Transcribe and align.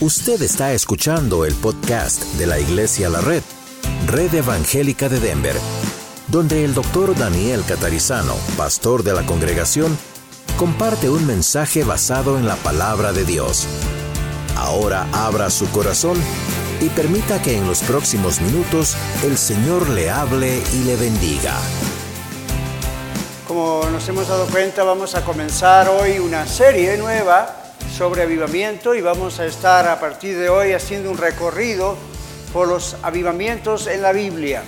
Usted 0.00 0.42
está 0.42 0.72
escuchando 0.72 1.44
el 1.44 1.54
podcast 1.54 2.24
de 2.34 2.48
la 2.48 2.58
Iglesia 2.58 3.08
La 3.08 3.20
Red, 3.20 3.44
Red 4.08 4.34
Evangélica 4.34 5.08
de 5.08 5.20
Denver, 5.20 5.54
donde 6.26 6.64
el 6.64 6.74
doctor 6.74 7.16
Daniel 7.16 7.62
Catarizano, 7.66 8.34
pastor 8.56 9.04
de 9.04 9.12
la 9.12 9.24
congregación, 9.24 9.96
comparte 10.56 11.08
un 11.08 11.24
mensaje 11.24 11.84
basado 11.84 12.36
en 12.38 12.46
la 12.48 12.56
palabra 12.56 13.12
de 13.12 13.24
Dios. 13.24 13.68
Ahora 14.56 15.06
abra 15.12 15.48
su 15.48 15.70
corazón 15.70 16.18
y 16.80 16.88
permita 16.88 17.40
que 17.40 17.56
en 17.56 17.64
los 17.64 17.80
próximos 17.82 18.40
minutos 18.40 18.96
el 19.22 19.38
Señor 19.38 19.88
le 19.90 20.10
hable 20.10 20.60
y 20.72 20.84
le 20.84 20.96
bendiga. 20.96 21.54
Como 23.46 23.84
nos 23.92 24.08
hemos 24.08 24.26
dado 24.26 24.46
cuenta, 24.46 24.82
vamos 24.82 25.14
a 25.14 25.24
comenzar 25.24 25.88
hoy 25.88 26.18
una 26.18 26.48
serie 26.48 26.96
nueva 26.96 27.63
sobre 27.94 28.22
avivamiento 28.22 28.96
y 28.96 29.00
vamos 29.00 29.38
a 29.38 29.46
estar 29.46 29.86
a 29.86 30.00
partir 30.00 30.36
de 30.36 30.48
hoy 30.48 30.72
haciendo 30.72 31.12
un 31.12 31.16
recorrido 31.16 31.96
por 32.52 32.66
los 32.66 32.96
avivamientos 33.04 33.86
en 33.86 34.02
la 34.02 34.10
Biblia. 34.10 34.64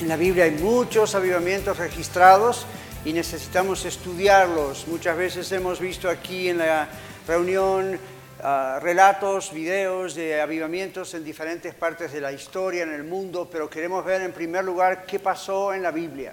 En 0.00 0.06
la 0.06 0.16
Biblia 0.16 0.44
hay 0.44 0.52
muchos 0.52 1.16
avivamientos 1.16 1.78
registrados 1.78 2.64
y 3.04 3.12
necesitamos 3.12 3.84
estudiarlos. 3.84 4.86
Muchas 4.86 5.16
veces 5.16 5.50
hemos 5.50 5.80
visto 5.80 6.08
aquí 6.08 6.48
en 6.48 6.58
la 6.58 6.88
reunión 7.26 7.94
uh, 7.96 8.78
relatos, 8.78 9.52
videos 9.52 10.14
de 10.14 10.40
avivamientos 10.40 11.14
en 11.14 11.24
diferentes 11.24 11.74
partes 11.74 12.12
de 12.12 12.20
la 12.20 12.30
historia, 12.30 12.84
en 12.84 12.92
el 12.92 13.02
mundo, 13.02 13.48
pero 13.50 13.68
queremos 13.68 14.04
ver 14.04 14.22
en 14.22 14.30
primer 14.30 14.64
lugar 14.64 15.06
qué 15.06 15.18
pasó 15.18 15.74
en 15.74 15.82
la 15.82 15.90
Biblia 15.90 16.32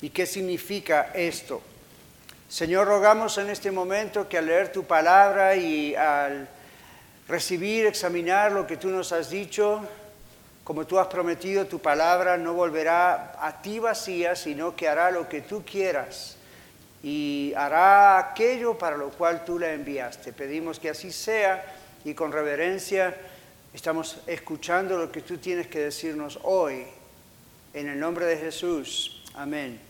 y 0.00 0.10
qué 0.10 0.26
significa 0.26 1.10
esto. 1.12 1.60
Señor, 2.50 2.88
rogamos 2.88 3.38
en 3.38 3.48
este 3.48 3.70
momento 3.70 4.28
que 4.28 4.36
al 4.36 4.46
leer 4.46 4.72
tu 4.72 4.82
palabra 4.82 5.54
y 5.54 5.94
al 5.94 6.48
recibir, 7.28 7.86
examinar 7.86 8.50
lo 8.50 8.66
que 8.66 8.76
tú 8.76 8.88
nos 8.88 9.12
has 9.12 9.30
dicho, 9.30 9.86
como 10.64 10.84
tú 10.84 10.98
has 10.98 11.06
prometido, 11.06 11.66
tu 11.66 11.78
palabra 11.78 12.36
no 12.36 12.52
volverá 12.52 13.36
a 13.40 13.62
ti 13.62 13.78
vacía, 13.78 14.34
sino 14.34 14.74
que 14.74 14.88
hará 14.88 15.12
lo 15.12 15.28
que 15.28 15.42
tú 15.42 15.62
quieras 15.64 16.38
y 17.04 17.52
hará 17.56 18.18
aquello 18.18 18.76
para 18.76 18.96
lo 18.96 19.10
cual 19.10 19.44
tú 19.44 19.56
la 19.56 19.72
enviaste. 19.72 20.32
Pedimos 20.32 20.80
que 20.80 20.90
así 20.90 21.12
sea 21.12 21.64
y 22.04 22.14
con 22.14 22.32
reverencia 22.32 23.14
estamos 23.72 24.18
escuchando 24.26 24.98
lo 24.98 25.12
que 25.12 25.20
tú 25.20 25.38
tienes 25.38 25.68
que 25.68 25.78
decirnos 25.78 26.40
hoy. 26.42 26.84
En 27.74 27.86
el 27.86 28.00
nombre 28.00 28.26
de 28.26 28.38
Jesús. 28.38 29.22
Amén. 29.34 29.89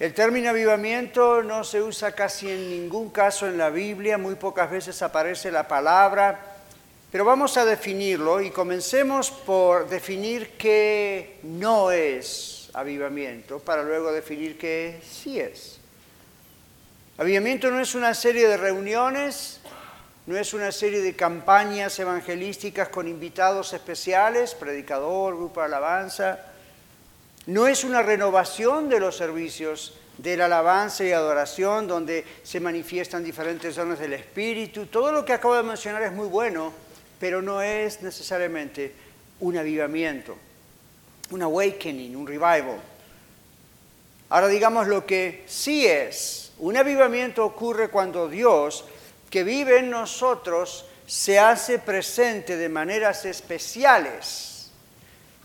El 0.00 0.14
término 0.14 0.48
avivamiento 0.48 1.42
no 1.42 1.62
se 1.62 1.82
usa 1.82 2.12
casi 2.12 2.50
en 2.50 2.70
ningún 2.70 3.10
caso 3.10 3.46
en 3.46 3.58
la 3.58 3.68
Biblia, 3.68 4.16
muy 4.16 4.34
pocas 4.34 4.70
veces 4.70 5.02
aparece 5.02 5.52
la 5.52 5.68
palabra, 5.68 6.40
pero 7.12 7.26
vamos 7.26 7.58
a 7.58 7.66
definirlo 7.66 8.40
y 8.40 8.48
comencemos 8.48 9.30
por 9.30 9.90
definir 9.90 10.52
qué 10.56 11.38
no 11.42 11.90
es 11.90 12.70
avivamiento, 12.72 13.58
para 13.58 13.82
luego 13.82 14.10
definir 14.10 14.56
qué 14.56 15.02
sí 15.06 15.38
es. 15.38 15.80
Avivamiento 17.18 17.70
no 17.70 17.78
es 17.78 17.94
una 17.94 18.14
serie 18.14 18.48
de 18.48 18.56
reuniones, 18.56 19.60
no 20.24 20.38
es 20.38 20.54
una 20.54 20.72
serie 20.72 21.02
de 21.02 21.14
campañas 21.14 21.98
evangelísticas 21.98 22.88
con 22.88 23.06
invitados 23.06 23.74
especiales, 23.74 24.54
predicador, 24.54 25.36
grupo 25.36 25.60
de 25.60 25.66
alabanza. 25.66 26.49
No 27.46 27.66
es 27.66 27.84
una 27.84 28.02
renovación 28.02 28.88
de 28.88 29.00
los 29.00 29.16
servicios 29.16 29.94
de 30.18 30.36
la 30.36 30.44
alabanza 30.44 31.04
y 31.04 31.12
adoración 31.12 31.86
donde 31.86 32.24
se 32.42 32.60
manifiestan 32.60 33.24
diferentes 33.24 33.76
dones 33.76 33.98
del 33.98 34.12
Espíritu. 34.12 34.86
Todo 34.86 35.12
lo 35.12 35.24
que 35.24 35.32
acabo 35.32 35.56
de 35.56 35.62
mencionar 35.62 36.02
es 36.02 36.12
muy 36.12 36.28
bueno, 36.28 36.72
pero 37.18 37.40
no 37.40 37.62
es 37.62 38.02
necesariamente 38.02 38.92
un 39.40 39.56
avivamiento, 39.56 40.36
un 41.30 41.42
awakening, 41.42 42.14
un 42.14 42.26
revival. 42.26 42.80
Ahora 44.28 44.48
digamos 44.48 44.86
lo 44.86 45.06
que 45.06 45.44
sí 45.46 45.86
es. 45.86 46.52
Un 46.58 46.76
avivamiento 46.76 47.44
ocurre 47.44 47.88
cuando 47.88 48.28
Dios, 48.28 48.84
que 49.30 49.42
vive 49.42 49.78
en 49.78 49.88
nosotros, 49.88 50.84
se 51.06 51.38
hace 51.38 51.78
presente 51.78 52.58
de 52.58 52.68
maneras 52.68 53.24
especiales 53.24 54.49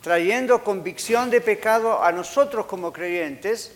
trayendo 0.05 0.63
convicción 0.63 1.31
de 1.31 1.41
pecado 1.41 2.03
a 2.03 2.11
nosotros 2.11 2.67
como 2.67 2.93
creyentes 2.93 3.71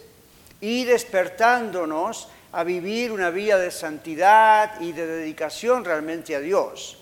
y 0.62 0.86
despertándonos 0.86 2.30
a 2.52 2.64
vivir 2.64 3.12
una 3.12 3.32
vida 3.32 3.58
de 3.58 3.72
santidad 3.72 4.80
y 4.80 4.92
de 4.92 5.08
dedicación 5.08 5.84
realmente 5.84 6.36
a 6.36 6.40
Dios. 6.40 7.00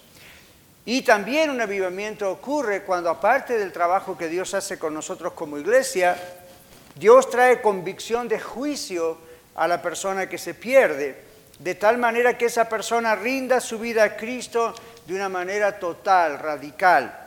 Y 0.86 1.02
también 1.02 1.50
un 1.50 1.60
avivamiento 1.60 2.32
ocurre 2.32 2.84
cuando 2.84 3.10
aparte 3.10 3.58
del 3.58 3.74
trabajo 3.74 4.18
que 4.18 4.30
Dios 4.30 4.54
hace 4.54 4.80
con 4.80 4.94
nosotros 4.94 5.34
como 5.34 5.58
iglesia, 5.58 6.16
Dios 6.96 7.30
trae 7.30 7.62
convicción 7.62 8.30
de 8.30 8.40
juicio 8.40 9.18
a 9.56 9.68
la 9.68 9.82
persona 9.82 10.30
que 10.30 10.38
se 10.38 10.54
pierde, 10.54 11.22
de 11.60 11.76
tal 11.76 11.98
manera 11.98 12.38
que 12.38 12.46
esa 12.46 12.70
persona 12.70 13.14
rinda 13.14 13.60
su 13.60 13.78
vida 13.78 14.06
a 14.06 14.16
Cristo 14.16 14.74
de 15.06 15.16
una 15.16 15.28
manera 15.28 15.78
total, 15.80 16.40
radical. 16.40 17.27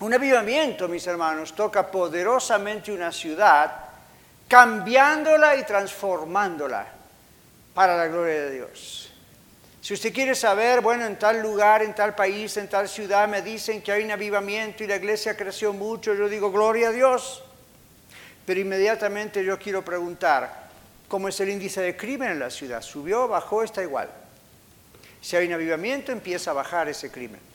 Un 0.00 0.12
avivamiento, 0.12 0.88
mis 0.88 1.06
hermanos, 1.06 1.54
toca 1.54 1.90
poderosamente 1.90 2.92
una 2.92 3.12
ciudad, 3.12 3.72
cambiándola 4.48 5.56
y 5.56 5.64
transformándola 5.64 6.86
para 7.74 7.96
la 7.96 8.08
gloria 8.08 8.42
de 8.42 8.50
Dios. 8.50 9.10
Si 9.80 9.94
usted 9.94 10.12
quiere 10.12 10.34
saber, 10.34 10.80
bueno, 10.80 11.04
en 11.04 11.18
tal 11.18 11.42
lugar, 11.42 11.82
en 11.82 11.94
tal 11.94 12.14
país, 12.14 12.56
en 12.56 12.68
tal 12.68 12.88
ciudad, 12.88 13.28
me 13.28 13.42
dicen 13.42 13.82
que 13.82 13.92
hay 13.92 14.02
un 14.02 14.10
avivamiento 14.10 14.82
y 14.82 14.86
la 14.86 14.96
iglesia 14.96 15.36
creció 15.36 15.72
mucho, 15.72 16.14
yo 16.14 16.28
digo, 16.28 16.50
gloria 16.50 16.88
a 16.88 16.92
Dios. 16.92 17.42
Pero 18.46 18.60
inmediatamente 18.60 19.44
yo 19.44 19.58
quiero 19.58 19.84
preguntar, 19.84 20.70
¿cómo 21.06 21.28
es 21.28 21.38
el 21.40 21.50
índice 21.50 21.82
de 21.82 21.96
crimen 21.96 22.30
en 22.30 22.38
la 22.38 22.50
ciudad? 22.50 22.82
¿Subió, 22.82 23.28
bajó, 23.28 23.62
está 23.62 23.82
igual? 23.82 24.08
Si 25.20 25.36
hay 25.36 25.46
un 25.46 25.52
avivamiento, 25.52 26.12
empieza 26.12 26.50
a 26.50 26.54
bajar 26.54 26.88
ese 26.88 27.10
crimen. 27.10 27.53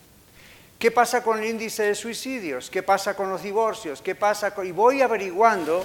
¿Qué 0.79 0.91
pasa 0.91 1.21
con 1.21 1.39
el 1.39 1.49
índice 1.49 1.83
de 1.83 1.93
suicidios? 1.93 2.69
¿Qué 2.69 2.81
pasa 2.81 3.13
con 3.13 3.29
los 3.29 3.43
divorcios? 3.43 4.01
¿Qué 4.01 4.15
pasa. 4.15 4.53
Y 4.63 4.71
voy 4.71 5.01
averiguando 5.01 5.83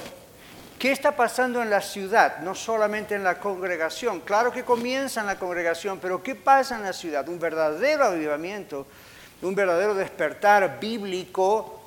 qué 0.79 0.93
está 0.93 1.17
pasando 1.17 1.61
en 1.61 1.69
la 1.69 1.81
ciudad, 1.81 2.39
no 2.39 2.55
solamente 2.55 3.17
en 3.17 3.25
la 3.25 3.41
congregación. 3.41 4.21
Claro 4.21 4.53
que 4.53 4.63
comienza 4.63 5.21
en 5.21 5.27
la 5.27 5.37
congregación, 5.37 5.99
pero 5.99 6.23
¿qué 6.23 6.37
pasa 6.37 6.77
en 6.77 6.85
la 6.85 6.93
ciudad? 6.93 7.29
Un 7.29 7.41
verdadero 7.41 8.05
avivamiento, 8.05 8.87
un 9.43 9.57
verdadero 9.57 9.97
despertar 9.97 10.79
bíblico 10.79 11.81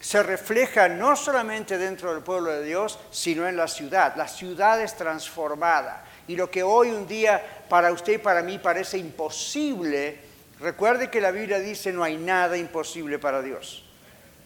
se 0.00 0.22
refleja 0.22 0.88
no 0.88 1.14
solamente 1.14 1.78
dentro 1.78 2.12
del 2.12 2.24
pueblo 2.24 2.50
de 2.50 2.64
Dios, 2.64 2.98
sino 3.12 3.46
en 3.46 3.56
la 3.56 3.68
ciudad. 3.68 4.16
La 4.16 4.26
ciudad 4.26 4.80
es 4.80 4.96
transformada. 4.96 6.04
Y 6.26 6.34
lo 6.34 6.50
que 6.50 6.64
hoy 6.64 6.90
un 6.90 7.06
día 7.06 7.40
para 7.68 7.92
usted 7.92 8.14
y 8.14 8.18
para 8.18 8.42
mí 8.42 8.58
parece 8.58 8.98
imposible, 8.98 10.29
Recuerde 10.60 11.08
que 11.08 11.20
la 11.20 11.30
Biblia 11.30 11.58
dice 11.58 11.92
no 11.92 12.04
hay 12.04 12.16
nada 12.16 12.56
imposible 12.56 13.18
para 13.18 13.40
Dios. 13.40 13.84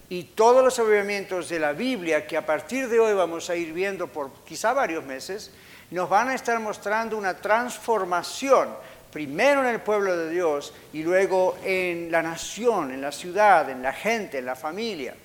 Y 0.07 0.23
todos 0.23 0.63
los 0.63 0.79
avivamientos 0.79 1.49
de 1.49 1.59
la 1.59 1.73
Biblia 1.73 2.25
que 2.25 2.37
a 2.37 2.45
partir 2.45 2.87
de 2.87 2.99
hoy 2.99 3.13
vamos 3.13 3.49
a 3.49 3.55
ir 3.55 3.73
viendo 3.73 4.07
por 4.07 4.31
quizá 4.45 4.71
varios 4.71 5.03
meses, 5.03 5.51
nos 5.91 6.09
van 6.09 6.29
a 6.29 6.35
estar 6.35 6.59
mostrando 6.59 7.17
una 7.17 7.35
transformación, 7.35 8.69
primero 9.11 9.61
en 9.61 9.67
el 9.67 9.81
pueblo 9.81 10.15
de 10.15 10.29
Dios 10.29 10.73
y 10.93 11.03
luego 11.03 11.57
en 11.63 12.11
la 12.11 12.21
nación, 12.21 12.91
en 12.91 13.01
la 13.01 13.11
ciudad, 13.11 13.69
en 13.69 13.81
la 13.81 13.93
gente, 13.93 14.37
en 14.37 14.45
la 14.45 14.55
familia. 14.55 15.15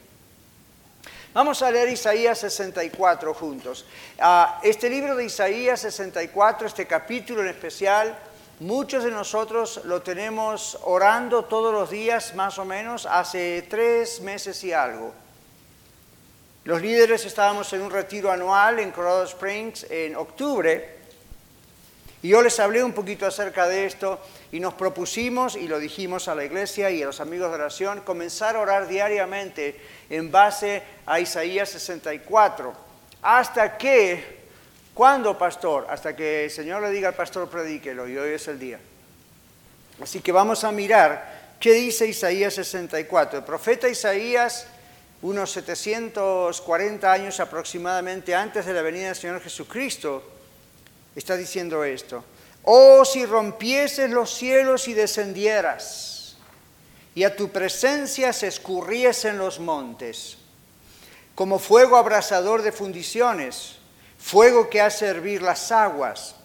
Vamos 1.32 1.62
a 1.62 1.70
leer 1.70 1.88
Isaías 1.90 2.38
64 2.40 3.32
juntos. 3.34 3.86
Ah, 4.18 4.58
este 4.64 4.90
libro 4.90 5.14
de 5.14 5.26
Isaías 5.26 5.80
64, 5.80 6.66
este 6.66 6.86
capítulo 6.86 7.42
en 7.42 7.48
especial, 7.48 8.18
Muchos 8.60 9.04
de 9.04 9.10
nosotros 9.10 9.80
lo 9.84 10.02
tenemos 10.02 10.78
orando 10.82 11.44
todos 11.44 11.72
los 11.72 11.88
días, 11.88 12.34
más 12.34 12.58
o 12.58 12.66
menos, 12.66 13.06
hace 13.06 13.62
tres 13.62 14.20
meses 14.20 14.62
y 14.64 14.72
algo. 14.74 15.14
Los 16.64 16.82
líderes 16.82 17.24
estábamos 17.24 17.72
en 17.72 17.80
un 17.80 17.90
retiro 17.90 18.30
anual 18.30 18.78
en 18.78 18.90
Colorado 18.90 19.24
Springs 19.24 19.86
en 19.88 20.14
octubre 20.14 21.00
y 22.22 22.28
yo 22.28 22.42
les 22.42 22.60
hablé 22.60 22.84
un 22.84 22.92
poquito 22.92 23.24
acerca 23.26 23.66
de 23.66 23.86
esto 23.86 24.20
y 24.52 24.60
nos 24.60 24.74
propusimos, 24.74 25.56
y 25.56 25.66
lo 25.66 25.78
dijimos 25.78 26.28
a 26.28 26.34
la 26.34 26.44
iglesia 26.44 26.90
y 26.90 27.02
a 27.02 27.06
los 27.06 27.20
amigos 27.20 27.48
de 27.48 27.54
oración, 27.54 28.02
comenzar 28.02 28.56
a 28.56 28.60
orar 28.60 28.88
diariamente 28.88 29.80
en 30.10 30.30
base 30.30 30.82
a 31.06 31.18
Isaías 31.18 31.70
64, 31.70 32.74
hasta 33.22 33.78
que 33.78 34.39
¿Cuándo, 35.00 35.38
pastor? 35.38 35.86
Hasta 35.88 36.14
que 36.14 36.44
el 36.44 36.50
Señor 36.50 36.82
le 36.82 36.90
diga 36.90 37.08
al 37.08 37.14
pastor, 37.14 37.48
predíquelo, 37.48 38.06
y 38.06 38.18
hoy 38.18 38.34
es 38.34 38.48
el 38.48 38.58
día. 38.58 38.78
Así 39.98 40.20
que 40.20 40.30
vamos 40.30 40.62
a 40.62 40.72
mirar 40.72 41.54
qué 41.58 41.72
dice 41.72 42.06
Isaías 42.06 42.52
64. 42.52 43.38
El 43.38 43.44
profeta 43.46 43.88
Isaías, 43.88 44.66
unos 45.22 45.52
740 45.52 47.10
años 47.10 47.40
aproximadamente 47.40 48.34
antes 48.34 48.66
de 48.66 48.74
la 48.74 48.82
venida 48.82 49.06
del 49.06 49.16
Señor 49.16 49.40
Jesucristo, 49.40 50.22
está 51.16 51.34
diciendo 51.34 51.82
esto. 51.82 52.22
Oh, 52.64 53.02
si 53.06 53.24
rompieses 53.24 54.10
los 54.10 54.30
cielos 54.34 54.86
y 54.86 54.92
descendieras, 54.92 56.36
y 57.14 57.24
a 57.24 57.34
tu 57.34 57.48
presencia 57.48 58.34
se 58.34 58.48
escurriesen 58.48 59.38
los 59.38 59.60
montes, 59.60 60.36
como 61.34 61.58
fuego 61.58 61.96
abrasador 61.96 62.60
de 62.60 62.72
fundiciones, 62.72 63.79
fuego 64.20 64.68
que 64.68 64.80
hace 64.80 65.06
hervir 65.06 65.42
las 65.42 65.72
aguas, 65.72 66.36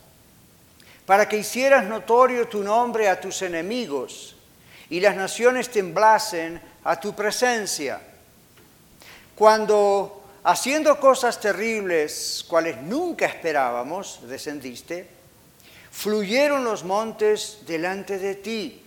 para 1.06 1.28
que 1.28 1.38
hicieras 1.38 1.86
notorio 1.86 2.48
tu 2.48 2.64
nombre 2.64 3.10
a 3.10 3.20
tus 3.20 3.42
enemigos, 3.42 4.36
y 4.90 5.00
las 5.00 5.16
naciones 5.16 5.70
temblasen 5.70 6.62
a 6.84 7.00
tu 7.00 7.16
presencia. 7.16 8.00
Cuando 9.36 10.24
haciendo 10.44 11.00
cosas 11.00 11.40
terribles, 11.40 12.46
cuales 12.48 12.82
nunca 12.82 13.26
esperábamos, 13.26 14.20
descendiste, 14.28 15.08
fluyeron 15.92 16.64
los 16.64 16.84
montes 16.84 17.60
delante 17.66 18.18
de 18.20 18.36
ti. 18.36 18.82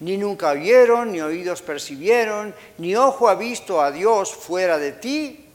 Ni 0.00 0.16
nunca 0.16 0.50
oyeron, 0.50 1.12
ni 1.12 1.20
oídos 1.20 1.60
percibieron, 1.60 2.54
ni 2.78 2.96
ojo 2.96 3.28
ha 3.28 3.34
visto 3.34 3.82
a 3.82 3.90
Dios 3.90 4.32
fuera 4.32 4.78
de 4.78 4.92
ti, 4.92 5.49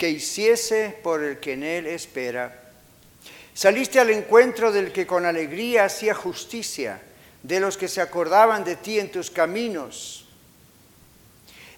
que 0.00 0.08
hiciese 0.08 0.98
por 1.02 1.22
el 1.22 1.40
que 1.40 1.52
en 1.52 1.62
él 1.62 1.86
espera. 1.86 2.58
Saliste 3.52 4.00
al 4.00 4.08
encuentro 4.08 4.72
del 4.72 4.92
que 4.92 5.06
con 5.06 5.26
alegría 5.26 5.84
hacía 5.84 6.14
justicia, 6.14 7.02
de 7.42 7.60
los 7.60 7.76
que 7.76 7.86
se 7.86 8.00
acordaban 8.00 8.64
de 8.64 8.76
ti 8.76 8.98
en 8.98 9.12
tus 9.12 9.30
caminos. 9.30 10.24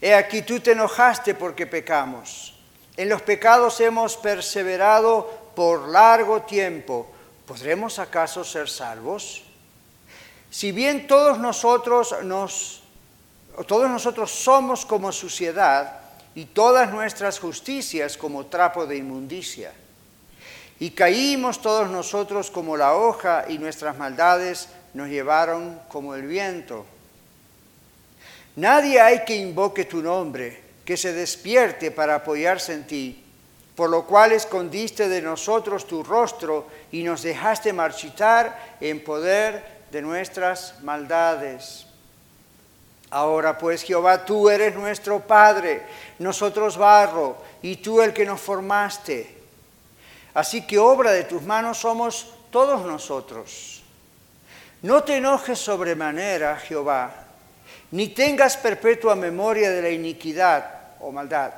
He 0.01 0.15
aquí 0.15 0.43
tú 0.43 0.61
te 0.61 0.71
enojaste 0.71 1.35
porque 1.35 1.67
pecamos. 1.67 2.57
En 2.97 3.09
los 3.09 3.23
pecados 3.23 3.81
hemos 3.81 4.17
perseverado 4.17 5.51
por 5.57 5.89
largo 5.89 6.43
tiempo. 6.43 7.11
¿Podremos 7.45 7.99
acaso 7.99 8.45
ser 8.45 8.69
salvos? 8.69 9.43
Si 10.49 10.71
bien 10.71 11.09
todos 11.09 11.41
nosotros 11.41 12.15
nos 12.23 12.85
todos 13.67 13.91
nosotros 13.91 14.31
somos 14.31 14.87
como 14.87 15.11
suciedad 15.11 16.02
y 16.34 16.46
todas 16.46 16.93
nuestras 16.93 17.38
justicias 17.38 18.17
como 18.17 18.46
trapo 18.46 18.87
de 18.87 18.96
inmundicia. 18.96 19.73
Y 20.81 20.90
caímos 20.90 21.61
todos 21.61 21.90
nosotros 21.90 22.50
como 22.50 22.76
la 22.76 22.94
hoja 22.94 23.44
y 23.49 23.58
nuestras 23.58 23.96
maldades 23.96 24.69
nos 24.94 25.08
llevaron 25.08 25.81
como 25.88 26.14
el 26.14 26.26
viento. 26.26 26.84
Nadie 28.56 29.00
hay 29.00 29.25
que 29.25 29.37
invoque 29.37 29.84
tu 29.84 30.02
nombre, 30.02 30.61
que 30.84 30.96
se 30.96 31.12
despierte 31.12 31.90
para 31.90 32.17
apoyarse 32.17 32.75
en 32.75 32.87
ti, 32.87 33.25
por 33.75 33.88
lo 33.88 34.06
cual 34.06 34.32
escondiste 34.32 35.08
de 35.08 35.23
nosotros 35.23 35.87
tu 35.87 36.02
rostro 36.02 36.67
y 36.90 37.02
nos 37.02 37.23
dejaste 37.23 37.73
marchitar 37.73 38.76
en 38.81 39.02
poder 39.02 39.64
de 39.90 40.02
nuestras 40.02 40.82
maldades. 40.82 41.87
Ahora 43.08 43.56
pues 43.58 43.82
Jehová, 43.82 44.25
tú 44.25 44.49
eres 44.49 44.75
nuestro 44.75 45.20
Padre, 45.20 45.82
nosotros 46.23 46.77
barro, 46.77 47.37
y 47.63 47.77
tú 47.77 48.01
el 48.01 48.13
que 48.13 48.25
nos 48.25 48.41
formaste. 48.41 49.43
Así 50.35 50.67
que 50.67 50.79
obra 50.79 51.13
de 51.13 51.25
tus 51.25 51.43
manos 51.43 51.79
somos 51.79 52.27
todos 52.51 52.85
nosotros. 52.87 53.83
No 54.83 55.05
te 55.05 55.17
enojes 55.17 55.59
sobremanera, 55.59 56.57
Jehová, 56.57 57.13
ni 57.93 58.09
tengas 58.09 58.57
perpetua 58.57 59.15
memoria 59.15 59.71
de 59.71 59.83
la 59.83 59.91
iniquidad 59.91 60.65
o 61.01 61.13
maldad. 61.13 61.53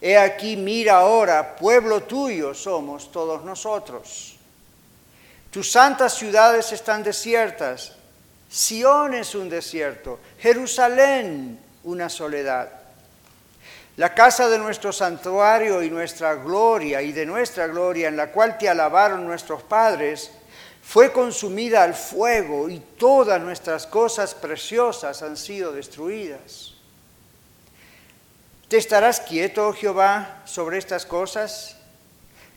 He 0.00 0.16
aquí, 0.16 0.56
mira 0.56 0.98
ahora, 0.98 1.56
pueblo 1.56 2.02
tuyo 2.02 2.54
somos 2.54 3.10
todos 3.10 3.44
nosotros. 3.44 4.36
Tus 5.50 5.70
santas 5.70 6.14
ciudades 6.14 6.72
están 6.72 7.02
desiertas, 7.02 7.92
Sión 8.48 9.14
es 9.14 9.34
un 9.34 9.48
desierto, 9.48 10.20
Jerusalén 10.38 11.58
una 11.84 12.08
soledad. 12.08 12.77
La 13.98 14.14
casa 14.14 14.48
de 14.48 14.58
nuestro 14.58 14.92
santuario 14.92 15.82
y 15.82 15.90
nuestra 15.90 16.36
gloria 16.36 17.02
y 17.02 17.10
de 17.10 17.26
nuestra 17.26 17.66
gloria 17.66 18.06
en 18.06 18.16
la 18.16 18.30
cual 18.30 18.56
te 18.56 18.68
alabaron 18.68 19.26
nuestros 19.26 19.64
padres, 19.64 20.30
fue 20.80 21.10
consumida 21.10 21.82
al 21.82 21.94
fuego 21.94 22.68
y 22.68 22.78
todas 22.78 23.42
nuestras 23.42 23.88
cosas 23.88 24.36
preciosas 24.36 25.20
han 25.22 25.36
sido 25.36 25.72
destruidas. 25.72 26.74
¿Te 28.68 28.76
estarás 28.76 29.18
quieto, 29.18 29.72
Jehová, 29.72 30.42
sobre 30.44 30.78
estas 30.78 31.04
cosas? 31.04 31.76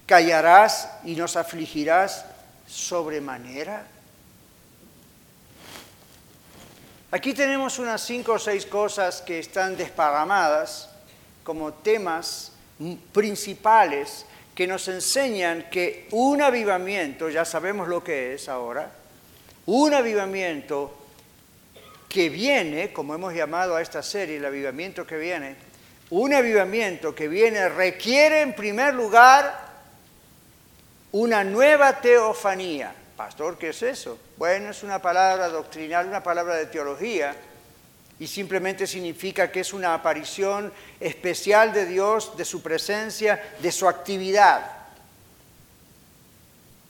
¿Callarás 0.05 0.91
y 1.05 1.15
nos 1.15 1.37
afligirás 1.37 2.23
sobremanera? 2.67 3.87
Aquí 7.09 7.33
tenemos 7.33 7.79
unas 7.79 7.99
cinco 8.05 8.33
o 8.33 8.39
seis 8.39 8.63
cosas 8.67 9.23
que 9.23 9.39
están 9.39 9.75
desparramadas 9.75 10.90
como 11.43 11.73
temas 11.73 12.53
principales 13.11 14.25
que 14.55 14.67
nos 14.67 14.87
enseñan 14.87 15.69
que 15.69 16.07
un 16.11 16.41
avivamiento, 16.41 17.29
ya 17.29 17.45
sabemos 17.45 17.87
lo 17.87 18.03
que 18.03 18.33
es 18.33 18.49
ahora, 18.49 18.91
un 19.65 19.93
avivamiento 19.93 20.97
que 22.09 22.29
viene, 22.29 22.91
como 22.91 23.15
hemos 23.15 23.33
llamado 23.33 23.75
a 23.75 23.81
esta 23.81 24.03
serie, 24.03 24.37
el 24.37 24.45
avivamiento 24.45 25.07
que 25.07 25.17
viene, 25.17 25.55
un 26.09 26.33
avivamiento 26.33 27.15
que 27.15 27.27
viene 27.29 27.69
requiere 27.69 28.41
en 28.41 28.53
primer 28.53 28.93
lugar 28.93 29.71
una 31.13 31.43
nueva 31.43 32.01
teofanía. 32.01 32.93
Pastor, 33.15 33.57
¿qué 33.57 33.69
es 33.69 33.81
eso? 33.83 34.17
Bueno, 34.37 34.71
es 34.71 34.83
una 34.83 35.01
palabra 35.01 35.47
doctrinal, 35.47 36.07
una 36.07 36.23
palabra 36.23 36.55
de 36.55 36.65
teología, 36.65 37.35
y 38.21 38.27
simplemente 38.27 38.85
significa 38.85 39.51
que 39.51 39.61
es 39.61 39.73
una 39.73 39.95
aparición 39.95 40.71
especial 40.99 41.73
de 41.73 41.87
Dios, 41.87 42.37
de 42.37 42.45
su 42.45 42.61
presencia, 42.61 43.41
de 43.59 43.71
su 43.71 43.87
actividad. 43.87 44.61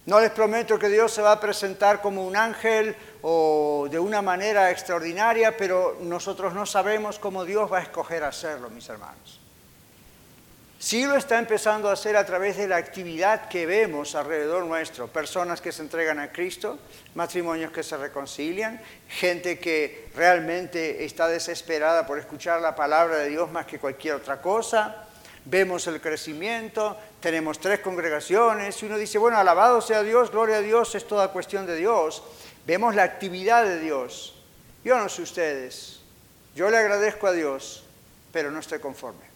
No 0.07 0.19
les 0.19 0.31
prometo 0.31 0.77
que 0.77 0.89
Dios 0.89 1.13
se 1.13 1.21
va 1.21 1.31
a 1.31 1.39
presentar 1.39 2.01
como 2.01 2.27
un 2.27 2.35
ángel 2.35 2.97
o 3.21 3.87
de 3.89 3.97
una 3.97 4.21
manera 4.21 4.71
extraordinaria, 4.71 5.55
pero 5.55 5.99
nosotros 6.01 6.53
no 6.53 6.65
sabemos 6.65 7.17
cómo 7.17 7.45
Dios 7.45 7.71
va 7.71 7.77
a 7.77 7.83
escoger 7.83 8.25
hacerlo, 8.25 8.69
mis 8.69 8.89
hermanos. 8.89 9.40
Sí 10.81 11.05
lo 11.05 11.15
está 11.15 11.37
empezando 11.37 11.89
a 11.89 11.93
hacer 11.93 12.17
a 12.17 12.25
través 12.25 12.57
de 12.57 12.67
la 12.67 12.77
actividad 12.77 13.47
que 13.49 13.67
vemos 13.67 14.15
alrededor 14.15 14.65
nuestro, 14.65 15.07
personas 15.07 15.61
que 15.61 15.71
se 15.71 15.83
entregan 15.83 16.17
a 16.17 16.31
Cristo, 16.31 16.79
matrimonios 17.13 17.71
que 17.71 17.83
se 17.83 17.95
reconcilian, 17.97 18.81
gente 19.07 19.59
que 19.59 20.09
realmente 20.15 21.05
está 21.05 21.27
desesperada 21.27 22.07
por 22.07 22.17
escuchar 22.17 22.61
la 22.61 22.73
palabra 22.73 23.17
de 23.17 23.29
Dios 23.29 23.51
más 23.51 23.67
que 23.67 23.77
cualquier 23.77 24.15
otra 24.15 24.41
cosa. 24.41 25.07
Vemos 25.45 25.85
el 25.85 26.01
crecimiento, 26.01 26.97
tenemos 27.19 27.59
tres 27.59 27.81
congregaciones 27.81 28.81
y 28.81 28.88
uno 28.88 28.97
dice, 28.97 29.19
bueno, 29.19 29.38
alabado 29.38 29.81
sea 29.81 30.01
Dios, 30.01 30.31
gloria 30.31 30.55
a 30.55 30.61
Dios, 30.61 30.95
es 30.95 31.07
toda 31.07 31.27
cuestión 31.27 31.67
de 31.67 31.75
Dios. 31.75 32.23
Vemos 32.65 32.95
la 32.95 33.03
actividad 33.03 33.65
de 33.65 33.79
Dios. 33.79 34.33
Yo 34.83 34.97
no 34.97 35.09
sé 35.09 35.21
ustedes, 35.21 36.00
yo 36.55 36.71
le 36.71 36.77
agradezco 36.77 37.27
a 37.27 37.33
Dios, 37.33 37.83
pero 38.31 38.50
no 38.50 38.59
estoy 38.61 38.79
conforme 38.79 39.30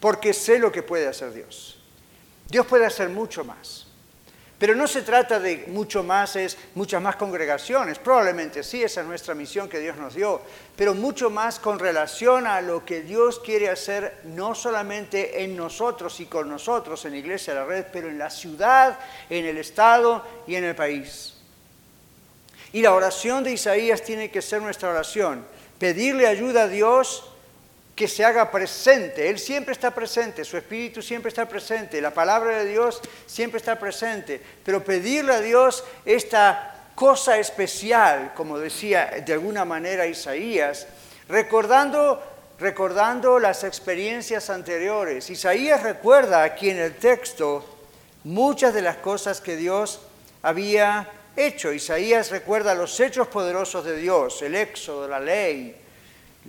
porque 0.00 0.32
sé 0.32 0.58
lo 0.58 0.72
que 0.72 0.82
puede 0.82 1.06
hacer 1.06 1.32
Dios. 1.32 1.78
Dios 2.48 2.66
puede 2.66 2.86
hacer 2.86 3.08
mucho 3.10 3.44
más. 3.44 3.86
Pero 4.60 4.74
no 4.74 4.86
se 4.86 5.00
trata 5.00 5.40
de 5.40 5.64
mucho 5.68 6.02
más, 6.02 6.36
es 6.36 6.58
muchas 6.74 7.00
más 7.00 7.16
congregaciones. 7.16 7.98
Probablemente 7.98 8.62
sí, 8.62 8.82
esa 8.82 9.00
es 9.00 9.06
nuestra 9.06 9.34
misión 9.34 9.70
que 9.70 9.78
Dios 9.78 9.96
nos 9.96 10.14
dio. 10.14 10.42
Pero 10.76 10.92
mucho 10.94 11.30
más 11.30 11.58
con 11.58 11.78
relación 11.78 12.46
a 12.46 12.60
lo 12.60 12.84
que 12.84 13.00
Dios 13.00 13.40
quiere 13.40 13.70
hacer, 13.70 14.20
no 14.24 14.54
solamente 14.54 15.42
en 15.44 15.56
nosotros 15.56 16.20
y 16.20 16.26
con 16.26 16.50
nosotros, 16.50 17.02
en 17.06 17.14
Iglesia 17.14 17.54
de 17.54 17.60
la 17.60 17.66
Red, 17.66 17.86
pero 17.90 18.10
en 18.10 18.18
la 18.18 18.28
ciudad, 18.28 18.98
en 19.30 19.46
el 19.46 19.56
Estado 19.56 20.26
y 20.46 20.56
en 20.56 20.64
el 20.64 20.74
país. 20.74 21.38
Y 22.74 22.82
la 22.82 22.92
oración 22.92 23.42
de 23.42 23.52
Isaías 23.52 24.02
tiene 24.02 24.30
que 24.30 24.42
ser 24.42 24.60
nuestra 24.60 24.90
oración. 24.90 25.42
Pedirle 25.78 26.26
ayuda 26.26 26.64
a 26.64 26.68
Dios 26.68 27.29
que 28.00 28.08
se 28.08 28.24
haga 28.24 28.50
presente. 28.50 29.28
Él 29.28 29.38
siempre 29.38 29.74
está 29.74 29.90
presente, 29.90 30.42
su 30.42 30.56
espíritu 30.56 31.02
siempre 31.02 31.28
está 31.28 31.46
presente, 31.46 32.00
la 32.00 32.14
palabra 32.14 32.60
de 32.60 32.70
Dios 32.70 32.98
siempre 33.26 33.58
está 33.58 33.78
presente. 33.78 34.40
Pero 34.64 34.82
pedirle 34.82 35.34
a 35.34 35.40
Dios 35.42 35.84
esta 36.06 36.76
cosa 36.94 37.36
especial, 37.36 38.32
como 38.34 38.58
decía 38.58 39.22
de 39.22 39.34
alguna 39.34 39.66
manera 39.66 40.06
Isaías, 40.06 40.86
recordando, 41.28 42.22
recordando 42.58 43.38
las 43.38 43.64
experiencias 43.64 44.48
anteriores. 44.48 45.28
Isaías 45.28 45.82
recuerda 45.82 46.42
aquí 46.42 46.70
en 46.70 46.78
el 46.78 46.94
texto 46.94 47.66
muchas 48.24 48.72
de 48.72 48.80
las 48.80 48.96
cosas 48.96 49.42
que 49.42 49.56
Dios 49.56 50.00
había 50.40 51.06
hecho. 51.36 51.70
Isaías 51.70 52.30
recuerda 52.30 52.74
los 52.74 52.98
hechos 52.98 53.28
poderosos 53.28 53.84
de 53.84 53.98
Dios, 53.98 54.40
el 54.40 54.54
éxodo, 54.54 55.06
la 55.06 55.20
ley, 55.20 55.76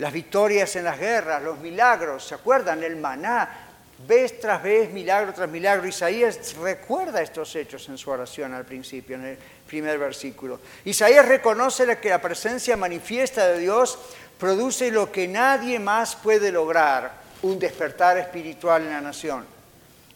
las 0.02 0.12
victorias 0.12 0.74
en 0.74 0.82
las 0.82 0.98
guerras, 0.98 1.40
los 1.44 1.60
milagros, 1.60 2.26
¿se 2.26 2.34
acuerdan? 2.34 2.82
El 2.82 2.96
maná. 2.96 3.68
vez 4.04 4.40
tras 4.40 4.60
vez, 4.60 4.90
milagro 4.90 5.32
tras 5.32 5.48
milagro. 5.48 5.86
Isaías 5.86 6.56
recuerda 6.56 7.22
estos 7.22 7.54
hechos 7.54 7.88
en 7.88 7.96
su 7.96 8.10
oración 8.10 8.52
al 8.52 8.64
principio, 8.64 9.14
en 9.14 9.26
el 9.26 9.38
primer 9.64 10.00
versículo. 10.00 10.58
Isaías 10.84 11.24
reconoce 11.28 11.96
que 11.98 12.08
la 12.08 12.20
presencia 12.20 12.76
manifiesta 12.76 13.46
de 13.46 13.60
Dios 13.60 13.96
produce 14.40 14.90
lo 14.90 15.12
que 15.12 15.28
nadie 15.28 15.78
más 15.78 16.16
puede 16.16 16.50
lograr, 16.50 17.12
un 17.42 17.60
despertar 17.60 18.18
espiritual 18.18 18.82
en 18.82 18.90
la 18.90 19.00
nación, 19.00 19.46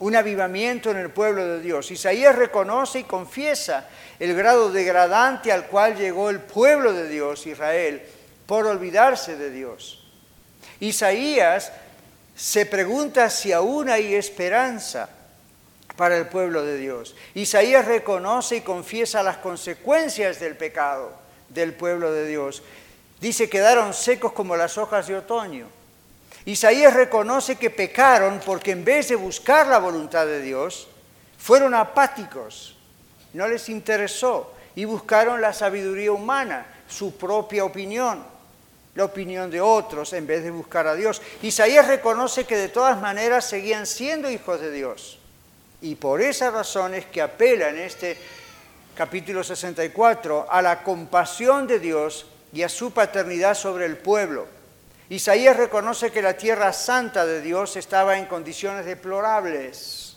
un 0.01 0.17
avivamiento 0.17 0.91
en 0.91 0.97
el 0.97 1.11
pueblo 1.11 1.47
de 1.47 1.61
Dios. 1.61 1.93
Isaías 1.93 2.35
reconoce 2.35 2.99
y 2.99 3.05
confiesa 3.05 3.89
el 4.19 4.35
grado 4.35 4.73
degradante 4.73 5.53
al 5.53 5.69
cual 5.69 5.95
llegó 5.95 6.29
el 6.29 6.41
pueblo 6.41 6.93
de 6.93 7.09
Dios, 7.09 7.47
Israel, 7.47 8.03
por 8.47 8.67
olvidarse 8.67 9.37
de 9.37 9.51
Dios. 9.51 10.03
Isaías 10.81 11.73
se 12.37 12.67
pregunta 12.67 13.29
si 13.31 13.53
aún 13.53 13.89
hay 13.89 14.15
esperanza 14.15 15.09
para 15.97 16.17
el 16.17 16.27
pueblo 16.27 16.63
de 16.63 16.77
Dios. 16.77 17.17
Isaías 17.35 17.87
reconoce 17.87 18.57
y 18.57 18.61
confiesa 18.61 19.23
las 19.23 19.39
consecuencias 19.39 20.39
del 20.39 20.57
pecado 20.57 21.13
del 21.49 21.73
pueblo 21.73 22.13
de 22.13 22.27
Dios. 22.27 22.63
Dice, 23.21 23.49
quedaron 23.49 23.95
secos 23.95 24.33
como 24.33 24.57
las 24.57 24.77
hojas 24.77 25.07
de 25.07 25.17
otoño. 25.17 25.67
Isaías 26.45 26.93
reconoce 26.93 27.57
que 27.57 27.71
pecaron 27.71 28.41
porque 28.45 28.73
en 28.73 28.85
vez 28.85 29.09
de 29.09 29.17
buscar 29.17 29.67
la 29.67 29.79
voluntad 29.79 30.27
de 30.27 30.43
Dios, 30.43 30.89
fueron 31.39 31.75
apáticos, 31.75 32.77
no 33.33 33.49
les 33.49 33.69
interesó 33.69 34.53
y 34.75 34.85
buscaron 34.85 35.41
la 35.41 35.53
sabiduría 35.53 36.13
humana, 36.13 36.67
su 36.89 37.17
propia 37.17 37.65
opinión 37.65 38.36
la 38.97 39.05
opinión 39.05 39.51
de 39.51 39.61
otros 39.61 40.13
en 40.15 40.27
vez 40.27 40.43
de 40.43 40.51
buscar 40.51 40.87
a 40.87 40.95
Dios. 40.95 41.23
Isaías 41.43 41.87
reconoce 41.87 42.45
que 42.45 42.57
de 42.57 42.69
todas 42.69 43.01
maneras 43.01 43.45
seguían 43.45 43.87
siendo 43.87 44.31
hijos 44.31 44.61
de 44.61 44.73
Dios. 44.73 45.19
Y 45.83 45.95
por 45.95 46.23
esa 46.23 46.51
razón 46.51 46.95
es 46.95 47.05
que 47.07 47.21
apela 47.21 47.69
en 47.69 47.79
este 47.79 48.17
capítulo 48.97 49.45
64 49.45 50.47
a 50.51 50.63
la 50.63 50.83
compasión 50.83 51.67
de 51.67 51.79
Dios 51.79 52.27
y 52.53 52.63
a 52.63 52.69
su 52.71 52.93
paternidad 52.93 53.55
sobre 53.55 53.85
el 53.85 53.99
pueblo. 53.99 54.47
Isaías 55.11 55.57
reconoce 55.57 56.11
que 56.11 56.23
la 56.23 56.37
tierra 56.37 56.73
santa 56.73 57.27
de 57.27 57.43
Dios 57.43 57.77
estaba 57.77 58.17
en 58.19 58.25
condiciones 58.25 58.87
deplorables. 58.87 60.17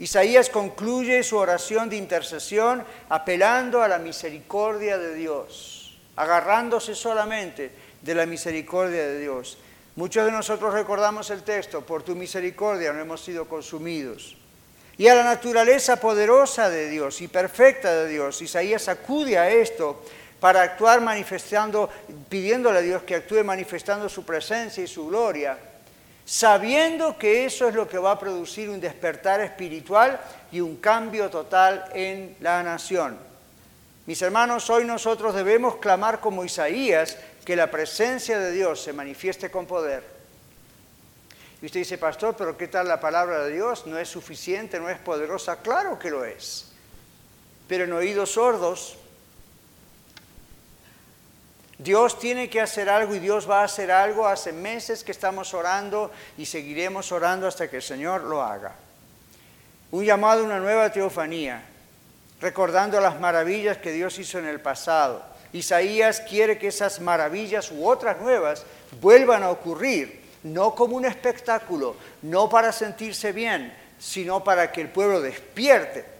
Isaías 0.00 0.50
concluye 0.50 1.22
su 1.22 1.36
oración 1.36 1.88
de 1.88 1.96
intercesión 1.96 2.84
apelando 3.08 3.80
a 3.80 3.88
la 3.88 3.98
misericordia 3.98 4.98
de 4.98 5.14
Dios, 5.14 5.96
agarrándose 6.16 6.96
solamente 6.96 7.81
de 8.02 8.14
la 8.14 8.26
misericordia 8.26 9.06
de 9.06 9.20
Dios. 9.20 9.58
Muchos 9.96 10.24
de 10.24 10.32
nosotros 10.32 10.72
recordamos 10.72 11.30
el 11.30 11.42
texto, 11.42 11.82
por 11.82 12.02
tu 12.02 12.14
misericordia 12.14 12.92
no 12.92 13.00
hemos 13.00 13.22
sido 13.22 13.46
consumidos. 13.46 14.36
Y 14.98 15.08
a 15.08 15.14
la 15.14 15.24
naturaleza 15.24 15.96
poderosa 15.96 16.70
de 16.70 16.88
Dios 16.88 17.20
y 17.20 17.28
perfecta 17.28 17.94
de 17.94 18.08
Dios, 18.08 18.40
Isaías 18.42 18.88
acude 18.88 19.38
a 19.38 19.50
esto 19.50 20.02
para 20.40 20.62
actuar 20.62 21.00
manifestando, 21.00 21.88
pidiéndole 22.28 22.78
a 22.78 22.82
Dios 22.82 23.02
que 23.04 23.14
actúe 23.14 23.44
manifestando 23.44 24.08
su 24.08 24.24
presencia 24.24 24.82
y 24.82 24.88
su 24.88 25.06
gloria, 25.06 25.56
sabiendo 26.24 27.16
que 27.16 27.44
eso 27.44 27.68
es 27.68 27.74
lo 27.74 27.88
que 27.88 27.98
va 27.98 28.12
a 28.12 28.18
producir 28.18 28.68
un 28.68 28.80
despertar 28.80 29.40
espiritual 29.40 30.20
y 30.50 30.60
un 30.60 30.76
cambio 30.76 31.30
total 31.30 31.84
en 31.94 32.36
la 32.40 32.62
nación. 32.62 33.18
Mis 34.06 34.20
hermanos, 34.20 34.68
hoy 34.68 34.84
nosotros 34.84 35.34
debemos 35.34 35.76
clamar 35.76 36.18
como 36.18 36.44
Isaías 36.44 37.16
que 37.44 37.56
la 37.56 37.70
presencia 37.70 38.38
de 38.38 38.52
Dios 38.52 38.80
se 38.82 38.92
manifieste 38.92 39.50
con 39.50 39.66
poder. 39.66 40.04
Y 41.60 41.66
usted 41.66 41.80
dice, 41.80 41.98
pastor, 41.98 42.36
pero 42.36 42.56
¿qué 42.56 42.68
tal 42.68 42.88
la 42.88 43.00
palabra 43.00 43.44
de 43.44 43.52
Dios? 43.52 43.86
¿No 43.86 43.98
es 43.98 44.08
suficiente? 44.08 44.78
¿No 44.80 44.88
es 44.88 44.98
poderosa? 44.98 45.60
Claro 45.60 45.98
que 45.98 46.10
lo 46.10 46.24
es. 46.24 46.72
Pero 47.68 47.84
en 47.84 47.92
oídos 47.92 48.32
sordos, 48.32 48.96
Dios 51.78 52.18
tiene 52.18 52.48
que 52.48 52.60
hacer 52.60 52.88
algo 52.88 53.14
y 53.14 53.18
Dios 53.18 53.48
va 53.48 53.60
a 53.60 53.64
hacer 53.64 53.90
algo. 53.90 54.26
Hace 54.26 54.52
meses 54.52 55.02
que 55.02 55.12
estamos 55.12 55.54
orando 55.54 56.12
y 56.36 56.46
seguiremos 56.46 57.10
orando 57.10 57.46
hasta 57.46 57.68
que 57.68 57.76
el 57.76 57.82
Señor 57.82 58.22
lo 58.22 58.42
haga. 58.42 58.74
Un 59.90 60.04
llamado 60.04 60.42
a 60.42 60.44
una 60.44 60.58
nueva 60.58 60.90
teofanía, 60.90 61.62
recordando 62.40 63.00
las 63.00 63.20
maravillas 63.20 63.78
que 63.78 63.92
Dios 63.92 64.18
hizo 64.18 64.38
en 64.38 64.46
el 64.46 64.60
pasado 64.60 65.31
Isaías 65.52 66.20
quiere 66.20 66.58
que 66.58 66.68
esas 66.68 67.00
maravillas 67.00 67.70
u 67.70 67.86
otras 67.86 68.20
nuevas 68.20 68.64
vuelvan 69.00 69.42
a 69.42 69.50
ocurrir, 69.50 70.20
no 70.42 70.74
como 70.74 70.96
un 70.96 71.04
espectáculo, 71.04 71.96
no 72.22 72.48
para 72.48 72.72
sentirse 72.72 73.32
bien, 73.32 73.72
sino 73.98 74.42
para 74.42 74.72
que 74.72 74.80
el 74.80 74.88
pueblo 74.88 75.20
despierte. 75.20 76.12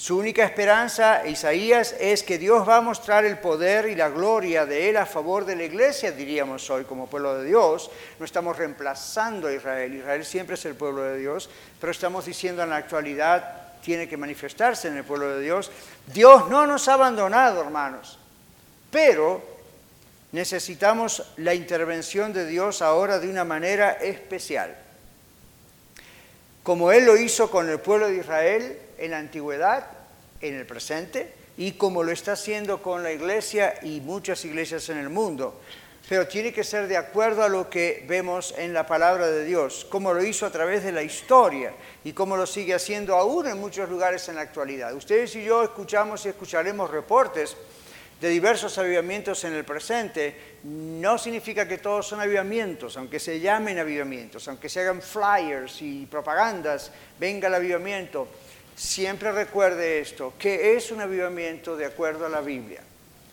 Su 0.00 0.16
única 0.16 0.44
esperanza, 0.44 1.26
Isaías, 1.26 1.94
es 2.00 2.22
que 2.22 2.38
Dios 2.38 2.66
va 2.66 2.78
a 2.78 2.80
mostrar 2.80 3.26
el 3.26 3.36
poder 3.36 3.86
y 3.86 3.94
la 3.94 4.08
gloria 4.08 4.64
de 4.64 4.88
Él 4.88 4.96
a 4.96 5.04
favor 5.04 5.44
de 5.44 5.56
la 5.56 5.64
iglesia, 5.64 6.10
diríamos 6.10 6.70
hoy, 6.70 6.84
como 6.84 7.06
pueblo 7.06 7.36
de 7.36 7.44
Dios. 7.44 7.90
No 8.18 8.24
estamos 8.24 8.56
reemplazando 8.56 9.48
a 9.48 9.52
Israel, 9.52 9.92
Israel 9.92 10.24
siempre 10.24 10.54
es 10.54 10.64
el 10.64 10.74
pueblo 10.74 11.02
de 11.02 11.18
Dios, 11.18 11.50
pero 11.78 11.90
estamos 11.90 12.24
diciendo 12.24 12.62
en 12.62 12.70
la 12.70 12.76
actualidad, 12.76 13.74
tiene 13.82 14.08
que 14.08 14.16
manifestarse 14.16 14.88
en 14.88 14.96
el 14.96 15.04
pueblo 15.04 15.34
de 15.34 15.42
Dios. 15.42 15.70
Dios 16.06 16.48
no 16.48 16.66
nos 16.66 16.88
ha 16.88 16.94
abandonado, 16.94 17.60
hermanos. 17.60 18.19
Pero 18.90 19.42
necesitamos 20.32 21.24
la 21.36 21.54
intervención 21.54 22.32
de 22.32 22.46
Dios 22.46 22.82
ahora 22.82 23.18
de 23.18 23.28
una 23.28 23.44
manera 23.44 23.92
especial. 23.92 24.76
Como 26.62 26.92
Él 26.92 27.06
lo 27.06 27.16
hizo 27.16 27.50
con 27.50 27.68
el 27.68 27.80
pueblo 27.80 28.08
de 28.08 28.18
Israel 28.18 28.78
en 28.98 29.12
la 29.12 29.18
antigüedad, 29.18 29.86
en 30.40 30.54
el 30.54 30.66
presente, 30.66 31.32
y 31.56 31.72
como 31.72 32.02
lo 32.02 32.12
está 32.12 32.32
haciendo 32.32 32.82
con 32.82 33.02
la 33.02 33.12
iglesia 33.12 33.74
y 33.82 34.00
muchas 34.00 34.44
iglesias 34.44 34.88
en 34.88 34.98
el 34.98 35.08
mundo. 35.08 35.60
Pero 36.08 36.26
tiene 36.26 36.52
que 36.52 36.64
ser 36.64 36.88
de 36.88 36.96
acuerdo 36.96 37.44
a 37.44 37.48
lo 37.48 37.70
que 37.70 38.04
vemos 38.08 38.54
en 38.56 38.72
la 38.72 38.86
palabra 38.86 39.28
de 39.28 39.44
Dios, 39.44 39.86
como 39.90 40.12
lo 40.12 40.24
hizo 40.24 40.44
a 40.44 40.50
través 40.50 40.82
de 40.82 40.90
la 40.90 41.02
historia 41.02 41.72
y 42.02 42.12
como 42.12 42.36
lo 42.36 42.46
sigue 42.46 42.74
haciendo 42.74 43.14
aún 43.14 43.46
en 43.46 43.58
muchos 43.58 43.88
lugares 43.88 44.28
en 44.28 44.36
la 44.36 44.40
actualidad. 44.40 44.94
Ustedes 44.94 45.36
y 45.36 45.44
yo 45.44 45.62
escuchamos 45.62 46.24
y 46.24 46.30
escucharemos 46.30 46.90
reportes 46.90 47.56
de 48.20 48.28
diversos 48.28 48.76
avivamientos 48.76 49.44
en 49.44 49.54
el 49.54 49.64
presente, 49.64 50.58
no 50.64 51.16
significa 51.16 51.66
que 51.66 51.78
todos 51.78 52.06
son 52.06 52.20
avivamientos, 52.20 52.96
aunque 52.98 53.18
se 53.18 53.40
llamen 53.40 53.78
avivamientos, 53.78 54.46
aunque 54.48 54.68
se 54.68 54.80
hagan 54.80 55.00
flyers 55.00 55.80
y 55.80 56.06
propagandas, 56.06 56.92
venga 57.18 57.48
el 57.48 57.54
avivamiento. 57.54 58.28
Siempre 58.76 59.32
recuerde 59.32 60.00
esto, 60.00 60.34
que 60.38 60.76
es 60.76 60.90
un 60.90 61.00
avivamiento 61.00 61.76
de 61.76 61.86
acuerdo 61.86 62.26
a 62.26 62.28
la 62.28 62.42
Biblia. 62.42 62.82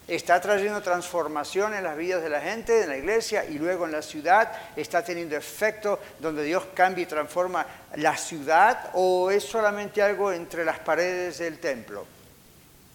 Está 0.08 0.40
trayendo 0.40 0.82
transformación 0.82 1.74
en 1.74 1.84
las 1.84 1.98
vidas 1.98 2.24
de 2.24 2.30
la 2.30 2.40
gente, 2.40 2.84
en 2.84 2.90
la 2.90 2.98
iglesia 2.98 3.44
y 3.44 3.58
luego 3.58 3.84
en 3.86 3.92
la 3.92 4.02
ciudad. 4.02 4.50
Está 4.78 5.04
teniendo 5.04 5.36
efecto 5.36 6.00
donde 6.20 6.44
Dios 6.44 6.64
cambia 6.74 7.04
y 7.04 7.08
transforma 7.08 7.66
la 7.96 8.16
ciudad 8.16 8.92
o 8.94 9.30
es 9.32 9.44
solamente 9.44 10.02
algo 10.02 10.32
entre 10.32 10.64
las 10.64 10.80
paredes 10.80 11.40
del 11.40 11.60
templo. 11.60 12.06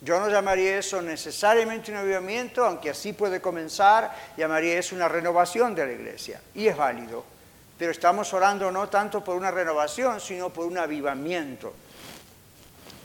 Yo 0.05 0.19
no 0.19 0.29
llamaría 0.29 0.79
eso 0.79 1.01
necesariamente 1.01 1.93
un 1.93 1.99
avivamiento, 1.99 2.65
aunque 2.65 2.91
así 2.91 3.13
puede 3.13 3.41
comenzar, 3.41 4.13
llamaría 4.37 4.77
eso 4.77 4.97
una 4.97 5.07
renovación 5.09 5.77
de 5.77 5.87
la 5.87 5.93
iglesia. 5.93 6.41
Y 6.55 6.67
es 6.67 6.77
válido. 6.77 7.25
Pero 7.79 7.93
estamos 7.93 8.33
orando 8.35 8.73
no 8.73 8.89
tanto 8.89 9.23
por 9.23 9.37
una 9.37 9.53
renovación, 9.53 10.21
sino 10.21 10.51
por 10.51 10.67
un 10.67 10.79
avivamiento. 10.79 11.73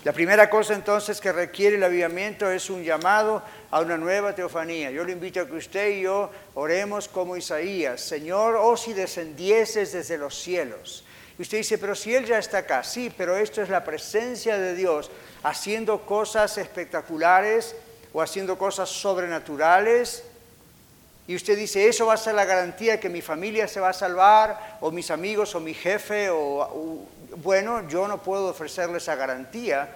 La 0.04 0.14
primera 0.14 0.50
cosa 0.50 0.74
entonces 0.74 1.22
que 1.22 1.32
requiere 1.32 1.76
el 1.76 1.84
avivamiento 1.84 2.50
es 2.50 2.70
un 2.70 2.84
llamado 2.84 3.44
a 3.70 3.82
una 3.82 3.98
nueva 3.98 4.34
teofanía. 4.34 4.90
Yo 4.90 5.04
le 5.04 5.12
invito 5.12 5.42
a 5.42 5.46
que 5.46 5.56
usted 5.56 5.98
y 5.98 6.02
yo 6.02 6.32
oremos 6.56 7.08
como 7.08 7.38
Isaías, 7.38 8.02
Señor, 8.02 8.56
oh 8.56 8.76
si 8.76 8.94
descendieses 8.94 9.92
desde 9.92 10.18
los 10.18 10.36
cielos. 10.36 11.04
Y 11.38 11.44
usted 11.44 11.60
dice, 11.60 11.78
pero 11.78 11.94
si 11.94 12.16
Él 12.16 12.26
ya 12.26 12.40
está 12.40 12.60
acá, 12.60 12.84
sí, 12.84 13.14
pero 13.16 13.38
esto 13.38 13.62
es 13.62 13.70
la 13.70 13.84
presencia 13.84 14.58
de 14.58 14.74
Dios 14.74 15.12
haciendo 15.44 16.06
cosas 16.06 16.58
espectaculares 16.58 17.76
o 18.12 18.22
haciendo 18.22 18.58
cosas 18.58 18.90
sobrenaturales. 18.90 20.24
Y 21.28 21.36
usted 21.36 21.58
dice, 21.58 21.88
eso 21.88 22.08
va 22.08 22.16
a 22.16 22.18
ser 22.18 22.34
la 22.34 22.46
garantía 22.46 23.00
que 23.00 23.10
mi 23.10 23.22
familia 23.22 23.68
se 23.68 23.80
va 23.80 23.90
a 23.90 23.94
salvar, 23.94 24.78
o 24.82 24.92
mis 24.92 25.12
amigos, 25.12 25.54
o 25.54 25.60
mi 25.60 25.74
jefe, 25.74 26.30
o, 26.32 27.06
bueno, 27.36 27.88
yo 27.88 28.08
no 28.08 28.24
puedo 28.24 28.48
ofrecerle 28.48 28.98
esa 28.98 29.16
garantía, 29.16 29.90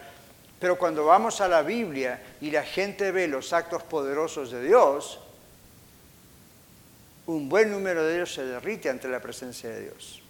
pero 0.60 0.77
cuando 0.77 1.05
vamos 1.05 1.41
a 1.41 1.48
la 1.48 1.63
Biblia 1.63 2.21
y 2.39 2.51
la 2.51 2.63
gente 2.63 3.12
ve 3.12 3.27
los 3.27 3.53
actos 3.53 3.81
poderosos 3.81 4.51
de 4.51 4.63
Dios, 4.63 5.19
un 7.25 7.50
buen 7.50 7.71
número 7.71 8.03
de 8.03 8.15
ellos 8.15 8.33
se 8.33 8.45
derrite 8.45 8.89
ante 8.89 9.07
la 9.07 9.19
presencia 9.19 9.69
de 9.69 9.83
Dios. 9.83 10.20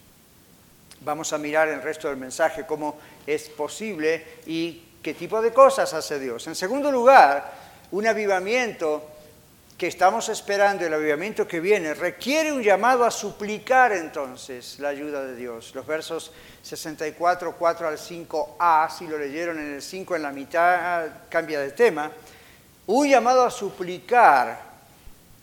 Vamos 1.02 1.34
a 1.34 1.38
mirar 1.38 1.68
el 1.68 1.82
resto 1.82 2.08
del 2.08 2.18
mensaje 2.18 2.66
cómo 2.66 3.00
es 3.26 3.50
posible 3.50 4.40
y 4.46 4.84
qué 5.02 5.14
tipo 5.14 5.42
de 5.42 5.52
cosas 5.52 5.94
hace 5.94 6.20
Dios. 6.20 6.46
En 6.48 6.56
segundo 6.56 6.92
lugar, 6.92 7.52
un 7.92 8.06
avivamiento 8.06 9.04
que 9.82 9.88
estamos 9.88 10.30
esperando, 10.30 10.86
el 10.86 10.94
avivamiento 10.94 11.48
que 11.48 11.60
viene, 11.60 11.96
requiere 11.96 12.52
un 12.52 12.62
llamado 12.62 13.04
a 13.04 13.10
suplicar 13.10 13.92
entonces 13.94 14.78
la 14.78 14.90
ayuda 14.90 15.24
de 15.24 15.36
Dios. 15.36 15.74
Los 15.74 15.88
versos 15.88 16.32
64, 16.62 17.56
4 17.58 17.88
al 17.88 17.98
5a, 17.98 18.90
si 18.92 19.08
lo 19.08 19.18
leyeron 19.18 19.58
en 19.58 19.74
el 19.74 19.82
5 19.82 20.16
en 20.16 20.22
la 20.22 20.32
mitad, 20.32 21.08
cambia 21.30 21.60
de 21.62 21.72
tema. 21.72 22.12
Un 22.86 23.10
llamado 23.10 23.44
a 23.44 23.50
suplicar 23.50 24.71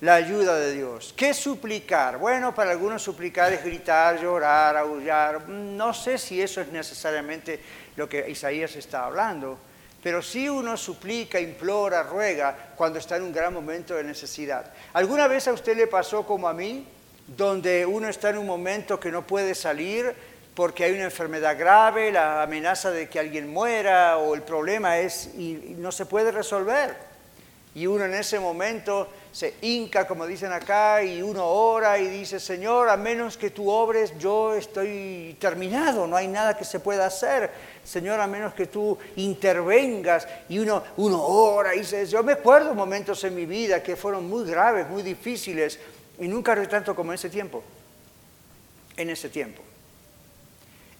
la 0.00 0.14
ayuda 0.14 0.56
de 0.56 0.72
Dios. 0.72 1.12
¿Qué 1.16 1.34
suplicar? 1.34 2.18
Bueno, 2.18 2.54
para 2.54 2.70
algunos 2.70 3.02
suplicar 3.02 3.52
es 3.52 3.64
gritar, 3.64 4.20
llorar, 4.20 4.76
aullar. 4.76 5.48
No 5.48 5.92
sé 5.92 6.18
si 6.18 6.40
eso 6.40 6.60
es 6.60 6.68
necesariamente 6.68 7.60
lo 7.96 8.08
que 8.08 8.30
Isaías 8.30 8.76
está 8.76 9.06
hablando. 9.06 9.58
Pero 10.00 10.22
si 10.22 10.48
uno 10.48 10.76
suplica, 10.76 11.40
implora, 11.40 12.04
ruega 12.04 12.56
cuando 12.76 13.00
está 13.00 13.16
en 13.16 13.24
un 13.24 13.32
gran 13.32 13.52
momento 13.52 13.94
de 13.94 14.04
necesidad. 14.04 14.72
¿Alguna 14.92 15.26
vez 15.26 15.48
a 15.48 15.52
usted 15.52 15.76
le 15.76 15.88
pasó 15.88 16.24
como 16.24 16.48
a 16.48 16.54
mí, 16.54 16.86
donde 17.26 17.84
uno 17.84 18.08
está 18.08 18.30
en 18.30 18.38
un 18.38 18.46
momento 18.46 19.00
que 19.00 19.10
no 19.10 19.26
puede 19.26 19.54
salir 19.54 20.14
porque 20.54 20.84
hay 20.84 20.92
una 20.92 21.04
enfermedad 21.04 21.58
grave, 21.58 22.10
la 22.10 22.42
amenaza 22.42 22.90
de 22.90 23.08
que 23.08 23.18
alguien 23.18 23.48
muera 23.48 24.18
o 24.18 24.34
el 24.34 24.42
problema 24.42 24.98
es 24.98 25.30
y 25.36 25.74
no 25.76 25.90
se 25.90 26.06
puede 26.06 26.30
resolver? 26.30 26.96
Y 27.74 27.86
uno 27.86 28.04
en 28.04 28.14
ese 28.14 28.40
momento 28.40 29.08
se 29.38 29.54
hinca, 29.62 30.04
como 30.04 30.26
dicen 30.26 30.50
acá, 30.50 31.00
y 31.00 31.22
uno 31.22 31.46
ora 31.46 31.96
y 31.96 32.08
dice, 32.08 32.40
Señor, 32.40 32.88
a 32.88 32.96
menos 32.96 33.36
que 33.36 33.50
tú 33.50 33.70
obres, 33.70 34.12
yo 34.18 34.52
estoy 34.54 35.36
terminado, 35.38 36.08
no 36.08 36.16
hay 36.16 36.26
nada 36.26 36.58
que 36.58 36.64
se 36.64 36.80
pueda 36.80 37.06
hacer. 37.06 37.48
Señor, 37.84 38.18
a 38.18 38.26
menos 38.26 38.52
que 38.52 38.66
tú 38.66 38.98
intervengas. 39.14 40.26
Y 40.48 40.58
uno, 40.58 40.82
uno 40.96 41.22
ora 41.22 41.72
y 41.76 41.80
dice, 41.80 42.04
yo 42.06 42.24
me 42.24 42.32
acuerdo 42.32 42.74
momentos 42.74 43.22
en 43.22 43.36
mi 43.36 43.46
vida 43.46 43.80
que 43.80 43.94
fueron 43.94 44.28
muy 44.28 44.44
graves, 44.44 44.88
muy 44.88 45.04
difíciles, 45.04 45.78
y 46.18 46.26
nunca 46.26 46.50
oré 46.50 46.66
tanto 46.66 46.96
como 46.96 47.12
en 47.12 47.14
ese 47.14 47.30
tiempo. 47.30 47.62
En 48.96 49.08
ese 49.08 49.28
tiempo. 49.28 49.62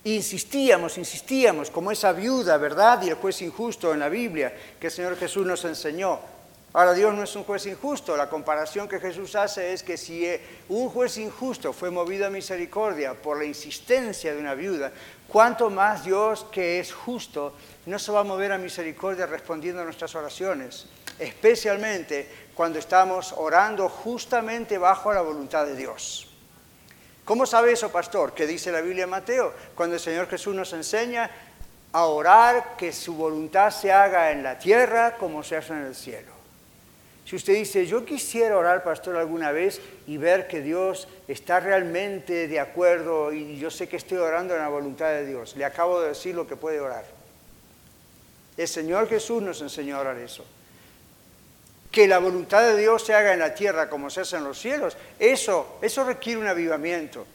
Insistíamos, 0.05 0.97
insistíamos, 0.97 1.73
como 1.73 1.91
esa 1.91 2.13
viuda, 2.13 2.57
¿verdad? 2.57 3.03
Y 3.03 3.09
el 3.09 3.17
juez 3.17 3.43
injusto 3.43 3.93
en 3.93 3.99
la 3.99 4.09
Biblia 4.09 4.55
que 4.79 4.87
el 4.87 4.93
Señor 4.93 5.17
Jesús 5.17 5.45
nos 5.45 5.65
enseñó 5.65 6.38
Ahora, 6.75 6.93
Dios 6.93 7.15
no 7.15 7.23
es 7.23 7.35
un 7.35 7.45
juez 7.45 7.65
injusto. 7.67 8.17
La 8.17 8.29
comparación 8.29 8.89
que 8.89 9.01
Jesús 9.01 9.35
hace 9.35 9.73
es 9.73 9.83
que 9.83 9.97
si 9.97 10.27
eh, 10.27 10.41
un 10.69 10.91
juez 10.91 11.17
injusto 11.17 11.73
fue 11.73 11.91
movido 11.91 12.27
a 12.27 12.31
misericordia 12.31 13.15
por 13.15 13.39
la 13.39 13.45
insistencia 13.45 14.35
de 14.35 14.39
una 14.39 14.55
viuda, 14.55 14.93
¿cuánto 15.27 15.71
más 15.71 16.05
Dios 16.05 16.47
que 16.53 16.79
es 16.79 16.93
justo 16.93 17.55
no 17.87 17.99
se 17.99 18.13
va 18.13 18.21
a 18.21 18.25
mover 18.25 18.53
a 18.53 18.59
misericordia 18.59 19.27
respondiendo 19.27 19.81
a 19.81 19.85
nuestras 19.85 20.15
oraciones? 20.15 20.87
Especialmente 21.19 22.29
cuando 22.55 22.79
estamos 22.79 23.33
orando 23.37 23.89
justamente 23.89 24.77
bajo 24.77 25.13
la 25.13 25.23
voluntad 25.23 25.65
de 25.65 25.75
Dios. 25.75 26.29
¿Cómo 27.25 27.47
sabe 27.47 27.73
eso, 27.73 27.91
pastor? 27.91 28.35
¿Qué 28.35 28.47
dice 28.47 28.73
la 28.73 28.83
Biblia 28.83 29.07
Mateo? 29.07 29.55
Cuando 29.75 29.97
el 29.97 30.01
Señor 30.01 30.29
Jesús 30.29 30.55
nos 30.55 30.73
enseña 30.75 31.31
a 31.93 32.05
orar 32.05 32.77
que 32.77 32.93
su 32.93 33.15
voluntad 33.15 33.71
se 33.71 33.91
haga 33.91 34.31
en 34.31 34.43
la 34.43 34.59
tierra 34.59 35.17
como 35.17 35.43
se 35.43 35.57
hace 35.57 35.73
en 35.73 35.87
el 35.87 35.95
cielo. 35.95 36.38
Si 37.29 37.37
usted 37.37 37.57
dice, 37.57 37.87
yo 37.87 38.07
quisiera 38.07 38.57
orar, 38.57 38.83
pastor, 38.83 39.15
alguna 39.17 39.53
vez 39.53 39.83
y 40.07 40.17
ver 40.17 40.49
que 40.49 40.63
Dios 40.63 41.09
está 41.29 41.61
realmente 41.61 42.49
de 42.49 42.59
acuerdo 42.59 43.35
y 43.35 43.59
yo 43.59 43.71
sé 43.71 43.87
que 43.87 43.99
estoy 43.99 44.17
orando 44.17 44.55
en 44.55 44.63
la 44.63 44.69
voluntad 44.71 45.11
de 45.11 45.27
Dios, 45.27 45.55
le 45.55 45.67
acabo 45.67 46.01
de 46.01 46.09
decir 46.09 46.35
lo 46.35 46.49
que 46.49 46.57
puede 46.57 46.81
orar. 46.81 47.05
El 48.57 48.67
Señor 48.67 49.11
Jesús 49.11 49.43
nos 49.43 49.61
enseñó 49.61 49.99
a 49.99 50.01
orar 50.01 50.17
eso. 50.17 50.43
Que 51.91 52.09
la 52.09 52.19
voluntad 52.19 52.63
de 52.63 52.79
Dios 52.79 53.05
se 53.05 53.13
haga 53.13 53.35
en 53.35 53.41
la 53.41 53.55
tierra 53.55 53.91
como 53.91 54.09
se 54.09 54.23
hace 54.23 54.39
en 54.39 54.45
los 54.45 54.59
cielos, 54.59 54.97
eso, 55.19 55.79
eso 55.83 56.05
requiere 56.05 56.41
un 56.41 56.47
avivamiento. 56.47 57.27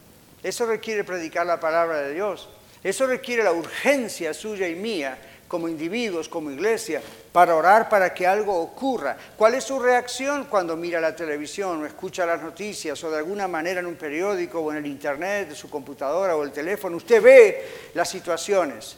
Eso 0.42 0.66
requiere 0.66 1.04
predicar 1.04 1.46
la 1.46 1.60
palabra 1.60 2.00
de 2.00 2.14
Dios. 2.14 2.48
Eso 2.82 3.06
requiere 3.06 3.44
la 3.44 3.52
urgencia 3.52 4.34
suya 4.34 4.66
y 4.66 4.74
mía 4.74 5.16
como 5.54 5.68
individuos, 5.68 6.28
como 6.28 6.50
iglesia, 6.50 7.00
para 7.30 7.54
orar 7.54 7.88
para 7.88 8.12
que 8.12 8.26
algo 8.26 8.60
ocurra. 8.60 9.16
¿Cuál 9.36 9.54
es 9.54 9.62
su 9.62 9.78
reacción 9.78 10.46
cuando 10.50 10.76
mira 10.76 11.00
la 11.00 11.14
televisión 11.14 11.80
o 11.80 11.86
escucha 11.86 12.26
las 12.26 12.42
noticias 12.42 13.04
o 13.04 13.08
de 13.12 13.18
alguna 13.18 13.46
manera 13.46 13.78
en 13.78 13.86
un 13.86 13.94
periódico 13.94 14.58
o 14.58 14.72
en 14.72 14.78
el 14.78 14.86
internet, 14.86 15.50
de 15.50 15.54
su 15.54 15.70
computadora 15.70 16.34
o 16.34 16.42
el 16.42 16.50
teléfono? 16.50 16.96
Usted 16.96 17.22
ve 17.22 17.68
las 17.94 18.08
situaciones. 18.08 18.96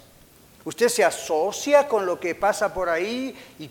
Usted 0.64 0.88
se 0.88 1.04
asocia 1.04 1.86
con 1.86 2.06
lo 2.06 2.18
que 2.18 2.34
pasa 2.34 2.72
por 2.72 2.88
ahí 2.88 3.36
y 3.58 3.68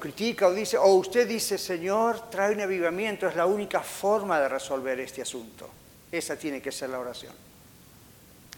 critica 0.00 0.48
o 0.48 0.52
dice, 0.52 0.78
o 0.78 0.94
usted 0.94 1.28
dice, 1.28 1.58
Señor, 1.58 2.28
trae 2.28 2.52
un 2.52 2.60
avivamiento, 2.60 3.28
es 3.28 3.36
la 3.36 3.46
única 3.46 3.84
forma 3.84 4.40
de 4.40 4.48
resolver 4.48 4.98
este 4.98 5.22
asunto. 5.22 5.70
Esa 6.10 6.34
tiene 6.34 6.60
que 6.60 6.72
ser 6.72 6.90
la 6.90 6.98
oración. 6.98 7.50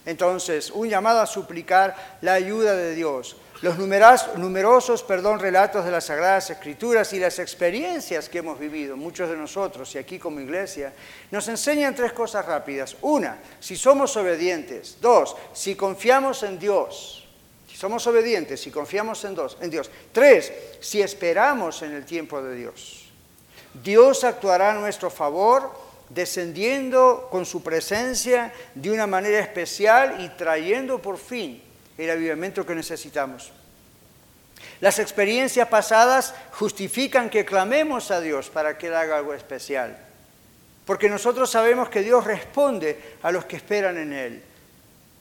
Entonces, 0.04 0.70
un 0.70 0.88
llamado 0.88 1.20
a 1.20 1.26
suplicar 1.26 2.18
la 2.22 2.34
ayuda 2.34 2.74
de 2.74 2.94
Dios. 2.94 3.36
Los 3.62 3.78
numerosos 3.78 5.04
perdón, 5.04 5.38
relatos 5.38 5.84
de 5.84 5.92
las 5.92 6.06
Sagradas 6.06 6.50
Escrituras 6.50 7.12
y 7.12 7.20
las 7.20 7.38
experiencias 7.38 8.28
que 8.28 8.38
hemos 8.38 8.58
vivido, 8.58 8.96
muchos 8.96 9.30
de 9.30 9.36
nosotros 9.36 9.94
y 9.94 9.98
aquí 9.98 10.18
como 10.18 10.40
iglesia, 10.40 10.92
nos 11.30 11.46
enseñan 11.46 11.94
tres 11.94 12.12
cosas 12.12 12.44
rápidas. 12.44 12.96
Una, 13.02 13.38
si 13.60 13.76
somos 13.76 14.16
obedientes. 14.16 14.96
Dos, 15.00 15.36
si 15.52 15.76
confiamos 15.76 16.42
en 16.42 16.58
Dios. 16.58 17.28
Si 17.70 17.76
somos 17.76 18.04
obedientes, 18.08 18.60
si 18.60 18.72
confiamos 18.72 19.24
en, 19.24 19.36
en 19.60 19.70
Dios. 19.70 19.88
Tres, 20.10 20.52
si 20.80 21.00
esperamos 21.00 21.82
en 21.82 21.92
el 21.92 22.04
tiempo 22.04 22.42
de 22.42 22.56
Dios. 22.56 23.04
Dios 23.80 24.24
actuará 24.24 24.72
a 24.72 24.80
nuestro 24.80 25.08
favor 25.08 25.70
descendiendo 26.08 27.28
con 27.30 27.46
su 27.46 27.62
presencia 27.62 28.52
de 28.74 28.90
una 28.90 29.06
manera 29.06 29.38
especial 29.38 30.20
y 30.20 30.30
trayendo 30.30 31.00
por 31.00 31.16
fin 31.16 31.62
el 31.98 32.10
avivamiento 32.10 32.64
que 32.64 32.74
necesitamos. 32.74 33.52
Las 34.80 34.98
experiencias 34.98 35.68
pasadas 35.68 36.34
justifican 36.52 37.30
que 37.30 37.44
clamemos 37.44 38.10
a 38.10 38.20
Dios 38.20 38.50
para 38.50 38.76
que 38.78 38.88
Él 38.88 38.94
haga 38.94 39.18
algo 39.18 39.34
especial. 39.34 39.96
Porque 40.84 41.08
nosotros 41.08 41.50
sabemos 41.50 41.88
que 41.88 42.02
Dios 42.02 42.24
responde 42.24 42.98
a 43.22 43.30
los 43.30 43.44
que 43.44 43.56
esperan 43.56 43.96
en 43.96 44.12
Él. 44.12 44.42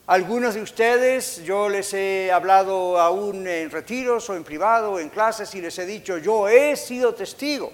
Algunos 0.06 0.54
de 0.54 0.62
ustedes, 0.62 1.44
yo 1.44 1.68
les 1.68 1.94
he 1.94 2.32
hablado 2.32 2.98
aún 2.98 3.46
en 3.46 3.70
retiros 3.70 4.28
o 4.30 4.36
en 4.36 4.42
privado 4.42 4.92
o 4.92 4.98
en 4.98 5.08
clases 5.08 5.54
y 5.54 5.60
les 5.60 5.78
he 5.78 5.86
dicho, 5.86 6.18
yo 6.18 6.48
he 6.48 6.74
sido 6.74 7.14
testigo 7.14 7.72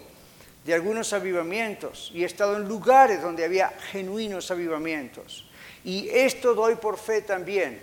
de 0.64 0.74
algunos 0.74 1.14
avivamientos 1.14 2.10
y 2.12 2.22
he 2.22 2.26
estado 2.26 2.56
en 2.56 2.68
lugares 2.68 3.22
donde 3.22 3.44
había 3.44 3.72
genuinos 3.90 4.50
avivamientos. 4.50 5.48
Y 5.84 6.10
esto 6.10 6.54
doy 6.54 6.74
por 6.74 6.98
fe 6.98 7.22
también. 7.22 7.80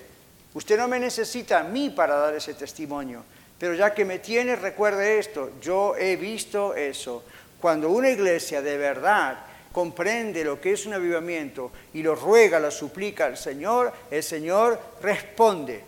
Usted 0.55 0.77
no 0.77 0.87
me 0.87 0.99
necesita 0.99 1.59
a 1.59 1.63
mí 1.63 1.89
para 1.89 2.15
dar 2.15 2.33
ese 2.33 2.53
testimonio, 2.53 3.23
pero 3.59 3.73
ya 3.73 3.93
que 3.93 4.05
me 4.05 4.19
tiene, 4.19 4.55
recuerde 4.55 5.19
esto, 5.19 5.51
yo 5.61 5.97
he 5.97 6.15
visto 6.15 6.73
eso. 6.73 7.23
Cuando 7.59 7.89
una 7.89 8.09
iglesia 8.09 8.61
de 8.61 8.77
verdad 8.77 9.37
comprende 9.73 10.45
lo 10.45 10.61
que 10.61 10.71
es 10.71 10.85
un 10.85 10.93
avivamiento 10.93 11.73
y 11.93 12.01
lo 12.01 12.15
ruega, 12.15 12.57
lo 12.57 12.71
suplica 12.71 13.25
al 13.25 13.35
Señor, 13.35 13.91
el 14.09 14.23
Señor 14.23 14.79
responde. 15.01 15.83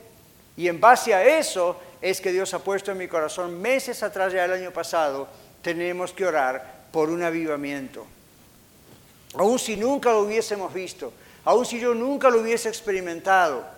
Y 0.58 0.67
en 0.67 0.82
base 0.82 1.13
a 1.13 1.23
eso 1.25 1.80
es 2.01 2.19
que 2.19 2.34
Dios 2.34 2.53
ha 2.53 2.60
puesto 2.60 2.91
en 2.91 2.97
mi 2.97 3.08
corazón 3.08 3.62
meses 3.62 4.03
atrás, 4.03 4.34
ya 4.34 4.43
el 4.43 4.51
año 4.51 4.71
pasado, 4.71 5.30
tenemos 5.62 6.12
que 6.12 6.25
orar 6.25 6.88
por 6.91 7.10
un 7.10 7.23
avivamiento. 7.23 8.06
Aun 9.36 9.60
si 9.60 9.77
nunca 9.77 10.12
lo 10.12 10.23
hubiésemos 10.23 10.73
visto, 10.73 11.13
aun 11.45 11.65
si 11.65 11.80
yo 11.80 11.93
nunca 11.93 12.30
lo 12.30 12.41
hubiese 12.41 12.67
experimentado, 12.67 13.77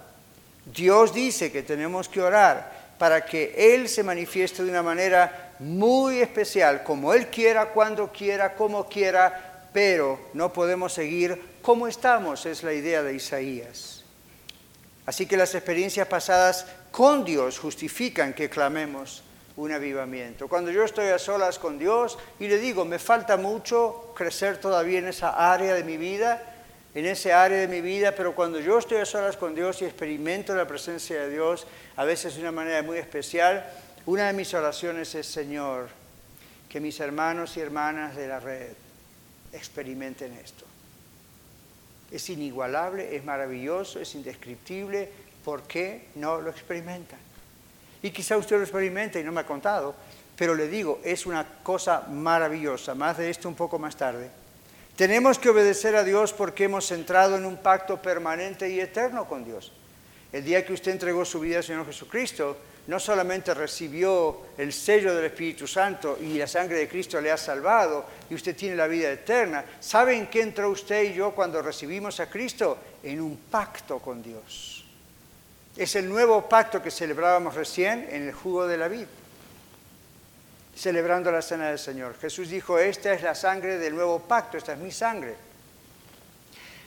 Dios 0.74 1.14
dice 1.14 1.52
que 1.52 1.64
tenemos 1.64 2.10
que 2.10 2.22
orar 2.22 2.80
para 2.98 3.26
que 3.26 3.54
Él 3.74 3.88
se 3.88 4.04
manifieste 4.04 4.64
de 4.64 4.70
una 4.70 4.84
manera 4.84 5.54
muy 5.60 6.20
especial, 6.20 6.84
como 6.84 7.14
Él 7.14 7.28
quiera, 7.28 7.70
cuando 7.70 8.12
quiera, 8.12 8.56
como 8.56 8.88
quiera, 8.88 9.70
pero 9.74 10.20
no 10.34 10.52
podemos 10.52 10.94
seguir 10.94 11.60
como 11.62 11.88
estamos, 11.88 12.46
es 12.46 12.64
la 12.64 12.74
idea 12.74 13.04
de 13.04 13.16
Isaías. 13.16 14.04
Así 15.06 15.26
que 15.26 15.38
las 15.38 15.56
experiencias 15.56 16.08
pasadas 16.08 16.66
con 16.92 17.26
Dios 17.26 17.58
justifican 17.58 18.34
que 18.34 18.50
clamemos 18.50 19.24
un 19.58 19.72
avivamiento. 19.72 20.48
Cuando 20.48 20.72
yo 20.72 20.84
estoy 20.84 21.08
a 21.08 21.20
solas 21.20 21.60
con 21.60 21.78
Dios 21.78 22.18
y 22.40 22.48
le 22.48 22.60
digo, 22.60 22.86
me 22.86 23.00
falta 23.00 23.36
mucho 23.36 24.14
crecer 24.16 24.58
todavía 24.58 25.00
en 25.00 25.08
esa 25.08 25.52
área 25.52 25.74
de 25.74 25.84
mi 25.84 25.98
vida, 25.98 26.59
en 26.96 27.06
ese 27.06 27.34
área 27.34 27.60
de 27.60 27.68
mi 27.68 27.82
vida, 27.82 28.14
pero 28.16 28.34
cuando 28.34 28.60
yo 28.60 28.80
estoy 28.80 28.98
a 28.98 29.06
solas 29.06 29.38
con 29.38 29.54
Dios 29.54 29.82
y 29.82 29.86
experimento 29.86 30.56
la 30.56 30.68
presencia 30.68 31.22
de 31.22 31.30
Dios, 31.30 31.68
a 31.96 32.04
veces 32.04 32.36
de 32.36 32.42
una 32.42 32.52
manera 32.52 32.82
muy 32.82 32.98
especial, 32.98 33.66
una 34.06 34.28
de 34.28 34.34
mis 34.34 34.54
oraciones 34.54 35.14
es, 35.14 35.28
Señor, 35.28 35.90
que 36.68 36.80
mis 36.80 37.00
hermanos 37.00 37.58
y 37.58 37.60
hermanas 37.60 38.16
de 38.16 38.28
la 38.28 38.40
red 38.40 38.72
experimenten 39.54 40.34
esto. 40.34 40.66
Es 42.12 42.30
inigualable, 42.30 43.16
es 43.16 43.24
maravilloso, 43.24 44.00
es 44.00 44.16
indescriptible. 44.16 45.12
¿Por 45.46 45.64
qué 45.64 46.08
no 46.16 46.42
lo 46.42 46.50
experimentan? 46.50 47.20
Y 48.02 48.12
quizá 48.12 48.38
usted 48.38 48.58
lo 48.58 48.64
experimente 48.64 49.20
y 49.20 49.24
no 49.24 49.32
me 49.32 49.42
ha 49.42 49.46
contado, 49.46 49.96
Pero 50.36 50.56
le 50.56 50.70
digo, 50.70 51.02
es 51.04 51.26
una 51.26 51.46
cosa 51.62 52.08
maravillosa, 52.10 52.96
más 52.96 53.18
de 53.18 53.30
esto 53.30 53.50
un 53.50 53.56
poco 53.56 53.78
más 53.78 53.98
tarde. 53.98 54.32
Tenemos 55.00 55.40
que 55.40 55.48
obedecer 55.48 55.96
a 55.96 56.04
Dios 56.04 56.34
porque 56.34 56.66
hemos 56.66 56.92
entrado 56.92 57.38
en 57.38 57.46
un 57.46 57.56
pacto 57.56 58.02
permanente 58.02 58.70
y 58.70 58.82
eterno 58.82 59.30
con 59.30 59.46
Dios. 59.46 59.72
El 60.34 60.44
día 60.44 60.66
que 60.66 60.74
usted 60.74 60.92
entregó 60.92 61.24
su 61.24 61.40
vida 61.40 61.60
al 61.60 61.64
Señor 61.64 61.86
Jesucristo, 61.86 62.58
no 62.88 63.00
solamente 63.00 63.54
recibió 63.54 64.42
el 64.58 64.74
sello 64.74 65.16
del 65.16 65.24
Espíritu 65.24 65.68
Santo 65.68 66.18
y 66.22 66.38
la 66.38 66.48
sangre 66.48 66.80
de 66.80 66.90
Cristo 66.90 67.22
le 67.22 67.32
ha 67.32 67.38
salvado 67.38 68.04
y 68.30 68.36
usted 68.36 68.58
tiene 68.58 68.76
la 68.76 68.88
vida 68.88 69.10
eterna. 69.10 69.64
¿Sabe 69.80 70.18
en 70.18 70.28
qué 70.28 70.42
entró 70.42 70.70
usted 70.70 71.04
y 71.04 71.14
yo 71.14 71.32
cuando 71.32 71.62
recibimos 71.62 72.20
a 72.20 72.30
Cristo? 72.30 72.78
En 73.02 73.22
un 73.22 73.38
pacto 73.50 74.00
con 74.00 74.22
Dios. 74.22 74.84
Es 75.78 75.96
el 75.96 76.10
nuevo 76.10 76.50
pacto 76.50 76.84
que 76.84 76.92
celebrábamos 76.92 77.56
recién 77.56 78.06
en 78.12 78.24
el 78.28 78.34
jugo 78.34 78.68
de 78.68 78.78
la 78.78 78.90
vida 78.90 79.08
celebrando 80.80 81.30
la 81.30 81.42
cena 81.42 81.68
del 81.68 81.78
Señor. 81.78 82.18
Jesús 82.20 82.48
dijo, 82.50 82.80
esta 82.80 83.12
es 83.12 83.22
la 83.22 83.36
sangre 83.36 83.78
del 83.78 83.94
nuevo 83.94 84.20
pacto, 84.20 84.58
esta 84.58 84.74
es 84.74 84.80
mi 84.80 84.92
sangre. 84.92 85.36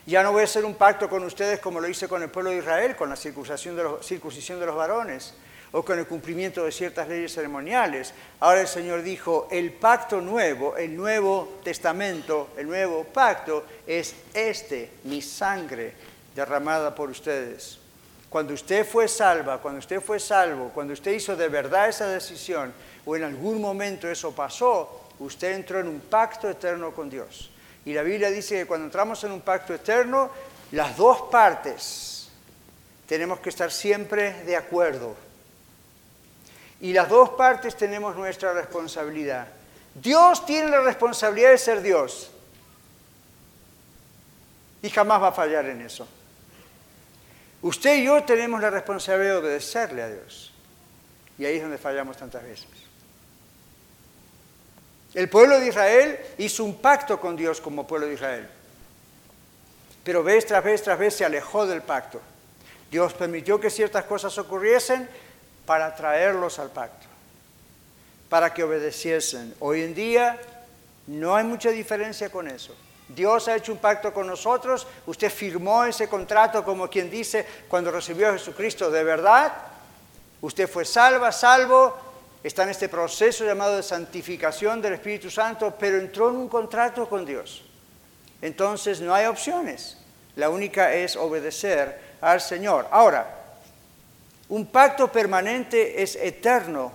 Ya 0.06 0.22
no 0.22 0.32
voy 0.32 0.40
a 0.40 0.44
hacer 0.44 0.64
un 0.64 0.76
pacto 0.76 1.10
con 1.10 1.22
ustedes 1.24 1.60
como 1.60 1.78
lo 1.78 1.86
hice 1.86 2.08
con 2.08 2.22
el 2.22 2.30
pueblo 2.30 2.50
de 2.50 2.56
Israel, 2.56 2.96
con 2.96 3.10
la 3.10 3.16
circuncisión 3.16 3.76
de 3.76 3.82
los, 3.82 4.06
circuncisión 4.06 4.58
de 4.58 4.66
los 4.66 4.74
varones 4.74 5.34
o 5.72 5.84
con 5.84 5.98
el 5.98 6.06
cumplimiento 6.06 6.64
de 6.64 6.72
ciertas 6.72 7.06
leyes 7.06 7.34
ceremoniales. 7.34 8.14
Ahora 8.40 8.62
el 8.62 8.66
Señor 8.66 9.02
dijo, 9.02 9.46
el 9.50 9.72
pacto 9.72 10.22
nuevo, 10.22 10.74
el 10.78 10.96
nuevo 10.96 11.60
testamento, 11.62 12.48
el 12.56 12.68
nuevo 12.68 13.04
pacto 13.04 13.66
es 13.86 14.14
este, 14.32 14.90
mi 15.04 15.20
sangre 15.20 15.92
derramada 16.34 16.94
por 16.94 17.10
ustedes. 17.10 17.78
Cuando 18.30 18.54
usted 18.54 18.86
fue 18.86 19.08
salva, 19.08 19.58
cuando 19.58 19.80
usted 19.80 20.00
fue 20.00 20.18
salvo, 20.18 20.70
cuando 20.72 20.94
usted 20.94 21.12
hizo 21.12 21.36
de 21.36 21.48
verdad 21.48 21.90
esa 21.90 22.06
decisión, 22.06 22.72
o 23.04 23.16
en 23.16 23.24
algún 23.24 23.60
momento 23.60 24.08
eso 24.08 24.32
pasó, 24.32 25.08
usted 25.18 25.54
entró 25.54 25.80
en 25.80 25.88
un 25.88 26.00
pacto 26.00 26.48
eterno 26.48 26.92
con 26.92 27.10
Dios. 27.10 27.50
Y 27.84 27.92
la 27.92 28.02
Biblia 28.02 28.30
dice 28.30 28.58
que 28.58 28.66
cuando 28.66 28.86
entramos 28.86 29.22
en 29.24 29.32
un 29.32 29.40
pacto 29.40 29.74
eterno, 29.74 30.30
las 30.70 30.96
dos 30.96 31.22
partes 31.22 32.28
tenemos 33.06 33.40
que 33.40 33.48
estar 33.48 33.70
siempre 33.70 34.44
de 34.44 34.56
acuerdo. 34.56 35.16
Y 36.80 36.92
las 36.92 37.08
dos 37.08 37.30
partes 37.30 37.76
tenemos 37.76 38.16
nuestra 38.16 38.52
responsabilidad. 38.52 39.48
Dios 39.94 40.46
tiene 40.46 40.70
la 40.70 40.80
responsabilidad 40.80 41.50
de 41.50 41.58
ser 41.58 41.82
Dios. 41.82 42.30
Y 44.82 44.90
jamás 44.90 45.22
va 45.22 45.28
a 45.28 45.32
fallar 45.32 45.66
en 45.66 45.80
eso. 45.82 46.08
Usted 47.62 47.98
y 47.98 48.04
yo 48.04 48.24
tenemos 48.24 48.60
la 48.60 48.70
responsabilidad 48.70 49.34
de 49.34 49.40
obedecerle 49.40 50.02
a 50.02 50.08
Dios. 50.08 50.52
Y 51.38 51.44
ahí 51.44 51.56
es 51.56 51.62
donde 51.62 51.78
fallamos 51.78 52.16
tantas 52.16 52.42
veces. 52.42 52.66
El 55.14 55.28
pueblo 55.28 55.60
de 55.60 55.68
Israel 55.68 56.18
hizo 56.38 56.64
un 56.64 56.76
pacto 56.76 57.20
con 57.20 57.36
Dios 57.36 57.60
como 57.60 57.86
pueblo 57.86 58.06
de 58.06 58.14
Israel. 58.14 58.48
Pero 60.04 60.22
vez 60.22 60.46
tras 60.46 60.64
vez 60.64 60.82
tras 60.82 60.98
vez 60.98 61.14
se 61.14 61.24
alejó 61.24 61.66
del 61.66 61.82
pacto. 61.82 62.20
Dios 62.90 63.12
permitió 63.12 63.60
que 63.60 63.70
ciertas 63.70 64.04
cosas 64.04 64.36
ocurriesen 64.38 65.08
para 65.66 65.94
traerlos 65.94 66.58
al 66.58 66.70
pacto, 66.70 67.06
para 68.28 68.52
que 68.52 68.64
obedeciesen. 68.64 69.54
Hoy 69.60 69.82
en 69.82 69.94
día 69.94 70.38
no 71.06 71.36
hay 71.36 71.44
mucha 71.44 71.70
diferencia 71.70 72.30
con 72.30 72.48
eso. 72.48 72.74
Dios 73.08 73.48
ha 73.48 73.56
hecho 73.56 73.72
un 73.72 73.78
pacto 73.78 74.12
con 74.12 74.26
nosotros, 74.26 74.86
usted 75.06 75.30
firmó 75.30 75.84
ese 75.84 76.08
contrato 76.08 76.64
como 76.64 76.88
quien 76.88 77.10
dice 77.10 77.46
cuando 77.68 77.90
recibió 77.90 78.28
a 78.28 78.32
Jesucristo 78.32 78.90
de 78.90 79.04
verdad, 79.04 79.52
usted 80.40 80.68
fue 80.68 80.84
salva, 80.84 81.30
salvo, 81.32 82.11
está 82.42 82.64
en 82.64 82.70
este 82.70 82.88
proceso 82.88 83.44
llamado 83.44 83.76
de 83.76 83.82
santificación 83.82 84.80
del 84.80 84.94
Espíritu 84.94 85.30
Santo, 85.30 85.74
pero 85.78 85.98
entró 85.98 86.30
en 86.30 86.36
un 86.36 86.48
contrato 86.48 87.08
con 87.08 87.24
Dios. 87.24 87.64
Entonces 88.40 89.00
no 89.00 89.14
hay 89.14 89.26
opciones, 89.26 89.98
la 90.36 90.48
única 90.48 90.94
es 90.94 91.16
obedecer 91.16 91.98
al 92.20 92.40
Señor. 92.40 92.88
Ahora, 92.90 93.42
un 94.48 94.66
pacto 94.66 95.10
permanente 95.10 96.02
es 96.02 96.16
eterno 96.16 96.92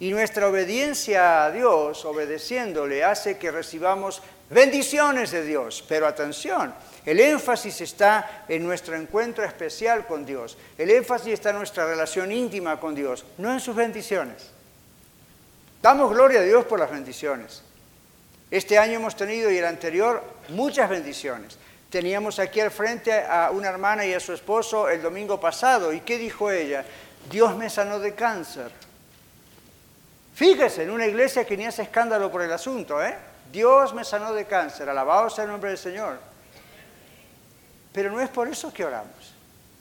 y 0.00 0.10
nuestra 0.10 0.48
obediencia 0.48 1.44
a 1.44 1.50
Dios, 1.50 2.04
obedeciéndole, 2.04 3.02
hace 3.04 3.38
que 3.38 3.50
recibamos 3.50 4.22
bendiciones 4.50 5.30
de 5.30 5.44
Dios. 5.44 5.84
Pero 5.88 6.06
atención, 6.06 6.74
el 7.04 7.20
énfasis 7.20 7.80
está 7.80 8.44
en 8.48 8.64
nuestro 8.64 8.96
encuentro 8.96 9.44
especial 9.44 10.06
con 10.06 10.26
Dios. 10.26 10.58
El 10.76 10.90
énfasis 10.90 11.34
está 11.34 11.50
en 11.50 11.58
nuestra 11.58 11.86
relación 11.86 12.30
íntima 12.32 12.78
con 12.78 12.94
Dios, 12.94 13.24
no 13.38 13.52
en 13.52 13.60
sus 13.60 13.74
bendiciones. 13.74 14.53
Damos 15.84 16.08
gloria 16.08 16.40
a 16.40 16.42
Dios 16.42 16.64
por 16.64 16.78
las 16.80 16.90
bendiciones. 16.90 17.60
Este 18.50 18.78
año 18.78 18.94
hemos 18.94 19.14
tenido 19.16 19.50
y 19.50 19.58
el 19.58 19.66
anterior 19.66 20.24
muchas 20.48 20.88
bendiciones. 20.88 21.58
Teníamos 21.90 22.38
aquí 22.38 22.58
al 22.60 22.70
frente 22.70 23.12
a 23.12 23.50
una 23.50 23.68
hermana 23.68 24.06
y 24.06 24.14
a 24.14 24.18
su 24.18 24.32
esposo 24.32 24.88
el 24.88 25.02
domingo 25.02 25.38
pasado. 25.38 25.92
¿Y 25.92 26.00
qué 26.00 26.16
dijo 26.16 26.50
ella? 26.50 26.86
Dios 27.30 27.54
me 27.58 27.68
sanó 27.68 27.98
de 27.98 28.14
cáncer. 28.14 28.72
Fíjese, 30.34 30.84
en 30.84 30.90
una 30.90 31.06
iglesia 31.06 31.44
que 31.44 31.54
ni 31.54 31.66
hace 31.66 31.82
escándalo 31.82 32.32
por 32.32 32.40
el 32.40 32.52
asunto, 32.54 33.04
¿eh? 33.04 33.14
Dios 33.52 33.92
me 33.92 34.04
sanó 34.04 34.32
de 34.32 34.46
cáncer, 34.46 34.88
alabado 34.88 35.28
sea 35.28 35.44
el 35.44 35.50
nombre 35.50 35.68
del 35.68 35.78
Señor. 35.78 36.18
Pero 37.92 38.10
no 38.10 38.22
es 38.22 38.30
por 38.30 38.48
eso 38.48 38.72
que 38.72 38.86
oramos. 38.86 39.23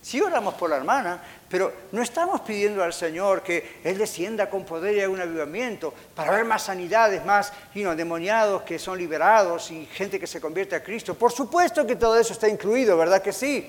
Sí 0.03 0.19
oramos 0.19 0.55
por 0.55 0.69
la 0.69 0.75
hermana, 0.75 1.23
pero 1.47 1.71
no 1.93 2.01
estamos 2.01 2.41
pidiendo 2.41 2.83
al 2.83 2.91
Señor 2.91 3.41
que 3.41 3.79
Él 3.85 3.97
descienda 3.97 4.49
con 4.49 4.65
poder 4.65 4.97
y 4.97 4.99
haga 4.99 5.09
un 5.09 5.21
avivamiento 5.21 5.93
para 6.13 6.31
ver 6.31 6.43
más 6.43 6.63
sanidades, 6.63 7.23
más 7.23 7.53
demoniados 7.73 8.63
que 8.63 8.77
son 8.77 8.97
liberados 8.97 9.71
y 9.71 9.85
gente 9.85 10.19
que 10.19 10.27
se 10.27 10.41
convierte 10.41 10.75
a 10.75 10.83
Cristo. 10.83 11.13
Por 11.13 11.31
supuesto 11.31 11.87
que 11.87 11.95
todo 11.95 12.19
eso 12.19 12.33
está 12.33 12.49
incluido, 12.49 12.97
¿verdad 12.97 13.21
que 13.21 13.31
sí? 13.31 13.65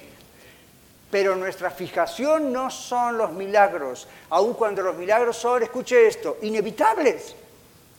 Pero 1.08 1.36
nuestra 1.36 1.70
fijación 1.70 2.52
no 2.52 2.68
son 2.68 3.16
los 3.16 3.30
milagros, 3.30 4.08
aun 4.30 4.54
cuando 4.54 4.82
los 4.82 4.96
milagros 4.96 5.36
son, 5.36 5.62
escuche 5.62 6.08
esto, 6.08 6.38
inevitables. 6.42 7.36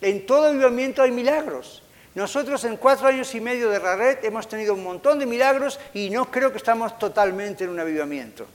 En 0.02 0.26
todo 0.26 0.48
avivamiento 0.50 1.02
hay 1.02 1.12
milagros. 1.12 1.82
Nosotros 2.16 2.64
en 2.64 2.78
cuatro 2.78 3.10
años 3.10 3.36
y 3.36 3.42
medio 3.42 3.70
de 3.70 3.78
Raret 3.78 4.24
hemos 4.24 4.48
tenido 4.48 4.74
un 4.74 4.84
montón 4.84 5.20
de 5.20 5.26
milagros 5.26 5.78
y 5.94 6.10
no 6.10 6.32
creo 6.32 6.50
que 6.50 6.58
estamos 6.58 6.98
totalmente 6.98 7.66
en 7.66 7.72
un 7.72 7.80
avivamiento. 7.80 8.48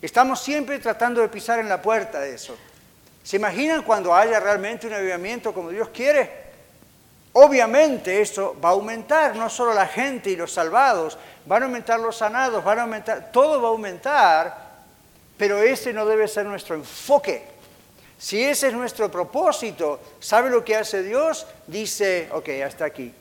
Estamos 0.00 0.40
siempre 0.40 0.78
tratando 0.78 1.20
de 1.20 1.28
pisar 1.28 1.58
en 1.58 1.68
la 1.68 1.80
puerta 1.80 2.20
de 2.20 2.34
eso. 2.34 2.56
¿Se 3.22 3.36
imaginan 3.36 3.82
cuando 3.82 4.14
haya 4.14 4.40
realmente 4.40 4.86
un 4.86 4.94
avivamiento 4.94 5.52
como 5.52 5.68
Dios 5.68 5.90
quiere? 5.90 6.44
Obviamente 7.34 8.22
eso 8.22 8.56
va 8.64 8.70
a 8.70 8.72
aumentar, 8.72 9.36
no 9.36 9.50
solo 9.50 9.74
la 9.74 9.86
gente 9.86 10.30
y 10.30 10.36
los 10.36 10.52
salvados, 10.52 11.18
van 11.44 11.62
a 11.62 11.66
aumentar 11.66 12.00
los 12.00 12.16
sanados, 12.16 12.64
van 12.64 12.78
a 12.78 12.82
aumentar, 12.82 13.30
todo 13.30 13.60
va 13.60 13.68
a 13.68 13.72
aumentar, 13.72 14.70
pero 15.36 15.58
ese 15.60 15.92
no 15.92 16.06
debe 16.06 16.28
ser 16.28 16.46
nuestro 16.46 16.76
enfoque. 16.76 17.53
Si 18.24 18.42
ese 18.42 18.68
es 18.68 18.72
nuestro 18.72 19.10
propósito, 19.10 20.00
¿sabe 20.18 20.48
lo 20.48 20.64
que 20.64 20.74
hace 20.74 21.02
Dios? 21.02 21.46
Dice, 21.66 22.30
ok, 22.32 22.48
hasta 22.64 22.86
aquí. 22.86 23.12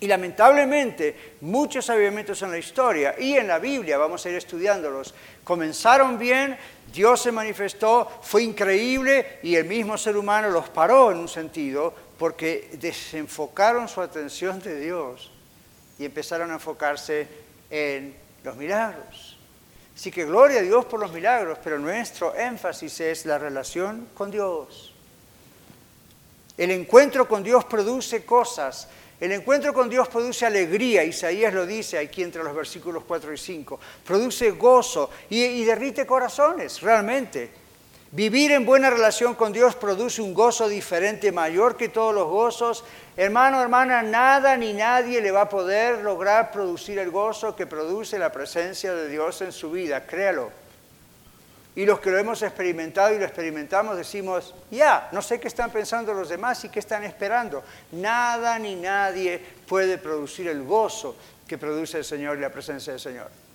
Y 0.00 0.08
lamentablemente 0.08 1.36
muchos 1.42 1.88
avivamientos 1.88 2.42
en 2.42 2.50
la 2.50 2.58
historia 2.58 3.14
y 3.16 3.36
en 3.36 3.46
la 3.46 3.60
Biblia, 3.60 3.96
vamos 3.96 4.26
a 4.26 4.30
ir 4.30 4.34
estudiándolos, 4.34 5.14
comenzaron 5.44 6.18
bien, 6.18 6.58
Dios 6.92 7.22
se 7.22 7.30
manifestó, 7.30 8.10
fue 8.20 8.42
increíble 8.42 9.38
y 9.44 9.54
el 9.54 9.66
mismo 9.66 9.96
ser 9.96 10.16
humano 10.16 10.50
los 10.50 10.68
paró 10.70 11.12
en 11.12 11.18
un 11.18 11.28
sentido 11.28 11.94
porque 12.18 12.70
desenfocaron 12.80 13.86
su 13.86 14.00
atención 14.00 14.58
de 14.58 14.80
Dios 14.80 15.30
y 16.00 16.04
empezaron 16.04 16.50
a 16.50 16.54
enfocarse 16.54 17.28
en 17.70 18.16
los 18.42 18.56
milagros. 18.56 19.27
Así 19.98 20.12
que 20.12 20.24
gloria 20.24 20.60
a 20.60 20.62
Dios 20.62 20.84
por 20.84 21.00
los 21.00 21.10
milagros, 21.10 21.58
pero 21.64 21.76
nuestro 21.76 22.32
énfasis 22.32 23.00
es 23.00 23.26
la 23.26 23.36
relación 23.36 24.10
con 24.14 24.30
Dios. 24.30 24.94
El 26.56 26.70
encuentro 26.70 27.26
con 27.26 27.42
Dios 27.42 27.64
produce 27.64 28.24
cosas. 28.24 28.86
El 29.18 29.32
encuentro 29.32 29.74
con 29.74 29.90
Dios 29.90 30.06
produce 30.06 30.46
alegría, 30.46 31.02
Isaías 31.02 31.52
lo 31.52 31.66
dice 31.66 31.98
aquí 31.98 32.22
entre 32.22 32.44
los 32.44 32.54
versículos 32.54 33.02
4 33.08 33.32
y 33.32 33.38
5. 33.38 33.80
Produce 34.06 34.52
gozo 34.52 35.10
y, 35.30 35.42
y 35.42 35.64
derrite 35.64 36.06
corazones, 36.06 36.80
realmente. 36.80 37.50
Vivir 38.10 38.52
en 38.52 38.64
buena 38.64 38.88
relación 38.88 39.34
con 39.34 39.52
Dios 39.52 39.74
produce 39.76 40.22
un 40.22 40.32
gozo 40.32 40.66
diferente, 40.66 41.30
mayor 41.30 41.76
que 41.76 41.90
todos 41.90 42.14
los 42.14 42.26
gozos. 42.26 42.82
Hermano, 43.18 43.60
hermana, 43.60 44.02
nada 44.02 44.56
ni 44.56 44.72
nadie 44.72 45.20
le 45.20 45.30
va 45.30 45.42
a 45.42 45.48
poder 45.50 45.98
lograr 45.98 46.50
producir 46.50 46.98
el 46.98 47.10
gozo 47.10 47.54
que 47.54 47.66
produce 47.66 48.18
la 48.18 48.32
presencia 48.32 48.94
de 48.94 49.08
Dios 49.08 49.42
en 49.42 49.52
su 49.52 49.70
vida, 49.70 50.06
créalo. 50.06 50.50
Y 51.76 51.84
los 51.84 52.00
que 52.00 52.10
lo 52.10 52.18
hemos 52.18 52.42
experimentado 52.42 53.14
y 53.14 53.18
lo 53.18 53.26
experimentamos 53.26 53.96
decimos, 53.96 54.54
ya, 54.70 55.10
no 55.12 55.20
sé 55.20 55.38
qué 55.38 55.48
están 55.48 55.70
pensando 55.70 56.14
los 56.14 56.30
demás 56.30 56.64
y 56.64 56.70
qué 56.70 56.78
están 56.78 57.04
esperando. 57.04 57.62
Nada 57.92 58.58
ni 58.58 58.74
nadie 58.74 59.38
puede 59.68 59.98
producir 59.98 60.48
el 60.48 60.62
gozo 60.62 61.14
que 61.46 61.58
produce 61.58 61.98
el 61.98 62.04
Señor 62.04 62.38
y 62.38 62.40
la 62.40 62.50
presencia 62.50 62.94
del 62.94 63.00
Señor. 63.00 63.47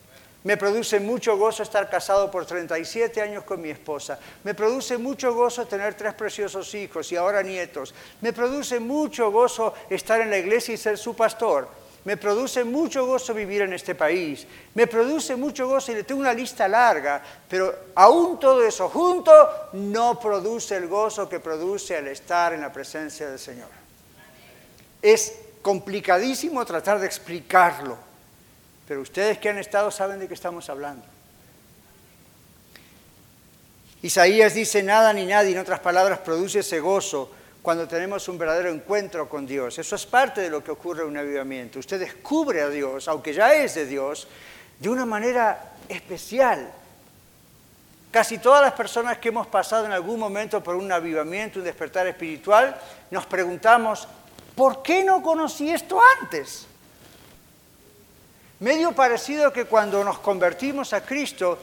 Me 0.44 0.58
produce 0.58 1.00
mucho 1.00 1.38
gozo 1.38 1.64
estar 1.64 1.90
casado 1.90 2.30
por 2.30 2.46
37 2.46 3.22
años 3.22 3.46
con 3.46 3.62
mi 3.62 3.70
esposa. 3.70 4.20
Me 4.44 4.54
produce 4.54 4.98
mucho 4.98 5.34
gozo 5.34 5.66
tener 5.66 5.94
tres 5.94 6.14
preciosos 6.16 6.74
hijos 6.76 7.10
y 7.12 7.16
ahora 7.16 7.42
nietos. 7.42 7.94
Me 8.20 8.34
produce 8.34 8.80
mucho 8.80 9.32
gozo 9.32 9.74
estar 9.90 10.20
en 10.20 10.30
la 10.30 10.38
iglesia 10.38 10.74
y 10.74 10.78
ser 10.78 10.98
su 10.98 11.16
pastor. 11.16 11.70
Me 12.04 12.18
produce 12.18 12.66
mucho 12.66 13.06
gozo 13.06 13.34
vivir 13.34 13.62
en 13.62 13.72
este 13.72 13.96
país. 13.96 14.46
Me 14.74 14.86
produce 14.88 15.38
mucho 15.38 15.66
gozo 15.70 15.94
y 15.94 15.96
le 15.96 16.04
tengo 16.04 16.20
una 16.20 16.34
lista 16.34 16.68
larga, 16.68 17.24
pero 17.48 17.74
aún 17.96 18.38
todo 18.38 18.62
eso 18.66 18.90
junto 18.90 19.32
no 19.72 20.20
produce 20.20 20.76
el 20.76 20.90
gozo 20.90 21.30
que 21.30 21.40
produce 21.40 21.96
al 21.96 22.10
estar 22.10 22.52
en 22.52 22.60
la 22.60 22.74
presencia 22.74 23.30
del 23.30 23.40
Señor. 23.40 23.70
Es 25.02 25.40
complicadísimo 25.62 26.66
tratar 26.66 27.00
de 27.00 27.06
explicarlo 27.06 28.13
pero 28.88 29.02
ustedes 29.02 29.38
que 29.38 29.50
han 29.50 29.58
estado 29.58 29.92
saben 29.92 30.20
de 30.20 30.28
qué 30.28 30.34
estamos 30.34 30.70
hablando. 30.70 31.06
Isaías 34.02 34.54
dice, 34.54 34.84
nada 34.84 35.14
ni 35.14 35.26
nadie, 35.26 35.54
en 35.54 35.60
otras 35.60 35.80
palabras, 35.80 36.20
produce 36.20 36.60
ese 36.60 36.82
gozo 36.82 37.32
cuando 37.62 37.88
tenemos 37.88 38.28
un 38.28 38.38
verdadero 38.38 38.70
encuentro 38.70 39.30
con 39.30 39.48
Dios. 39.48 39.80
Eso 39.80 39.96
es 39.96 40.06
parte 40.06 40.42
de 40.42 40.50
lo 40.50 40.62
que 40.62 40.72
ocurre 40.72 41.04
en 41.04 41.08
un 41.08 41.18
avivamiento. 41.18 41.80
Usted 41.80 42.02
descubre 42.02 42.62
a 42.62 42.70
Dios, 42.70 43.08
aunque 43.08 43.34
ya 43.34 43.54
es 43.54 43.76
de 43.76 43.86
Dios, 43.86 44.28
de 44.78 44.90
una 44.90 45.06
manera 45.06 45.72
especial. 45.88 46.70
Casi 48.12 48.40
todas 48.40 48.62
las 48.62 48.74
personas 48.74 49.18
que 49.20 49.30
hemos 49.30 49.48
pasado 49.48 49.86
en 49.86 49.94
algún 49.94 50.20
momento 50.20 50.62
por 50.62 50.76
un 50.76 50.92
avivamiento, 50.92 51.60
un 51.60 51.66
despertar 51.66 52.06
espiritual, 52.06 52.78
nos 53.10 53.26
preguntamos, 53.26 54.06
¿por 54.54 54.84
qué 54.84 55.06
no 55.06 55.24
conocí 55.24 55.70
esto 55.70 55.98
antes? 56.20 56.68
Medio 58.64 58.94
parecido 58.94 59.52
que 59.52 59.66
cuando 59.66 60.06
nos 60.06 60.20
convertimos 60.20 60.94
a 60.94 61.04
Cristo 61.04 61.60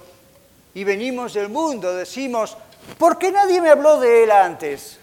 y 0.74 0.84
venimos 0.84 1.32
del 1.32 1.48
mundo, 1.48 1.94
decimos, 1.94 2.58
¿por 2.98 3.16
qué 3.16 3.32
nadie 3.32 3.58
me 3.62 3.70
habló 3.70 3.98
de 3.98 4.24
Él 4.24 4.30
antes? 4.30 4.98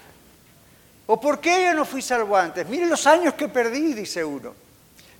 ¿O 1.08 1.20
por 1.20 1.40
qué 1.40 1.64
yo 1.66 1.74
no 1.74 1.86
fui 1.86 2.04
salvo 2.04 2.38
antes? 2.38 2.68
Mire 2.68 2.86
los 2.86 3.08
años 3.08 3.34
que 3.34 3.48
perdí, 3.48 3.96
dice 3.96 4.24
uno. 4.24 4.54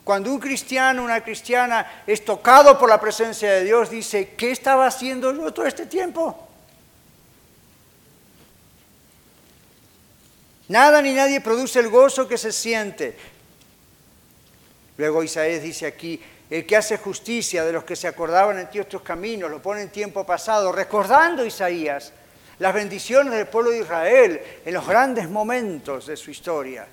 Cuando 0.04 0.32
un 0.32 0.40
cristiano, 0.40 1.04
una 1.04 1.24
cristiana 1.24 2.04
es 2.06 2.24
tocado 2.24 2.78
por 2.78 2.90
la 2.90 3.02
presencia 3.02 3.54
de 3.54 3.64
Dios, 3.64 3.90
dice, 3.90 4.36
¿qué 4.38 4.52
estaba 4.52 4.86
haciendo 4.86 5.34
yo 5.34 5.52
todo 5.52 5.66
este 5.66 5.88
tiempo? 5.88 6.48
Nada 10.68 11.02
ni 11.02 11.14
nadie 11.14 11.42
produce 11.42 11.80
el 11.80 11.90
gozo 11.90 12.28
que 12.28 12.38
se 12.38 12.52
siente. 12.52 13.18
Luego 14.98 15.24
Isaías 15.24 15.64
dice 15.64 15.88
aquí, 15.88 16.22
el 16.50 16.66
que 16.66 16.78
hace 16.78 16.98
justicia 16.98 17.66
de 17.66 17.74
los 17.74 17.84
que 17.84 17.96
se 17.96 18.08
acordaban 18.08 18.58
en 18.58 18.70
ti 18.70 18.80
otros 18.80 19.02
caminos, 19.02 19.52
lo 19.52 19.62
pone 19.62 19.82
en 19.82 19.90
tiempo 19.90 20.26
pasado, 20.26 20.72
recordando 20.72 21.46
Isaías 21.46 22.14
las 22.60 22.74
bendiciones 22.74 23.34
del 23.34 23.48
pueblo 23.48 23.72
de 23.72 23.80
Israel 23.80 24.42
en 24.66 24.74
los 24.74 24.88
grandes 24.88 25.30
momentos 25.30 26.08
de 26.08 26.18
su 26.18 26.32
historia. 26.32 26.88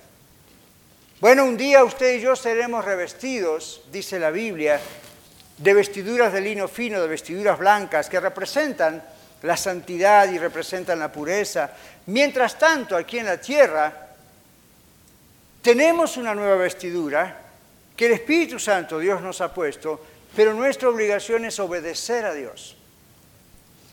Bueno, 1.21 1.45
un 1.45 1.57
día 1.57 1.83
usted 1.83 2.17
y 2.17 2.21
yo 2.21 2.35
seremos 2.35 2.83
revestidos, 2.83 3.81
dice 3.91 4.19
la 4.19 4.29
Biblia, 4.29 4.79
de 5.57 5.73
vestiduras 5.73 6.33
de 6.33 6.41
lino 6.41 6.67
fino, 6.67 7.01
de 7.01 7.07
vestiduras 7.07 7.57
blancas, 7.57 8.09
que 8.09 8.19
representan 8.19 9.01
la 9.41 9.55
santidad 9.55 10.29
y 10.29 10.37
representan 10.37 10.99
la 10.99 11.11
pureza. 11.11 11.71
Mientras 12.07 12.59
tanto, 12.59 12.97
aquí 12.97 13.19
en 13.19 13.25
la 13.25 13.39
tierra, 13.39 14.09
tenemos 15.61 16.17
una 16.17 16.35
nueva 16.35 16.57
vestidura 16.57 17.44
que 17.95 18.07
el 18.07 18.13
Espíritu 18.13 18.59
Santo 18.59 18.99
Dios 18.99 19.21
nos 19.21 19.41
ha 19.41 19.53
puesto, 19.53 20.01
pero 20.35 20.53
nuestra 20.53 20.89
obligación 20.89 21.45
es 21.45 21.59
obedecer 21.59 22.25
a 22.25 22.33
Dios. 22.33 22.75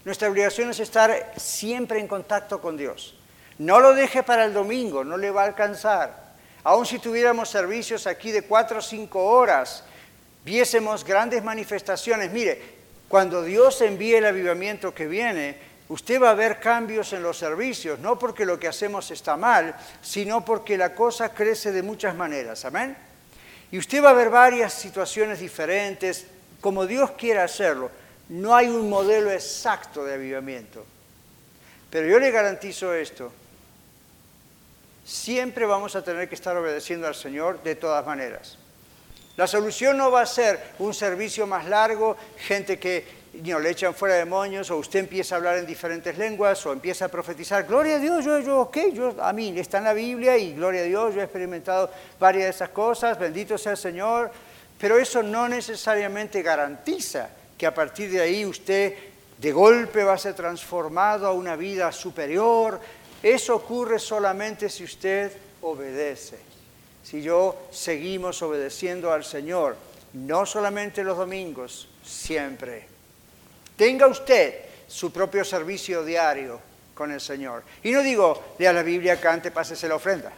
Nuestra 0.05 0.29
obligación 0.29 0.71
es 0.71 0.81
estar 0.81 1.33
siempre 1.37 2.01
en 2.01 2.09
contacto 2.09 2.61
con 2.61 2.77
Dios. 2.77 3.15
No 3.59 3.79
lo 3.79 3.95
deje 3.95 4.23
para 4.23 4.45
el 4.45 4.53
domingo, 4.53 5.05
no 5.05 5.17
le 5.17 5.31
va 5.31 5.43
a 5.43 5.47
alcanzar. 5.47 6.35
Aun 6.65 6.87
si 6.87 6.99
tuviéramos 6.99 7.49
servicios 7.49 8.07
aquí 8.07 8.33
de 8.33 8.43
cuatro 8.43 8.79
o 8.79 8.83
cinco 8.83 9.25
horas, 9.25 9.85
viésemos 10.45 11.05
grandes 11.05 11.45
manifestaciones. 11.45 12.33
Mire, 12.33 12.61
cuando 13.09 13.43
Dios 13.45 13.81
envíe 13.83 14.15
el 14.15 14.27
avivamiento 14.27 14.93
que 14.93 15.07
viene, 15.07 15.57
usted 15.89 16.21
va 16.21 16.31
a 16.31 16.35
ver 16.35 16.59
cambios 16.59 17.13
en 17.13 17.23
los 17.23 17.39
servicios, 17.39 18.01
no 18.01 18.19
porque 18.19 18.45
lo 18.45 18.59
que 18.59 18.69
hacemos 18.69 19.11
está 19.13 19.37
mal, 19.37 19.77
sino 20.01 20.45
porque 20.45 20.77
la 20.77 20.95
cosa 20.95 21.33
crece 21.33 21.71
de 21.71 21.83
muchas 21.83 22.17
maneras. 22.17 22.65
Amén. 22.65 22.97
Y 23.73 23.79
usted 23.79 24.05
va 24.05 24.11
a 24.11 24.15
ver 24.15 24.29
varias 24.29 24.75
situaciones 24.75 25.41
diferentes, 25.41 26.27
como 26.61 26.87
Dios 26.87 27.13
quiera 27.13 27.45
hacerlo. 27.45 27.91
No 28.29 28.55
hay 28.55 28.69
un 28.69 28.89
modelo 28.89 29.31
exacto 29.31 30.05
de 30.05 30.15
avivamiento. 30.15 30.85
Pero 31.91 32.07
yo 32.07 32.19
le 32.19 32.31
garantizo 32.31 32.95
esto. 32.95 33.33
Siempre 35.05 35.65
vamos 35.65 35.97
a 35.97 36.05
tener 36.05 36.29
que 36.29 36.35
estar 36.35 36.57
obedeciendo 36.57 37.07
al 37.07 37.15
Señor 37.15 37.63
de 37.63 37.75
todas 37.75 38.05
maneras. 38.07 38.59
La 39.37 39.47
solución 39.47 39.97
no 39.97 40.11
va 40.11 40.21
a 40.21 40.27
ser 40.27 40.61
un 40.79 40.93
servicio 40.93 41.47
más 41.47 41.67
largo, 41.67 42.17
gente 42.37 42.79
que 42.79 43.22
le 43.33 43.71
echan 43.71 43.95
fuera 43.95 44.17
demonios, 44.17 44.71
o 44.71 44.77
usted 44.77 45.01
empieza 45.01 45.35
a 45.35 45.39
hablar 45.39 45.59
en 45.59 45.67
diferentes 45.67 46.17
lenguas, 46.19 46.65
o 46.67 46.73
empieza 46.73 47.07
a 47.07 47.09
profetizar, 47.09 47.67
gloria 47.67 47.97
a 47.97 47.99
Dios, 47.99 48.25
yo, 48.25 48.39
yo, 48.41 48.61
ok, 48.61 48.79
yo, 48.93 49.15
a 49.23 49.33
mí, 49.33 49.59
está 49.59 49.79
en 49.79 49.85
la 49.85 49.95
Biblia 49.95 50.37
y 50.37 50.55
gloria 50.55 50.83
a 50.83 50.85
Dios, 50.85 51.15
yo 51.15 51.21
he 51.21 51.25
experimentado 51.25 51.91
varias 52.21 52.45
de 52.45 52.51
esas 52.51 52.69
cosas, 52.71 53.19
bendito 53.19 53.57
sea 53.57 53.73
el 53.73 53.79
Señor, 53.79 54.31
pero 54.79 54.99
eso 54.99 55.23
no 55.23 55.49
necesariamente 55.49 56.43
garantiza 56.43 57.31
que 57.57 57.67
a 57.67 57.73
partir 57.73 58.11
de 58.11 58.21
ahí 58.21 58.45
usted 58.45 58.95
de 59.39 59.53
golpe 59.53 60.05
va 60.05 60.15
a 60.15 60.19
ser 60.19 60.35
transformado 60.35 61.27
a 61.27 61.33
una 61.33 61.57
vida 61.57 61.91
superior. 61.91 62.81
Eso 63.23 63.57
ocurre 63.57 63.99
solamente 63.99 64.69
si 64.69 64.85
usted 64.85 65.33
obedece, 65.63 66.39
si 67.03 67.23
yo 67.23 67.69
seguimos 67.71 68.43
obedeciendo 68.43 69.13
al 69.13 69.25
Señor, 69.25 69.77
no 70.13 70.47
solamente 70.47 71.03
los 71.03 71.17
domingos, 71.17 71.89
siempre. 72.05 72.92
Tenga 73.83 74.07
usted 74.07 74.61
su 74.87 75.13
propio 75.13 75.45
servicio 75.45 76.05
diario 76.05 76.61
con 76.95 77.11
el 77.11 77.21
Señor. 77.21 77.65
Y 77.83 77.91
no 77.91 78.01
digo, 78.01 78.55
lea 78.57 78.73
la 78.73 78.85
Biblia, 78.85 79.21
cante, 79.21 79.51
pásese 79.51 79.89
la 79.89 79.97
ofrenda. 79.97 80.31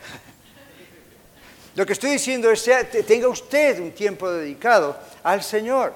Lo 1.75 1.85
que 1.85 1.93
estoy 1.93 2.13
diciendo 2.13 2.51
es, 2.51 2.65
tenga 3.07 3.29
usted 3.29 3.81
un 3.81 3.93
tiempo 3.93 4.33
dedicado 4.33 4.99
al 5.23 5.43
Señor. 5.43 5.93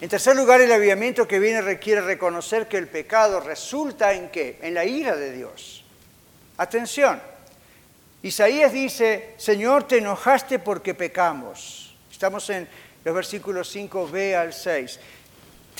En 0.00 0.08
tercer 0.08 0.34
lugar, 0.34 0.60
el 0.60 0.72
avivamiento 0.72 1.28
que 1.28 1.38
viene 1.38 1.60
requiere 1.60 2.00
reconocer 2.00 2.66
que 2.66 2.78
el 2.78 2.88
pecado 2.88 3.38
resulta 3.38 4.12
en 4.12 4.30
qué? 4.30 4.58
En 4.62 4.74
la 4.74 4.84
ira 4.84 5.14
de 5.14 5.30
Dios. 5.30 5.84
Atención. 6.56 7.22
Isaías 8.24 8.72
dice, 8.72 9.34
Señor, 9.36 9.86
te 9.86 9.98
enojaste 9.98 10.58
porque 10.58 10.92
pecamos. 10.92 11.94
Estamos 12.10 12.50
en 12.50 12.66
los 13.04 13.14
versículos 13.14 13.72
5b 13.72 14.34
al 14.34 14.52
6. 14.52 14.98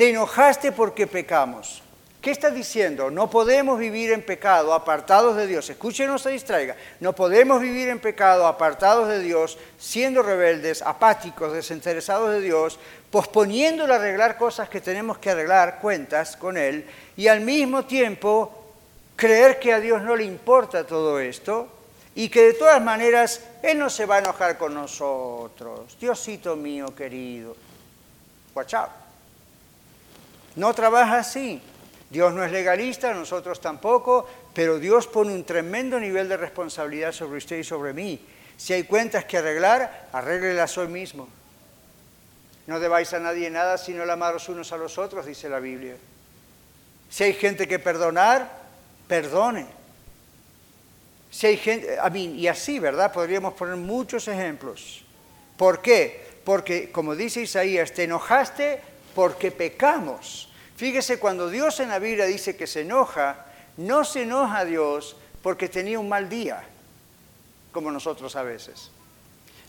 Te 0.00 0.08
enojaste 0.08 0.72
porque 0.72 1.06
pecamos. 1.06 1.82
¿Qué 2.22 2.30
está 2.30 2.50
diciendo? 2.50 3.10
No 3.10 3.28
podemos 3.28 3.78
vivir 3.78 4.12
en 4.12 4.22
pecado 4.22 4.72
apartados 4.72 5.36
de 5.36 5.46
Dios. 5.46 5.68
Escuche, 5.68 6.06
no 6.06 6.16
se 6.16 6.30
distraiga. 6.30 6.74
No 7.00 7.14
podemos 7.14 7.60
vivir 7.60 7.90
en 7.90 7.98
pecado 7.98 8.46
apartados 8.46 9.08
de 9.08 9.18
Dios, 9.20 9.58
siendo 9.78 10.22
rebeldes, 10.22 10.80
apáticos, 10.80 11.52
desinteresados 11.52 12.30
de 12.30 12.40
Dios, 12.40 12.78
posponiendo 13.10 13.84
el 13.84 13.90
arreglar 13.90 14.38
cosas 14.38 14.70
que 14.70 14.80
tenemos 14.80 15.18
que 15.18 15.32
arreglar, 15.32 15.80
cuentas 15.80 16.34
con 16.34 16.56
Él, 16.56 16.86
y 17.18 17.28
al 17.28 17.42
mismo 17.42 17.84
tiempo 17.84 18.72
creer 19.16 19.60
que 19.60 19.74
a 19.74 19.80
Dios 19.80 20.00
no 20.00 20.16
le 20.16 20.24
importa 20.24 20.86
todo 20.86 21.20
esto 21.20 21.68
y 22.14 22.30
que 22.30 22.44
de 22.44 22.54
todas 22.54 22.80
maneras 22.80 23.42
Él 23.62 23.78
no 23.78 23.90
se 23.90 24.06
va 24.06 24.16
a 24.16 24.20
enojar 24.20 24.56
con 24.56 24.72
nosotros. 24.72 25.94
Diosito 26.00 26.56
mío 26.56 26.86
querido. 26.96 27.54
Watch. 28.54 28.74
No 30.60 30.74
trabaja 30.74 31.20
así. 31.20 31.58
Dios 32.10 32.34
no 32.34 32.44
es 32.44 32.52
legalista, 32.52 33.14
nosotros 33.14 33.62
tampoco, 33.62 34.28
pero 34.52 34.78
Dios 34.78 35.06
pone 35.06 35.32
un 35.32 35.44
tremendo 35.44 35.98
nivel 35.98 36.28
de 36.28 36.36
responsabilidad 36.36 37.12
sobre 37.12 37.38
usted 37.38 37.56
y 37.56 37.64
sobre 37.64 37.94
mí. 37.94 38.20
Si 38.58 38.74
hay 38.74 38.82
cuentas 38.82 39.24
que 39.24 39.38
arreglar, 39.38 40.08
arréglelas 40.12 40.76
hoy 40.76 40.88
mismo. 40.88 41.28
No 42.66 42.78
debáis 42.78 43.10
a 43.14 43.20
nadie 43.20 43.48
nada 43.48 43.78
sino 43.78 44.02
el 44.02 44.10
amaros 44.10 44.50
unos 44.50 44.70
a 44.72 44.76
los 44.76 44.98
otros, 44.98 45.24
dice 45.24 45.48
la 45.48 45.60
Biblia. 45.60 45.96
Si 47.08 47.24
hay 47.24 47.32
gente 47.32 47.66
que 47.66 47.78
perdonar, 47.78 48.46
perdone. 49.08 49.66
Si 51.30 51.46
hay 51.46 51.56
gente, 51.56 51.98
a 51.98 52.10
mí, 52.10 52.34
y 52.34 52.48
así, 52.48 52.78
¿verdad? 52.78 53.14
Podríamos 53.14 53.54
poner 53.54 53.76
muchos 53.76 54.28
ejemplos. 54.28 55.06
¿Por 55.56 55.80
qué? 55.80 56.22
Porque, 56.44 56.92
como 56.92 57.16
dice 57.16 57.40
Isaías, 57.40 57.92
te 57.94 58.04
enojaste 58.04 58.82
porque 59.14 59.50
pecamos. 59.50 60.49
Fíjese, 60.80 61.18
cuando 61.18 61.50
Dios 61.50 61.78
en 61.80 61.90
la 61.90 61.98
Biblia 61.98 62.24
dice 62.24 62.56
que 62.56 62.66
se 62.66 62.80
enoja, 62.80 63.44
no 63.76 64.02
se 64.02 64.22
enoja 64.22 64.64
Dios 64.64 65.14
porque 65.42 65.68
tenía 65.68 65.98
un 65.98 66.08
mal 66.08 66.30
día, 66.30 66.64
como 67.70 67.90
nosotros 67.90 68.34
a 68.34 68.42
veces. 68.42 68.90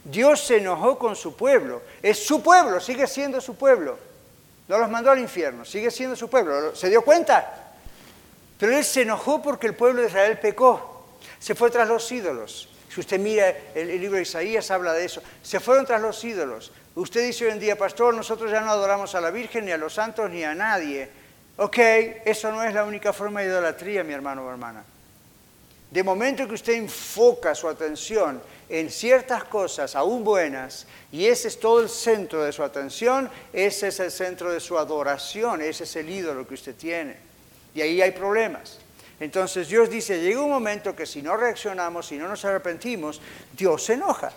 Dios 0.06 0.40
se 0.40 0.60
enojó 0.60 0.98
con 0.98 1.18
su 1.18 1.36
pueblo, 1.36 1.82
es 2.02 2.26
su 2.26 2.42
pueblo, 2.42 2.80
sigue 2.80 3.08
siendo 3.08 3.42
su 3.42 3.56
pueblo. 3.56 4.00
no 4.70 4.78
los 4.78 4.90
mandó 4.90 5.12
al 5.12 5.20
infierno, 5.20 5.66
sigue 5.66 5.92
siendo 5.92 6.16
su 6.16 6.30
pueblo. 6.30 6.74
¿Se 6.78 6.90
dio 6.90 7.02
cuenta? 7.02 7.74
Pero 8.58 8.78
él 8.78 8.86
se 8.86 9.02
enojó 9.02 9.42
porque 9.42 9.68
el 9.68 9.76
pueblo 9.76 10.04
de 10.04 10.08
Israel 10.08 10.40
pecó, 10.40 11.08
se 11.40 11.56
fue 11.56 11.70
tras 11.70 11.90
los 11.90 12.10
ídolos. 12.10 12.70
Si 12.94 13.00
usted 13.00 13.20
mira 13.20 13.56
el, 13.74 13.88
libro 14.02 14.18
de 14.18 14.24
Isaías, 14.24 14.70
habla 14.70 14.92
de 14.92 15.06
eso. 15.06 15.22
Se 15.42 15.62
fueron 15.62 15.86
tras 15.86 16.02
los 16.02 16.22
ídolos. 16.26 16.74
Usted 16.96 17.26
dice 17.26 17.46
hoy 17.46 17.52
en 17.52 17.60
día, 17.60 17.78
pastor, 17.78 18.14
nosotros 18.14 18.52
ya 18.52 18.60
no 18.60 18.70
adoramos 18.70 19.16
a 19.16 19.22
la 19.22 19.32
Virgen, 19.32 19.64
ni 19.64 19.72
a 19.72 19.78
los 19.78 19.94
santos, 19.94 20.30
ni 20.30 20.44
a 20.44 20.54
nadie. 20.54 21.10
Ok, 21.56 21.78
eso 22.26 22.52
no 22.52 22.62
es 22.62 22.74
la 22.74 22.84
única 22.84 23.14
forma 23.14 23.40
de 23.40 23.48
idolatría, 23.48 24.04
mi 24.04 24.12
hermano 24.12 24.46
o 24.46 24.52
hermana. 24.52 24.84
De 25.90 26.04
momento 26.04 26.46
que 26.46 26.56
usted 26.56 26.74
enfoca 26.74 27.56
su 27.56 27.70
atención 27.70 28.42
en 28.68 28.90
ciertas 28.90 29.46
cosas, 29.46 29.96
aún 29.96 30.26
buenas, 30.26 30.86
y 31.14 31.28
ese 31.28 31.48
es 31.48 31.62
todo 31.62 31.80
el 31.80 31.88
centro 31.88 32.44
de 32.44 32.52
su 32.52 32.62
atención, 32.62 33.30
ese 33.54 33.88
es 33.88 34.02
el 34.02 34.12
centro 34.12 34.52
de 34.52 34.60
su 34.60 34.78
adoración, 34.78 35.62
ese 35.62 35.86
es 35.86 35.96
el 35.96 36.10
ídolo 36.10 36.46
que 36.46 36.56
usted 36.56 36.76
tiene. 36.76 37.16
Y 37.74 37.80
ahí 37.80 38.02
hay 38.02 38.12
problemas. 38.12 38.81
Entonces 39.22 39.68
Dios 39.68 39.88
dice, 39.88 40.20
llega 40.20 40.42
un 40.42 40.50
momento 40.50 40.96
que 40.96 41.06
si 41.06 41.22
no 41.22 41.38
reaccionamos, 41.38 42.08
si 42.08 42.18
no 42.18 42.28
nos 42.28 42.44
arrepentimos, 42.44 43.22
Dios 43.56 43.84
se 43.86 43.94
enoja. 43.94 44.32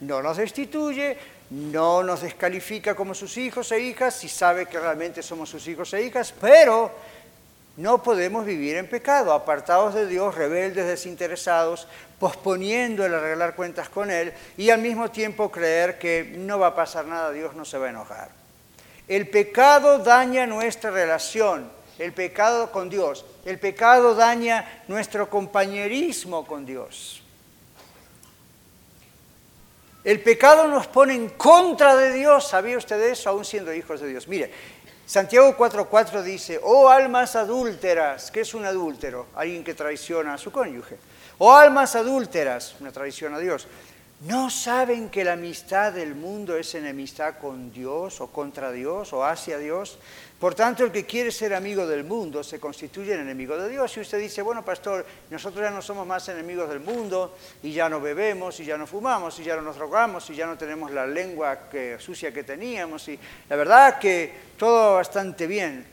No 0.00 0.22
nos 0.22 0.38
destituye, 0.38 1.18
no 1.50 2.02
nos 2.02 2.22
descalifica 2.22 2.94
como 2.94 3.14
sus 3.14 3.36
hijos 3.36 3.70
e 3.70 3.80
hijas, 3.80 4.14
si 4.14 4.30
sabe 4.30 4.64
que 4.64 4.80
realmente 4.80 5.22
somos 5.22 5.50
sus 5.50 5.68
hijos 5.68 5.92
e 5.92 6.02
hijas, 6.02 6.32
pero 6.40 6.90
no 7.76 8.02
podemos 8.02 8.46
vivir 8.46 8.76
en 8.76 8.88
pecado, 8.88 9.30
apartados 9.30 9.92
de 9.92 10.06
Dios, 10.06 10.34
rebeldes, 10.34 10.86
desinteresados, 10.86 11.86
posponiendo 12.18 13.04
el 13.04 13.12
arreglar 13.12 13.54
cuentas 13.54 13.90
con 13.90 14.10
Él 14.10 14.32
y 14.56 14.70
al 14.70 14.80
mismo 14.80 15.10
tiempo 15.10 15.50
creer 15.50 15.98
que 15.98 16.32
no 16.38 16.58
va 16.58 16.68
a 16.68 16.74
pasar 16.74 17.04
nada, 17.04 17.30
Dios 17.30 17.54
no 17.54 17.66
se 17.66 17.76
va 17.76 17.88
a 17.88 17.90
enojar. 17.90 18.30
El 19.06 19.28
pecado 19.28 19.98
daña 19.98 20.46
nuestra 20.46 20.90
relación, 20.90 21.70
el 21.98 22.14
pecado 22.14 22.72
con 22.72 22.88
Dios, 22.88 23.26
el 23.44 23.58
pecado 23.58 24.14
daña 24.14 24.82
nuestro 24.88 25.28
compañerismo 25.28 26.46
con 26.46 26.64
Dios. 26.64 27.22
El 30.04 30.20
pecado 30.20 30.68
nos 30.68 30.86
pone 30.86 31.14
en 31.14 31.30
contra 31.30 31.96
de 31.96 32.12
Dios, 32.12 32.48
¿sabía 32.48 32.76
usted 32.76 33.00
eso? 33.00 33.30
Aún 33.30 33.44
siendo 33.44 33.72
hijos 33.72 34.00
de 34.00 34.08
Dios. 34.08 34.28
Mire, 34.28 34.52
Santiago 35.06 35.56
4.4 35.56 36.22
dice, 36.22 36.60
oh 36.62 36.88
almas 36.88 37.36
adúlteras, 37.36 38.30
¿qué 38.30 38.42
es 38.42 38.52
un 38.54 38.64
adúltero? 38.64 39.26
Alguien 39.34 39.64
que 39.64 39.74
traiciona 39.74 40.34
a 40.34 40.38
su 40.38 40.52
cónyuge. 40.52 40.98
Oh 41.38 41.54
almas 41.54 41.96
adúlteras, 41.96 42.76
una 42.80 42.92
traición 42.92 43.34
a 43.34 43.38
Dios. 43.38 43.66
¿No 44.24 44.48
saben 44.48 45.10
que 45.10 45.22
la 45.22 45.34
amistad 45.34 45.92
del 45.92 46.14
mundo 46.14 46.56
es 46.56 46.74
enemistad 46.74 47.34
con 47.38 47.70
Dios 47.70 48.22
o 48.22 48.28
contra 48.28 48.72
Dios 48.72 49.12
o 49.12 49.22
hacia 49.22 49.58
Dios? 49.58 49.98
Por 50.40 50.54
tanto, 50.54 50.82
el 50.82 50.90
que 50.90 51.04
quiere 51.04 51.30
ser 51.30 51.52
amigo 51.52 51.86
del 51.86 52.04
mundo 52.04 52.42
se 52.42 52.58
constituye 52.58 53.12
en 53.12 53.20
enemigo 53.20 53.58
de 53.58 53.68
Dios. 53.68 53.94
Y 53.94 54.00
usted 54.00 54.18
dice, 54.18 54.40
bueno, 54.40 54.64
pastor, 54.64 55.04
nosotros 55.28 55.62
ya 55.62 55.70
no 55.70 55.82
somos 55.82 56.06
más 56.06 56.26
enemigos 56.30 56.70
del 56.70 56.80
mundo 56.80 57.36
y 57.62 57.72
ya 57.72 57.90
no 57.90 58.00
bebemos 58.00 58.58
y 58.60 58.64
ya 58.64 58.78
no 58.78 58.86
fumamos 58.86 59.38
y 59.40 59.44
ya 59.44 59.56
no 59.56 59.62
nos 59.62 59.76
drogamos 59.76 60.30
y 60.30 60.34
ya 60.34 60.46
no 60.46 60.56
tenemos 60.56 60.90
la 60.90 61.06
lengua 61.06 61.68
sucia 61.98 62.32
que 62.32 62.44
teníamos. 62.44 63.06
Y 63.08 63.18
la 63.50 63.56
verdad 63.56 63.98
que 63.98 64.32
todo 64.56 64.94
bastante 64.94 65.46
bien. 65.46 65.84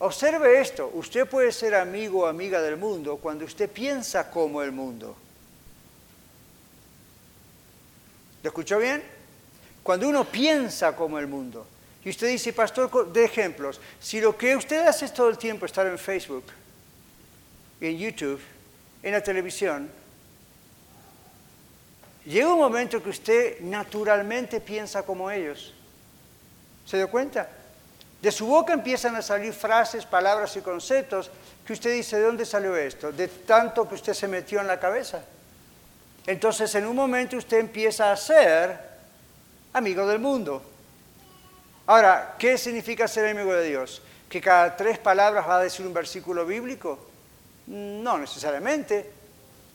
Observe 0.00 0.60
esto, 0.60 0.90
usted 0.92 1.26
puede 1.26 1.50
ser 1.50 1.74
amigo 1.74 2.24
o 2.24 2.26
amiga 2.26 2.60
del 2.60 2.76
mundo 2.76 3.16
cuando 3.16 3.46
usted 3.46 3.70
piensa 3.70 4.30
como 4.30 4.62
el 4.62 4.70
mundo. 4.70 5.16
¿Lo 8.42 8.48
escuchó 8.48 8.78
bien? 8.78 9.02
Cuando 9.82 10.08
uno 10.08 10.24
piensa 10.24 10.94
como 10.94 11.18
el 11.18 11.26
mundo. 11.26 11.66
Y 12.04 12.10
usted 12.10 12.28
dice, 12.28 12.52
pastor, 12.52 13.12
de 13.12 13.24
ejemplos, 13.24 13.80
si 14.00 14.20
lo 14.20 14.36
que 14.36 14.56
usted 14.56 14.86
hace 14.86 15.08
todo 15.08 15.28
el 15.28 15.36
tiempo 15.36 15.66
estar 15.66 15.86
en 15.86 15.98
Facebook, 15.98 16.44
en 17.80 17.98
YouTube, 17.98 18.40
en 19.02 19.12
la 19.12 19.22
televisión, 19.22 19.90
llega 22.24 22.52
un 22.52 22.58
momento 22.58 23.02
que 23.02 23.10
usted 23.10 23.60
naturalmente 23.60 24.60
piensa 24.60 25.02
como 25.02 25.30
ellos. 25.30 25.74
¿Se 26.86 26.96
dio 26.96 27.10
cuenta? 27.10 27.48
De 28.20 28.32
su 28.32 28.46
boca 28.46 28.72
empiezan 28.72 29.16
a 29.16 29.22
salir 29.22 29.52
frases, 29.52 30.04
palabras 30.04 30.56
y 30.56 30.60
conceptos 30.60 31.30
que 31.66 31.72
usted 31.72 31.92
dice, 31.94 32.16
¿de 32.16 32.24
dónde 32.24 32.44
salió 32.44 32.76
esto? 32.76 33.12
De 33.12 33.28
tanto 33.28 33.88
que 33.88 33.94
usted 33.94 34.12
se 34.12 34.28
metió 34.28 34.60
en 34.60 34.66
la 34.66 34.80
cabeza. 34.80 35.22
Entonces 36.26 36.74
en 36.74 36.86
un 36.86 36.96
momento 36.96 37.36
usted 37.36 37.58
empieza 37.58 38.12
a 38.12 38.16
ser 38.16 38.78
amigo 39.72 40.06
del 40.06 40.18
mundo. 40.18 40.62
Ahora, 41.86 42.36
¿qué 42.38 42.56
significa 42.56 43.08
ser 43.08 43.28
amigo 43.28 43.52
de 43.52 43.68
Dios? 43.68 44.02
¿Que 44.28 44.40
cada 44.40 44.76
tres 44.76 44.98
palabras 44.98 45.48
va 45.48 45.56
a 45.56 45.62
decir 45.62 45.86
un 45.86 45.94
versículo 45.94 46.46
bíblico? 46.46 47.08
No 47.66 48.18
necesariamente. 48.18 49.10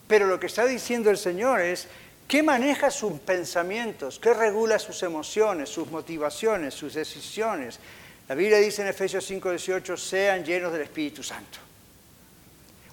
Pero 0.08 0.28
lo 0.28 0.40
que 0.40 0.46
está 0.48 0.66
diciendo 0.66 1.10
el 1.10 1.18
Señor 1.18 1.62
es 1.62 1.88
¿Qué 2.28 2.42
maneja 2.42 2.90
sus 2.90 3.20
pensamientos? 3.20 4.18
¿Qué 4.20 4.34
regula 4.34 4.80
sus 4.80 5.04
emociones, 5.04 5.70
sus 5.70 5.92
motivaciones, 5.92 6.74
sus 6.74 6.96
decisiones? 6.96 7.80
La 8.28 8.34
Biblia 8.34 8.58
dice 8.58 8.82
en 8.82 8.88
Efesios 8.88 9.30
5:18, 9.30 9.96
sean 9.96 10.44
llenos 10.44 10.74
del 10.74 10.82
Espíritu 10.82 11.22
Santo. 11.22 11.60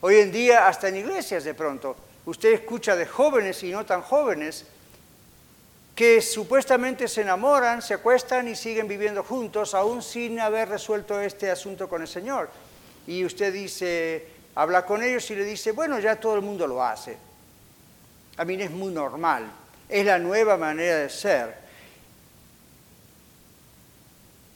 Hoy 0.03 0.17
en 0.17 0.33
día, 0.33 0.67
hasta 0.67 0.89
en 0.89 0.97
iglesias 0.97 1.45
de 1.45 1.55
pronto, 1.55 1.97
usted 2.27 2.53
escucha 2.53 2.97
de 2.97 3.07
jóvenes 3.07 3.63
y 3.63 3.71
no 3.71 3.85
tan 3.85 4.03
jóvenes 4.03 4.67
que 5.95 6.23
supuestamente 6.23 7.07
se 7.07 7.21
enamoran, 7.23 7.83
se 7.83 7.95
acuestan 7.95 8.49
y 8.49 8.57
siguen 8.57 8.89
viviendo 8.89 9.23
juntos, 9.23 9.75
aún 9.75 10.03
sin 10.03 10.41
haber 10.41 10.69
resuelto 10.69 11.21
este 11.21 11.51
asunto 11.51 11.89
con 11.89 12.01
el 12.03 12.09
Señor. 12.09 12.51
Y 13.07 13.25
usted 13.25 13.53
dice, 13.53 14.27
habla 14.55 14.87
con 14.87 15.03
ellos 15.03 15.31
y 15.31 15.37
le 15.37 15.45
dice, 15.45 15.73
bueno, 15.73 15.99
ya 15.99 16.17
todo 16.17 16.35
el 16.35 16.43
mundo 16.43 16.67
lo 16.67 16.83
hace. 16.83 17.19
A 18.37 18.45
mí 18.45 18.61
es 18.61 18.71
muy 18.71 18.93
normal, 18.93 19.53
es 19.89 20.07
la 20.07 20.19
nueva 20.19 20.57
manera 20.57 20.97
de 20.97 21.11
ser. 21.11 21.55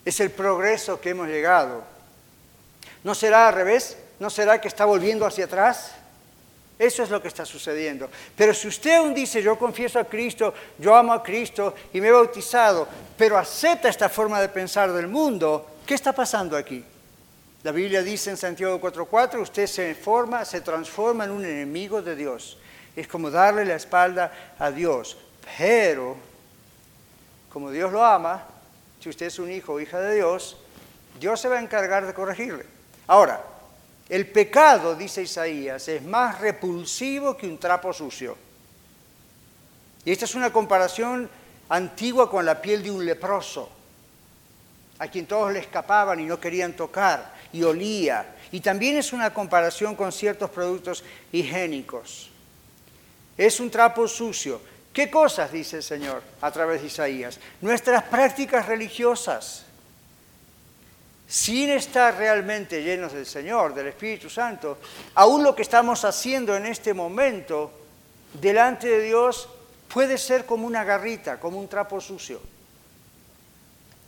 Es 0.05 0.21
el 0.21 0.31
progreso 0.31 1.01
que 1.01 1.11
hemos 1.11 1.29
llegado. 1.29 1.85
¿No 3.05 3.15
será 3.15 3.49
al 3.49 3.55
revés? 3.55 3.99
¿No 4.19 4.31
será 4.31 4.61
que 4.61 4.69
está 4.69 4.85
volviendo 4.87 5.27
hacia 5.27 5.45
atrás? 5.45 5.93
Eso 6.79 7.03
es 7.03 7.11
lo 7.11 7.23
que 7.23 7.29
está 7.29 7.47
sucediendo. 7.47 8.11
Pero 8.37 8.53
si 8.53 8.69
usted 8.69 8.97
aún 8.97 9.15
dice, 9.15 9.43
yo 9.43 9.59
confieso 9.59 9.99
a 9.99 10.05
Cristo, 10.05 10.53
yo 10.79 10.95
amo 10.95 11.13
a 11.13 11.23
Cristo 11.23 11.75
y 11.93 12.01
me 12.01 12.09
he 12.09 12.13
bautizado, 12.13 12.87
pero 13.17 13.39
acepta 13.39 13.89
esta 13.89 14.09
forma 14.09 14.41
de 14.41 14.51
pensar 14.51 14.93
del 14.93 15.09
mundo, 15.09 15.67
¿qué 15.87 15.95
está 15.95 16.13
pasando 16.13 16.57
aquí? 16.57 16.85
La 17.63 17.73
Biblia 17.73 18.03
dice 18.03 18.31
en 18.31 18.37
Santiago 18.37 18.79
4.4, 18.79 19.41
usted 19.41 19.67
se 19.67 19.95
forma, 19.95 20.45
se 20.45 20.61
transforma 20.61 21.25
en 21.25 21.31
un 21.31 21.45
enemigo 21.45 22.03
de 22.03 22.15
Dios. 22.15 22.59
Es 22.95 23.09
como 23.09 23.31
darle 23.31 23.65
la 23.65 23.75
espalda 23.75 24.55
a 24.59 24.71
Dios. 24.71 25.17
Pero, 25.57 26.17
como 27.53 27.71
Dios 27.71 27.91
lo 27.91 28.05
ama, 28.05 28.45
si 29.01 29.09
usted 29.09 29.27
es 29.27 29.39
un 29.39 29.51
hijo 29.51 29.73
o 29.73 29.81
hija 29.81 29.99
de 29.99 30.17
Dios, 30.17 30.59
Dios 31.19 31.41
se 31.41 31.49
va 31.49 31.57
a 31.57 31.63
encargar 31.63 32.07
de 32.07 32.15
corregirle. 32.15 32.67
Ahora, 33.07 33.43
el 34.09 34.29
pecado, 34.29 34.95
dice 34.95 35.23
Isaías, 35.23 35.89
es 35.89 36.03
más 36.03 36.41
repulsivo 36.41 37.37
que 37.37 37.47
un 37.47 37.59
trapo 37.59 37.93
sucio. 37.93 38.37
Y 40.05 40.13
esta 40.13 40.25
es 40.25 40.35
una 40.37 40.53
comparación 40.53 41.29
antigua 41.69 42.31
con 42.31 42.47
la 42.47 42.63
piel 42.63 42.83
de 42.85 42.91
un 42.93 43.05
leproso, 43.05 43.69
a 44.99 45.09
quien 45.09 45.27
todos 45.27 45.53
le 45.53 45.59
escapaban 45.59 46.21
y 46.21 46.25
no 46.25 46.39
querían 46.39 46.75
tocar, 46.75 47.35
y 47.53 47.65
olía. 47.65 48.37
Y 48.53 48.61
también 48.61 48.97
es 48.97 49.13
una 49.13 49.35
comparación 49.35 49.97
con 49.97 50.13
ciertos 50.13 50.51
productos 50.51 51.03
higiénicos. 51.33 52.31
Es 53.37 53.59
un 53.59 53.71
trapo 53.71 54.07
sucio. 54.07 54.61
¿Qué 54.93 55.11
cosas, 55.11 55.53
dice 55.53 55.79
el 55.79 55.83
Señor 55.83 56.23
a 56.41 56.51
través 56.53 56.81
de 56.81 56.87
Isaías? 56.87 57.39
Nuestras 57.61 58.05
prácticas 58.05 58.67
religiosas 58.67 59.66
sin 61.29 61.71
estar 61.71 62.17
realmente 62.17 62.83
llenos 62.83 63.13
del 63.13 63.27
Señor, 63.27 63.75
del 63.75 63.89
Espíritu 63.89 64.31
Santo, 64.31 64.79
aún 65.15 65.43
lo 65.43 65.55
que 65.55 65.63
estamos 65.63 66.05
haciendo 66.05 66.57
en 66.57 66.67
este 66.67 66.95
momento 66.95 67.71
delante 68.41 68.89
de 68.89 69.03
Dios 69.03 69.49
puede 69.93 70.19
ser 70.19 70.47
como 70.47 70.67
una 70.67 70.85
garrita, 70.85 71.41
como 71.41 71.59
un 71.59 71.69
trapo 71.69 72.01
sucio. 72.01 72.41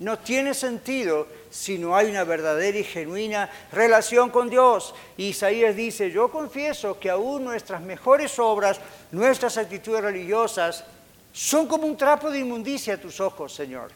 No 0.01 0.17
tiene 0.19 0.55
sentido 0.55 1.27
si 1.51 1.77
no 1.77 1.97
hay 1.97 2.09
una 2.09 2.23
verdadera 2.23 2.79
y 2.79 2.85
genuina 2.85 3.51
relación 3.73 4.31
con 4.31 4.49
Dios. 4.49 4.95
Isaías 5.17 5.75
dice, 5.75 6.13
yo 6.13 6.31
confieso 6.31 7.01
que 7.01 7.11
aún 7.11 7.43
nuestras 7.43 7.83
mejores 7.83 8.39
obras, 8.39 8.81
nuestras 9.11 9.57
actitudes 9.57 10.03
religiosas, 10.03 10.85
son 11.33 11.67
como 11.67 11.87
un 11.87 11.97
trapo 11.97 12.31
de 12.31 12.39
inmundicia 12.39 12.95
a 12.95 13.01
tus 13.01 13.21
ojos, 13.21 13.53
Señor, 13.53 13.91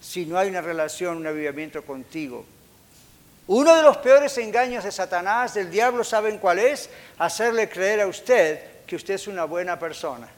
si 0.00 0.26
no 0.26 0.38
hay 0.38 0.48
una 0.48 0.60
relación, 0.60 1.18
un 1.18 1.26
avivamiento 1.26 1.82
contigo. 1.82 2.44
Uno 3.46 3.76
de 3.76 3.82
los 3.82 3.98
peores 3.98 4.38
engaños 4.38 4.84
de 4.84 4.92
Satanás, 4.92 5.54
del 5.54 5.70
diablo, 5.70 6.02
¿saben 6.02 6.38
cuál 6.38 6.58
es? 6.58 6.88
Hacerle 7.18 7.68
creer 7.68 8.00
a 8.00 8.06
usted 8.06 8.84
que 8.86 8.96
usted 8.96 9.14
es 9.14 9.28
una 9.28 9.44
buena 9.44 9.78
persona. 9.78 10.28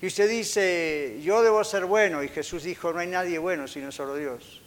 Y 0.00 0.06
usted 0.06 0.28
dice, 0.28 1.18
yo 1.22 1.42
debo 1.42 1.62
ser 1.64 1.84
bueno, 1.84 2.22
y 2.22 2.28
Jesús 2.28 2.64
dijo, 2.64 2.92
no 2.92 3.00
hay 3.00 3.08
nadie 3.08 3.38
bueno 3.38 3.66
sino 3.66 3.90
solo 3.92 4.14
Dios. 4.16 4.60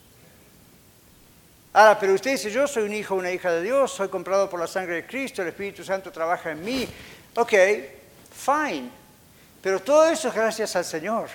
Ahora, 1.73 1.97
pero 1.99 2.13
usted 2.13 2.32
dice, 2.32 2.51
yo 2.51 2.67
soy 2.67 2.84
un 2.84 2.93
hijo, 2.93 3.15
una 3.15 3.32
hija 3.32 3.51
de 3.51 3.61
Dios, 3.61 3.91
soy 3.91 4.09
comprado 4.09 4.49
por 4.49 4.59
la 4.59 4.67
sangre 4.67 4.95
de 4.95 5.05
Cristo, 5.05 5.41
el 5.41 5.49
Espíritu 5.49 5.84
Santo 5.86 6.11
trabaja 6.11 6.51
en 6.51 6.63
mí. 6.63 6.88
Ok, 7.36 7.53
fine. 8.34 8.89
Pero 9.61 9.79
todo 9.82 10.09
eso 10.09 10.27
es 10.29 10.34
gracias 10.34 10.75
al 10.75 10.84
Señor 10.84 11.29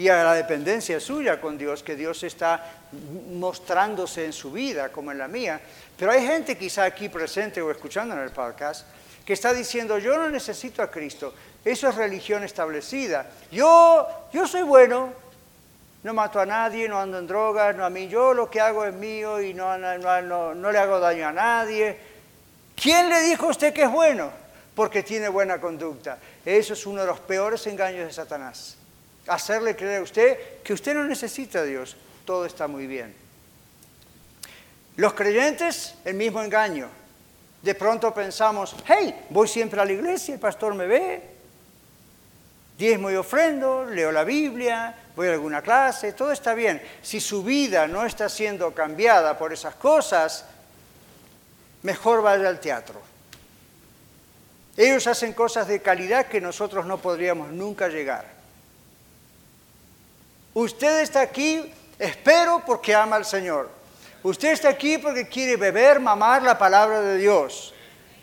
y 0.00 0.08
a 0.08 0.24
la 0.24 0.32
dependencia 0.32 0.98
suya 0.98 1.38
con 1.38 1.58
Dios, 1.58 1.82
que 1.82 1.94
Dios 1.94 2.22
está 2.22 2.64
mostrándose 3.34 4.24
en 4.24 4.32
su 4.32 4.50
vida 4.50 4.88
como 4.88 5.12
en 5.12 5.18
la 5.18 5.28
mía. 5.28 5.60
Pero 5.98 6.10
hay 6.10 6.26
gente 6.26 6.56
quizá 6.56 6.84
aquí 6.84 7.10
presente 7.10 7.60
o 7.60 7.70
escuchando 7.70 8.14
en 8.14 8.22
el 8.22 8.30
podcast 8.30 8.86
que 9.26 9.34
está 9.34 9.52
diciendo, 9.52 9.98
yo 9.98 10.16
no 10.16 10.30
necesito 10.30 10.82
a 10.82 10.90
Cristo, 10.90 11.34
eso 11.62 11.86
es 11.86 11.94
religión 11.96 12.42
establecida. 12.44 13.26
Yo, 13.52 14.08
yo 14.32 14.48
soy 14.48 14.62
bueno, 14.62 15.12
no 16.02 16.14
mato 16.14 16.40
a 16.40 16.46
nadie, 16.46 16.88
no 16.88 16.98
ando 16.98 17.18
en 17.18 17.26
drogas, 17.26 17.76
no 17.76 17.84
a 17.84 17.90
mí, 17.90 18.08
yo 18.08 18.32
lo 18.32 18.48
que 18.48 18.58
hago 18.58 18.86
es 18.86 18.94
mío 18.94 19.42
y 19.42 19.52
no, 19.52 19.76
no, 19.76 20.54
no 20.54 20.72
le 20.72 20.78
hago 20.78 20.98
daño 20.98 21.28
a 21.28 21.32
nadie. 21.32 21.98
¿Quién 22.74 23.10
le 23.10 23.20
dijo 23.20 23.48
a 23.48 23.50
usted 23.50 23.74
que 23.74 23.82
es 23.82 23.92
bueno? 23.92 24.30
Porque 24.74 25.02
tiene 25.02 25.28
buena 25.28 25.60
conducta. 25.60 26.16
Eso 26.42 26.72
es 26.72 26.86
uno 26.86 27.02
de 27.02 27.06
los 27.06 27.20
peores 27.20 27.66
engaños 27.66 28.06
de 28.06 28.14
Satanás. 28.14 28.79
Hacerle 29.30 29.76
creer 29.76 30.00
a 30.00 30.02
usted 30.02 30.38
que 30.64 30.72
usted 30.72 30.92
no 30.92 31.04
necesita 31.04 31.60
a 31.60 31.62
Dios, 31.62 31.96
todo 32.24 32.44
está 32.44 32.66
muy 32.66 32.88
bien. 32.88 33.14
Los 34.96 35.14
creyentes, 35.14 35.94
el 36.04 36.14
mismo 36.14 36.42
engaño. 36.42 36.88
De 37.62 37.76
pronto 37.76 38.12
pensamos, 38.12 38.74
hey, 38.86 39.26
voy 39.30 39.46
siempre 39.46 39.80
a 39.80 39.84
la 39.84 39.92
iglesia, 39.92 40.34
el 40.34 40.40
pastor 40.40 40.74
me 40.74 40.86
ve, 40.86 41.22
diezmo 42.76 43.08
y 43.08 43.14
ofrendo, 43.14 43.84
leo 43.84 44.10
la 44.10 44.24
Biblia, 44.24 44.96
voy 45.14 45.28
a 45.28 45.32
alguna 45.32 45.62
clase, 45.62 46.12
todo 46.12 46.32
está 46.32 46.52
bien. 46.54 46.82
Si 47.00 47.20
su 47.20 47.44
vida 47.44 47.86
no 47.86 48.04
está 48.04 48.28
siendo 48.28 48.74
cambiada 48.74 49.38
por 49.38 49.52
esas 49.52 49.76
cosas, 49.76 50.44
mejor 51.82 52.20
vaya 52.20 52.48
al 52.48 52.58
teatro. 52.58 53.00
Ellos 54.76 55.06
hacen 55.06 55.34
cosas 55.34 55.68
de 55.68 55.80
calidad 55.80 56.26
que 56.26 56.40
nosotros 56.40 56.84
no 56.84 56.98
podríamos 56.98 57.52
nunca 57.52 57.86
llegar. 57.86 58.39
Usted 60.52 61.02
está 61.02 61.20
aquí, 61.20 61.72
espero, 61.98 62.62
porque 62.66 62.94
ama 62.94 63.16
al 63.16 63.24
Señor. 63.24 63.70
Usted 64.22 64.52
está 64.52 64.68
aquí 64.68 64.98
porque 64.98 65.28
quiere 65.28 65.56
beber, 65.56 66.00
mamar 66.00 66.42
la 66.42 66.58
palabra 66.58 67.00
de 67.00 67.16
Dios, 67.18 67.72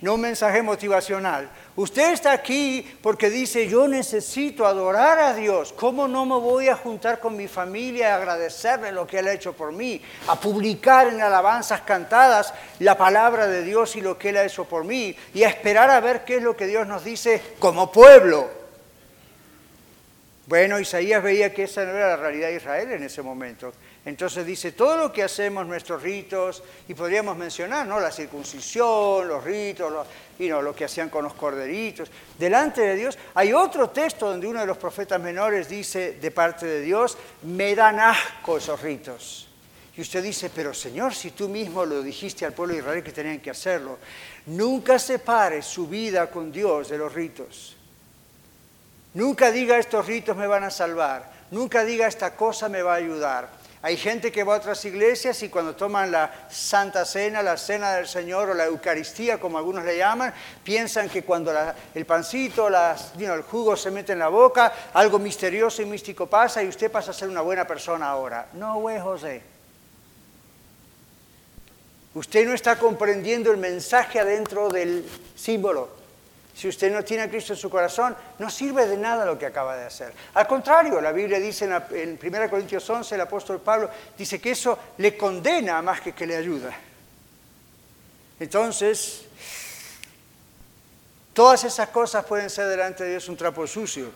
no 0.01 0.15
un 0.15 0.21
mensaje 0.21 0.61
motivacional. 0.61 1.49
Usted 1.77 2.11
está 2.11 2.33
aquí 2.33 2.85
porque 3.01 3.29
dice, 3.29 3.67
yo 3.67 3.87
necesito 3.87 4.65
adorar 4.65 5.19
a 5.19 5.33
Dios. 5.33 5.73
¿Cómo 5.73 6.07
no 6.07 6.25
me 6.25 6.35
voy 6.35 6.67
a 6.67 6.75
juntar 6.75 7.19
con 7.19 7.37
mi 7.37 7.47
familia 7.47 8.13
a 8.13 8.17
agradecerle 8.17 8.91
lo 8.91 9.07
que 9.07 9.19
Él 9.19 9.27
ha 9.27 9.33
hecho 9.33 9.53
por 9.53 9.71
mí? 9.71 10.01
A 10.27 10.39
publicar 10.39 11.07
en 11.07 11.21
alabanzas 11.21 11.81
cantadas 11.81 12.53
la 12.79 12.97
palabra 12.97 13.47
de 13.47 13.63
Dios 13.63 13.95
y 13.95 14.01
lo 14.01 14.17
que 14.17 14.29
Él 14.29 14.37
ha 14.37 14.43
hecho 14.43 14.65
por 14.65 14.83
mí. 14.83 15.15
Y 15.33 15.43
a 15.43 15.49
esperar 15.49 15.89
a 15.89 15.99
ver 15.99 16.25
qué 16.25 16.37
es 16.37 16.43
lo 16.43 16.57
que 16.57 16.67
Dios 16.67 16.85
nos 16.85 17.03
dice 17.03 17.41
como 17.57 17.91
pueblo. 17.91 18.66
Bueno, 20.47 20.79
Isaías 20.79 21.21
veía 21.21 21.53
que 21.53 21.63
esa 21.63 21.83
no 21.83 21.91
era 21.91 22.07
la 22.07 22.15
realidad 22.15 22.47
de 22.47 22.55
Israel 22.55 22.89
en 22.93 23.03
ese 23.03 23.21
momento. 23.21 23.73
Entonces 24.05 24.45
dice, 24.45 24.71
todo 24.71 24.95
lo 24.95 25.11
que 25.11 25.21
hacemos, 25.21 25.67
nuestros 25.67 26.01
ritos, 26.01 26.63
y 26.87 26.93
podríamos 26.93 27.35
mencionar, 27.35 27.85
¿no? 27.85 27.99
La 27.99 28.13
circuncisión, 28.13 29.27
los 29.27 29.43
ritos, 29.43 29.91
lo 30.39 30.73
que 30.73 30.85
hacían 30.85 31.09
con 31.09 31.25
los 31.25 31.33
corderitos, 31.33 32.09
delante 32.39 32.79
de 32.79 32.95
Dios. 32.95 33.17
Hay 33.33 33.51
otro 33.51 33.89
texto 33.89 34.29
donde 34.29 34.47
uno 34.47 34.61
de 34.61 34.67
los 34.67 34.77
profetas 34.77 35.19
menores 35.19 35.67
dice 35.67 36.13
de 36.13 36.31
parte 36.31 36.65
de 36.65 36.79
Dios, 36.79 37.17
me 37.43 37.75
dan 37.75 37.99
asco 37.99 38.57
esos 38.57 38.81
ritos. 38.81 39.49
Y 39.97 40.01
usted 40.01 40.23
dice, 40.23 40.49
pero 40.55 40.73
Señor, 40.73 41.13
si 41.13 41.31
tú 41.31 41.49
mismo 41.49 41.83
lo 41.83 42.01
dijiste 42.01 42.45
al 42.45 42.53
pueblo 42.53 42.73
de 42.73 42.79
Israel 42.79 43.03
que 43.03 43.11
tenían 43.11 43.41
que 43.41 43.49
hacerlo, 43.49 43.97
nunca 44.45 44.97
separe 44.97 45.61
su 45.61 45.87
vida 45.87 46.31
con 46.31 46.53
Dios 46.53 46.87
de 46.87 46.97
los 46.97 47.13
ritos. 47.13 47.76
Nunca 49.17 49.49
diga 49.49 49.79
estos 49.79 50.05
ritos 50.05 50.37
me 50.37 50.45
van 50.45 50.63
a 50.63 50.69
salvar. 50.69 51.31
Nunca 51.49 51.83
diga 51.83 52.05
esta 52.05 52.35
cosa 52.35 52.69
me 52.69 52.83
va 52.83 52.93
a 52.93 52.97
ayudar. 52.97 53.49
Hay 53.81 53.97
gente 53.97 54.31
que 54.31 54.43
va 54.43 54.53
a 54.53 54.57
otras 54.59 54.85
iglesias 54.85 55.41
y 55.41 55.49
cuando 55.49 55.75
toman 55.75 56.11
la 56.11 56.31
Santa 56.51 57.03
Cena, 57.03 57.41
la 57.41 57.57
Cena 57.57 57.95
del 57.95 58.07
Señor 58.07 58.51
o 58.51 58.53
la 58.53 58.65
Eucaristía, 58.65 59.39
como 59.39 59.57
algunos 59.57 59.83
le 59.85 59.97
llaman, 59.97 60.31
piensan 60.63 61.09
que 61.09 61.23
cuando 61.23 61.51
el 61.95 62.05
pancito, 62.05 62.67
el 62.67 63.41
jugo 63.41 63.75
se 63.75 63.89
mete 63.89 64.13
en 64.13 64.19
la 64.19 64.27
boca, 64.27 64.71
algo 64.93 65.17
misterioso 65.17 65.81
y 65.81 65.85
místico 65.85 66.27
pasa 66.27 66.61
y 66.61 66.67
usted 66.67 66.91
pasa 66.91 67.09
a 67.09 67.15
ser 67.15 67.27
una 67.27 67.41
buena 67.41 67.65
persona 67.65 68.07
ahora. 68.09 68.49
No, 68.53 68.81
güey, 68.81 68.99
José. 68.99 69.41
Usted 72.13 72.45
no 72.45 72.53
está 72.53 72.77
comprendiendo 72.77 73.49
el 73.49 73.57
mensaje 73.57 74.19
adentro 74.19 74.69
del 74.69 75.03
símbolo. 75.35 75.96
Si 76.57 76.67
usted 76.67 76.91
no 76.91 77.03
tiene 77.03 77.21
a 77.21 77.29
Cristo 77.29 77.53
en 77.53 77.59
su 77.59 77.69
corazón, 77.69 78.15
no 78.39 78.49
sirve 78.49 78.87
de 78.87 78.97
nada 78.97 79.27
lo 79.27 79.37
que 79.37 79.45
acaba 79.45 79.77
de 79.77 79.85
hacer. 79.85 80.11
Al 80.33 80.47
contrario, 80.47 80.99
la 80.99 81.11
Biblia 81.11 81.39
dice 81.39 81.65
en, 81.65 82.19
1 82.19 82.49
Corintios 82.49 82.89
11, 82.89 83.13
el 83.13 83.21
apóstol 83.21 83.61
Pablo 83.61 83.91
dice 84.17 84.41
que 84.41 84.49
eso 84.49 84.79
le 84.97 85.15
condena 85.15 85.79
más 85.83 86.01
que 86.01 86.13
que 86.13 86.25
le 86.25 86.35
ayuda. 86.35 86.75
Entonces, 88.39 89.25
todas 91.31 91.63
esas 91.63 91.89
cosas 91.89 92.25
pueden 92.25 92.49
ser 92.49 92.65
delante 92.65 93.03
de 93.03 93.11
Dios 93.11 93.29
un 93.29 93.37
trapo 93.37 93.67
sucio 93.67 94.09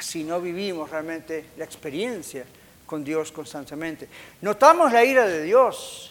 si 0.00 0.24
no 0.24 0.40
vivimos 0.40 0.88
realmente 0.88 1.50
la 1.58 1.66
experiencia 1.66 2.46
con 2.86 3.04
Dios 3.04 3.30
constantemente. 3.32 4.08
Notamos 4.40 4.90
la 4.92 5.04
ira 5.04 5.26
de 5.26 5.42
Dios. 5.42 6.10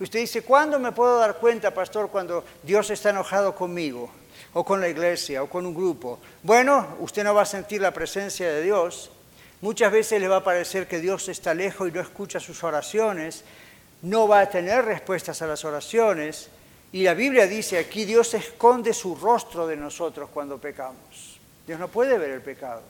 Usted 0.00 0.18
dice, 0.18 0.42
¿cuándo 0.42 0.80
me 0.80 0.90
puedo 0.90 1.20
dar 1.20 1.36
cuenta, 1.36 1.72
pastor, 1.72 2.10
cuando 2.10 2.42
Dios 2.64 2.90
está 2.90 3.10
enojado 3.10 3.54
conmigo? 3.54 4.10
O 4.56 4.64
con 4.64 4.80
la 4.80 4.88
iglesia 4.88 5.42
o 5.42 5.50
con 5.50 5.66
un 5.66 5.74
grupo. 5.74 6.18
Bueno, 6.42 6.96
usted 7.00 7.22
no 7.22 7.34
va 7.34 7.42
a 7.42 7.46
sentir 7.46 7.82
la 7.82 7.92
presencia 7.92 8.48
de 8.48 8.62
Dios. 8.62 9.10
Muchas 9.60 9.92
veces 9.92 10.18
le 10.18 10.28
va 10.28 10.36
a 10.36 10.44
parecer 10.44 10.88
que 10.88 10.98
Dios 10.98 11.28
está 11.28 11.52
lejos 11.52 11.86
y 11.86 11.92
no 11.92 12.00
escucha 12.00 12.40
sus 12.40 12.64
oraciones. 12.64 13.44
No 14.00 14.26
va 14.26 14.40
a 14.40 14.48
tener 14.48 14.86
respuestas 14.86 15.42
a 15.42 15.46
las 15.46 15.62
oraciones. 15.66 16.48
Y 16.90 17.02
la 17.02 17.12
Biblia 17.12 17.46
dice 17.46 17.76
aquí, 17.76 18.06
Dios 18.06 18.32
esconde 18.32 18.94
su 18.94 19.14
rostro 19.14 19.66
de 19.66 19.76
nosotros 19.76 20.30
cuando 20.32 20.56
pecamos. 20.56 21.38
Dios 21.66 21.78
no 21.78 21.88
puede 21.88 22.16
ver 22.16 22.30
el 22.30 22.40
pecado. 22.40 22.80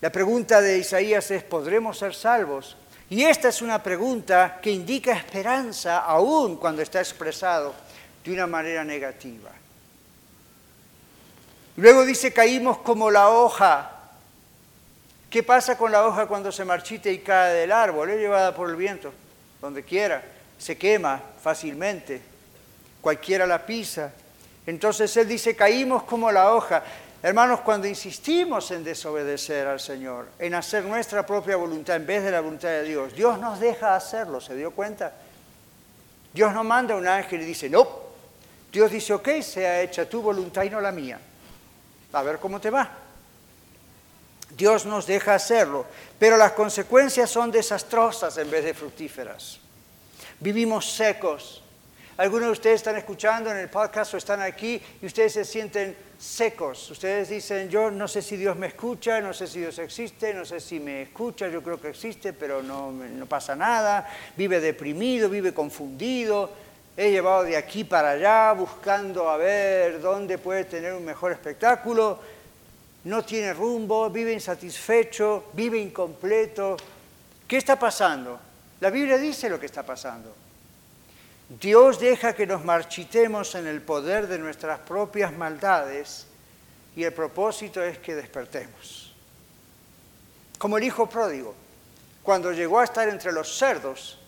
La 0.00 0.12
pregunta 0.12 0.60
de 0.60 0.78
Isaías 0.78 1.32
es, 1.32 1.42
¿podremos 1.42 1.98
ser 1.98 2.14
salvos? 2.14 2.76
Y 3.10 3.24
esta 3.24 3.48
es 3.48 3.60
una 3.60 3.82
pregunta 3.82 4.60
que 4.62 4.70
indica 4.70 5.14
esperanza 5.14 5.98
aún 5.98 6.58
cuando 6.58 6.80
está 6.80 7.00
expresado 7.00 7.74
de 8.22 8.32
una 8.32 8.46
manera 8.46 8.84
negativa. 8.84 9.50
Luego 11.78 12.04
dice, 12.04 12.32
caímos 12.32 12.78
como 12.78 13.08
la 13.08 13.30
hoja. 13.30 13.92
¿Qué 15.30 15.44
pasa 15.44 15.78
con 15.78 15.92
la 15.92 16.04
hoja 16.08 16.26
cuando 16.26 16.50
se 16.50 16.64
marchita 16.64 17.08
y 17.08 17.20
cae 17.20 17.54
del 17.54 17.70
árbol? 17.70 18.10
Es 18.10 18.18
llevada 18.18 18.52
por 18.52 18.68
el 18.68 18.74
viento, 18.74 19.12
donde 19.60 19.84
quiera. 19.84 20.20
Se 20.58 20.76
quema 20.76 21.22
fácilmente. 21.40 22.20
Cualquiera 23.00 23.46
la 23.46 23.64
pisa. 23.64 24.12
Entonces 24.66 25.16
él 25.18 25.28
dice, 25.28 25.54
caímos 25.54 26.02
como 26.02 26.32
la 26.32 26.52
hoja. 26.52 26.82
Hermanos, 27.22 27.60
cuando 27.60 27.86
insistimos 27.86 28.72
en 28.72 28.82
desobedecer 28.82 29.68
al 29.68 29.78
Señor, 29.78 30.26
en 30.40 30.54
hacer 30.54 30.84
nuestra 30.84 31.24
propia 31.24 31.54
voluntad 31.54 31.94
en 31.94 32.06
vez 32.06 32.24
de 32.24 32.32
la 32.32 32.40
voluntad 32.40 32.70
de 32.70 32.82
Dios, 32.82 33.14
Dios 33.14 33.38
nos 33.38 33.60
deja 33.60 33.94
hacerlo, 33.94 34.40
¿se 34.40 34.56
dio 34.56 34.72
cuenta? 34.72 35.12
Dios 36.32 36.52
no 36.52 36.64
manda 36.64 36.96
un 36.96 37.06
ángel 37.06 37.42
y 37.42 37.44
dice, 37.44 37.70
no. 37.70 37.86
Dios 38.72 38.90
dice, 38.90 39.12
ok, 39.12 39.28
sea 39.42 39.80
hecha 39.80 40.08
tu 40.08 40.20
voluntad 40.20 40.64
y 40.64 40.70
no 40.70 40.80
la 40.80 40.90
mía 40.90 41.20
a 42.12 42.22
ver 42.22 42.38
cómo 42.38 42.60
te 42.60 42.70
va. 42.70 42.88
Dios 44.56 44.86
nos 44.86 45.06
deja 45.06 45.34
hacerlo, 45.34 45.86
pero 46.18 46.36
las 46.36 46.52
consecuencias 46.52 47.30
son 47.30 47.50
desastrosas 47.50 48.36
en 48.38 48.50
vez 48.50 48.64
de 48.64 48.74
fructíferas. 48.74 49.60
Vivimos 50.40 50.90
secos. 50.90 51.62
Algunos 52.16 52.46
de 52.46 52.52
ustedes 52.52 52.76
están 52.76 52.96
escuchando 52.96 53.50
en 53.50 53.58
el 53.58 53.68
podcast 53.68 54.14
o 54.14 54.16
están 54.16 54.42
aquí 54.42 54.82
y 55.00 55.06
ustedes 55.06 55.34
se 55.34 55.44
sienten 55.44 55.96
secos. 56.18 56.90
Ustedes 56.90 57.28
dicen, 57.28 57.68
yo 57.68 57.92
no 57.92 58.08
sé 58.08 58.22
si 58.22 58.36
Dios 58.36 58.56
me 58.56 58.66
escucha, 58.66 59.20
no 59.20 59.32
sé 59.32 59.46
si 59.46 59.60
Dios 59.60 59.78
existe, 59.78 60.34
no 60.34 60.44
sé 60.44 60.58
si 60.58 60.80
me 60.80 61.02
escucha, 61.02 61.48
yo 61.48 61.62
creo 61.62 61.80
que 61.80 61.90
existe, 61.90 62.32
pero 62.32 62.60
no, 62.60 62.90
no 62.90 63.26
pasa 63.26 63.54
nada. 63.54 64.10
Vive 64.36 64.58
deprimido, 64.58 65.28
vive 65.28 65.54
confundido 65.54 66.50
he 67.00 67.12
llevado 67.12 67.44
de 67.44 67.56
aquí 67.56 67.84
para 67.84 68.10
allá 68.10 68.52
buscando 68.54 69.30
a 69.30 69.36
ver 69.36 70.00
dónde 70.00 70.36
puede 70.36 70.64
tener 70.64 70.92
un 70.94 71.04
mejor 71.04 71.30
espectáculo, 71.30 72.18
no 73.04 73.24
tiene 73.24 73.54
rumbo, 73.54 74.10
vive 74.10 74.32
insatisfecho, 74.32 75.44
vive 75.52 75.78
incompleto. 75.78 76.76
¿Qué 77.46 77.56
está 77.56 77.78
pasando? 77.78 78.40
La 78.80 78.90
Biblia 78.90 79.16
dice 79.16 79.48
lo 79.48 79.60
que 79.60 79.66
está 79.66 79.84
pasando. 79.84 80.34
Dios 81.60 82.00
deja 82.00 82.32
que 82.32 82.48
nos 82.48 82.64
marchitemos 82.64 83.54
en 83.54 83.68
el 83.68 83.80
poder 83.80 84.26
de 84.26 84.40
nuestras 84.40 84.80
propias 84.80 85.32
maldades 85.32 86.26
y 86.96 87.04
el 87.04 87.12
propósito 87.12 87.80
es 87.80 87.98
que 87.98 88.16
despertemos. 88.16 89.14
Como 90.58 90.78
el 90.78 90.82
hijo 90.82 91.08
pródigo, 91.08 91.54
cuando 92.24 92.50
llegó 92.50 92.80
a 92.80 92.84
estar 92.84 93.08
entre 93.08 93.30
los 93.30 93.56
cerdos, 93.56 94.18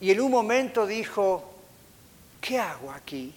y 0.00 0.10
en 0.10 0.22
un 0.22 0.30
momento 0.30 0.86
dijo, 0.86 1.49
¿qué 2.40 2.58
hago 2.58 2.90
aquí? 2.90 3.34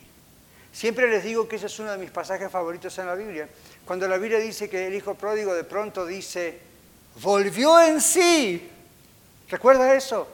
Siempre 0.72 1.08
les 1.08 1.24
digo 1.24 1.48
que 1.48 1.58
ese 1.58 1.68
es 1.68 1.80
uno 1.80 1.92
de 1.92 1.98
mis 1.98 2.10
pasajes 2.10 2.50
favoritos 2.52 2.98
en 2.98 3.06
la 3.06 3.16
Biblia. 3.16 3.48
Cuando 3.86 4.08
la 4.08 4.18
Biblia 4.18 4.40
dice 4.40 4.70
que 4.70 4.88
el 4.88 4.96
hijo 4.96 5.14
pródigo 5.14 5.54
de 5.54 5.64
pronto 5.64 6.06
dice, 6.06 6.60
volvió 7.22 7.80
en 7.80 8.02
sí. 8.02 8.70
¿Recuerda 9.50 9.94
eso? 9.94 10.28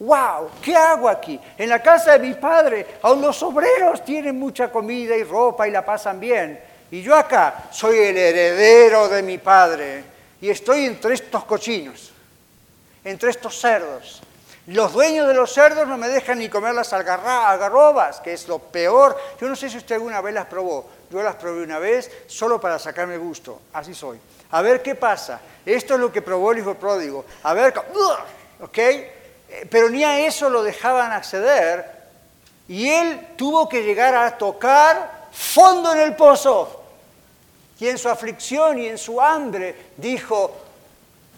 ¡Wow! 0.00 0.50
¿Qué 0.62 0.74
hago 0.74 1.08
aquí? 1.08 1.38
En 1.56 1.68
la 1.68 1.82
casa 1.82 2.18
de 2.18 2.26
mi 2.26 2.34
padre, 2.34 2.98
aún 3.02 3.20
los 3.20 3.42
obreros 3.42 4.04
tienen 4.04 4.38
mucha 4.38 4.70
comida 4.70 5.16
y 5.16 5.22
ropa 5.22 5.68
y 5.68 5.70
la 5.70 5.84
pasan 5.84 6.18
bien. 6.18 6.60
Y 6.90 7.02
yo 7.02 7.14
acá 7.14 7.68
soy 7.70 7.98
el 7.98 8.16
heredero 8.16 9.08
de 9.08 9.22
mi 9.22 9.38
padre 9.38 10.04
y 10.40 10.48
estoy 10.50 10.84
entre 10.84 11.14
estos 11.14 11.44
cochinos, 11.44 12.12
entre 13.04 13.30
estos 13.30 13.60
cerdos. 13.60 14.22
Los 14.68 14.92
dueños 14.92 15.26
de 15.26 15.32
los 15.32 15.50
cerdos 15.50 15.88
no 15.88 15.96
me 15.96 16.08
dejan 16.08 16.38
ni 16.38 16.50
comer 16.50 16.74
las 16.74 16.92
algarrobas, 16.92 18.20
que 18.20 18.34
es 18.34 18.46
lo 18.48 18.58
peor. 18.58 19.16
Yo 19.40 19.48
no 19.48 19.56
sé 19.56 19.70
si 19.70 19.78
usted 19.78 19.94
alguna 19.94 20.20
vez 20.20 20.34
las 20.34 20.44
probó. 20.44 20.86
Yo 21.10 21.22
las 21.22 21.36
probé 21.36 21.62
una 21.62 21.78
vez 21.78 22.10
solo 22.26 22.60
para 22.60 22.78
sacarme 22.78 23.16
gusto. 23.16 23.62
Así 23.72 23.94
soy. 23.94 24.20
A 24.50 24.60
ver 24.60 24.82
qué 24.82 24.94
pasa. 24.94 25.40
Esto 25.64 25.94
es 25.94 26.00
lo 26.00 26.12
que 26.12 26.20
probó 26.20 26.52
el 26.52 26.58
hijo 26.58 26.74
pródigo. 26.74 27.24
A 27.44 27.54
ver, 27.54 27.72
¿ok? 28.60 28.78
Eh, 28.78 29.08
pero 29.70 29.88
ni 29.88 30.04
a 30.04 30.26
eso 30.26 30.50
lo 30.50 30.62
dejaban 30.62 31.12
acceder 31.12 31.90
y 32.68 32.90
él 32.90 33.28
tuvo 33.36 33.70
que 33.70 33.82
llegar 33.82 34.14
a 34.14 34.36
tocar 34.36 35.28
fondo 35.32 35.92
en 35.92 36.00
el 36.00 36.14
pozo. 36.14 36.82
Y 37.80 37.88
en 37.88 37.96
su 37.96 38.10
aflicción 38.10 38.78
y 38.78 38.88
en 38.88 38.98
su 38.98 39.18
hambre 39.18 39.92
dijo, 39.96 40.54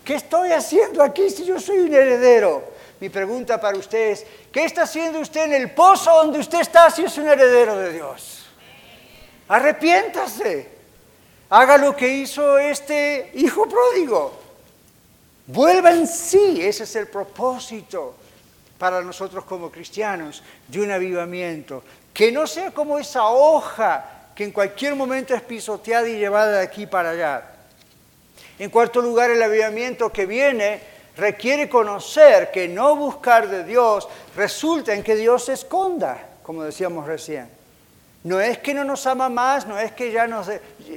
¿qué 0.05 0.16
estoy 0.16 0.51
haciendo 0.51 1.01
aquí 1.01 1.31
si 1.31 1.45
yo 1.45 1.61
soy 1.61 1.78
un 1.78 1.95
heredero? 1.95 2.80
Mi 3.01 3.09
pregunta 3.09 3.59
para 3.59 3.78
usted 3.78 4.11
es, 4.11 4.26
¿qué 4.53 4.64
está 4.64 4.82
haciendo 4.82 5.20
usted 5.20 5.44
en 5.44 5.55
el 5.55 5.70
pozo 5.70 6.11
donde 6.11 6.38
usted 6.38 6.61
está 6.61 6.90
si 6.90 7.03
es 7.03 7.16
un 7.16 7.28
heredero 7.28 7.76
de 7.78 7.94
Dios? 7.94 8.46
Arrepiéntase. 9.48 10.68
Haga 11.48 11.78
lo 11.78 11.96
que 11.96 12.07
hizo 12.07 12.59
este 12.59 13.32
hijo 13.34 13.66
pródigo. 13.66 14.38
Vuelva 15.46 15.90
en 15.90 16.07
sí, 16.07 16.61
ese 16.62 16.84
es 16.84 16.94
el 16.94 17.09
propósito 17.09 18.14
para 18.78 19.01
nosotros 19.01 19.44
como 19.44 19.70
cristianos 19.70 20.42
de 20.68 20.80
un 20.80 20.90
avivamiento. 20.90 21.82
Que 22.12 22.30
no 22.30 22.46
sea 22.46 22.70
como 22.70 22.98
esa 22.98 23.24
hoja 23.24 24.28
que 24.34 24.44
en 24.44 24.53
cualquier 24.53 24.94
momento 24.94 25.34
es 25.34 25.42
pisoteada 25.42 26.09
y 26.09 26.18
llevada 26.18 26.59
de 26.59 26.62
aquí 26.62 26.86
para 26.86 27.11
allá. 27.11 27.44
En 28.59 28.70
cuarto 28.70 29.01
lugar, 29.01 29.30
el 29.30 29.42
avivamiento 29.42 30.12
que 30.12 30.26
viene 30.26 30.80
requiere 31.20 31.68
conocer 31.68 32.50
que 32.50 32.66
no 32.66 32.96
buscar 32.96 33.48
de 33.48 33.62
Dios 33.62 34.08
resulta 34.34 34.94
en 34.94 35.02
que 35.02 35.14
Dios 35.14 35.44
se 35.44 35.52
esconda, 35.52 36.30
como 36.42 36.64
decíamos 36.64 37.06
recién. 37.06 37.48
No 38.24 38.40
es 38.40 38.58
que 38.58 38.74
no 38.74 38.84
nos 38.84 39.06
ama 39.06 39.28
más, 39.28 39.66
no 39.66 39.78
es 39.78 39.92
que 39.92 40.10
ya 40.10 40.26
nos... 40.26 40.48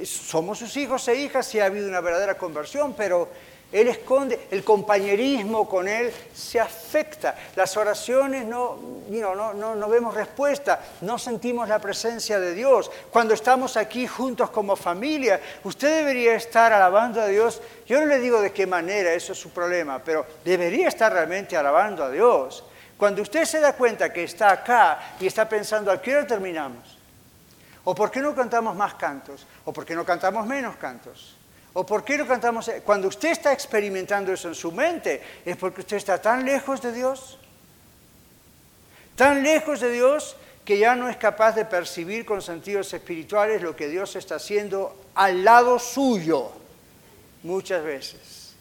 Somos 0.04 0.58
sus 0.58 0.76
hijos 0.76 1.06
e 1.08 1.14
hijas 1.16 1.46
si 1.46 1.60
ha 1.60 1.66
habido 1.66 1.88
una 1.88 2.00
verdadera 2.00 2.36
conversión, 2.36 2.94
pero 2.94 3.28
él 3.74 3.88
esconde, 3.88 4.46
el 4.52 4.62
compañerismo 4.62 5.68
con 5.68 5.88
Él 5.88 6.12
se 6.32 6.60
afecta. 6.60 7.34
Las 7.56 7.76
oraciones 7.76 8.46
no, 8.46 8.78
no, 9.08 9.52
no, 9.52 9.74
no, 9.74 9.88
vemos 9.88 10.14
respuesta, 10.14 10.78
no 11.00 11.18
sentimos 11.18 11.68
la 11.68 11.80
presencia 11.80 12.38
de 12.38 12.54
Dios. 12.54 12.88
Cuando 13.10 13.34
estamos 13.34 13.76
aquí 13.76 14.06
juntos 14.06 14.50
como 14.50 14.76
familia, 14.76 15.40
usted 15.64 15.98
debería 15.98 16.36
estar 16.36 16.72
alabando 16.72 17.20
a 17.20 17.26
Dios. 17.26 17.60
Yo 17.84 17.98
no 17.98 18.06
le 18.06 18.20
digo 18.20 18.40
de 18.40 18.52
qué 18.52 18.64
manera, 18.64 19.12
eso 19.12 19.32
es 19.32 19.40
su 19.40 19.50
problema, 19.50 19.98
pero 19.98 20.24
debería 20.44 20.86
estar 20.86 21.12
realmente 21.12 21.56
alabando 21.56 22.04
a 22.04 22.10
Dios. 22.10 22.62
Cuando 22.96 23.22
usted 23.22 23.44
se 23.44 23.58
da 23.58 23.72
cuenta 23.72 24.12
que 24.12 24.22
está 24.22 24.52
acá 24.52 25.16
y 25.18 25.26
está 25.26 25.48
pensando, 25.48 25.90
¿a 25.90 26.00
qué 26.00 26.12
hora 26.12 26.24
terminamos? 26.28 26.96
¿O 27.82 27.92
por 27.92 28.12
qué 28.12 28.20
no 28.20 28.36
cantamos 28.36 28.76
más 28.76 28.94
cantos? 28.94 29.44
¿O 29.64 29.72
por 29.72 29.84
qué 29.84 29.96
no 29.96 30.04
cantamos 30.04 30.46
menos 30.46 30.76
cantos? 30.76 31.38
¿O 31.74 31.84
por 31.84 32.04
qué 32.04 32.16
no 32.16 32.26
cantamos? 32.26 32.70
Cuando 32.84 33.08
usted 33.08 33.30
está 33.30 33.52
experimentando 33.52 34.32
eso 34.32 34.48
en 34.48 34.54
su 34.54 34.70
mente, 34.70 35.20
es 35.44 35.56
porque 35.56 35.80
usted 35.80 35.96
está 35.96 36.22
tan 36.22 36.44
lejos 36.44 36.80
de 36.80 36.92
Dios, 36.92 37.38
tan 39.16 39.42
lejos 39.42 39.80
de 39.80 39.90
Dios 39.90 40.36
que 40.64 40.78
ya 40.78 40.94
no 40.94 41.08
es 41.08 41.16
capaz 41.16 41.56
de 41.56 41.64
percibir 41.64 42.24
con 42.24 42.40
sentidos 42.40 42.94
espirituales 42.94 43.60
lo 43.60 43.74
que 43.74 43.88
Dios 43.88 44.14
está 44.14 44.36
haciendo 44.36 44.96
al 45.16 45.44
lado 45.44 45.80
suyo, 45.80 46.52
muchas 47.42 47.82
veces. 47.82 48.54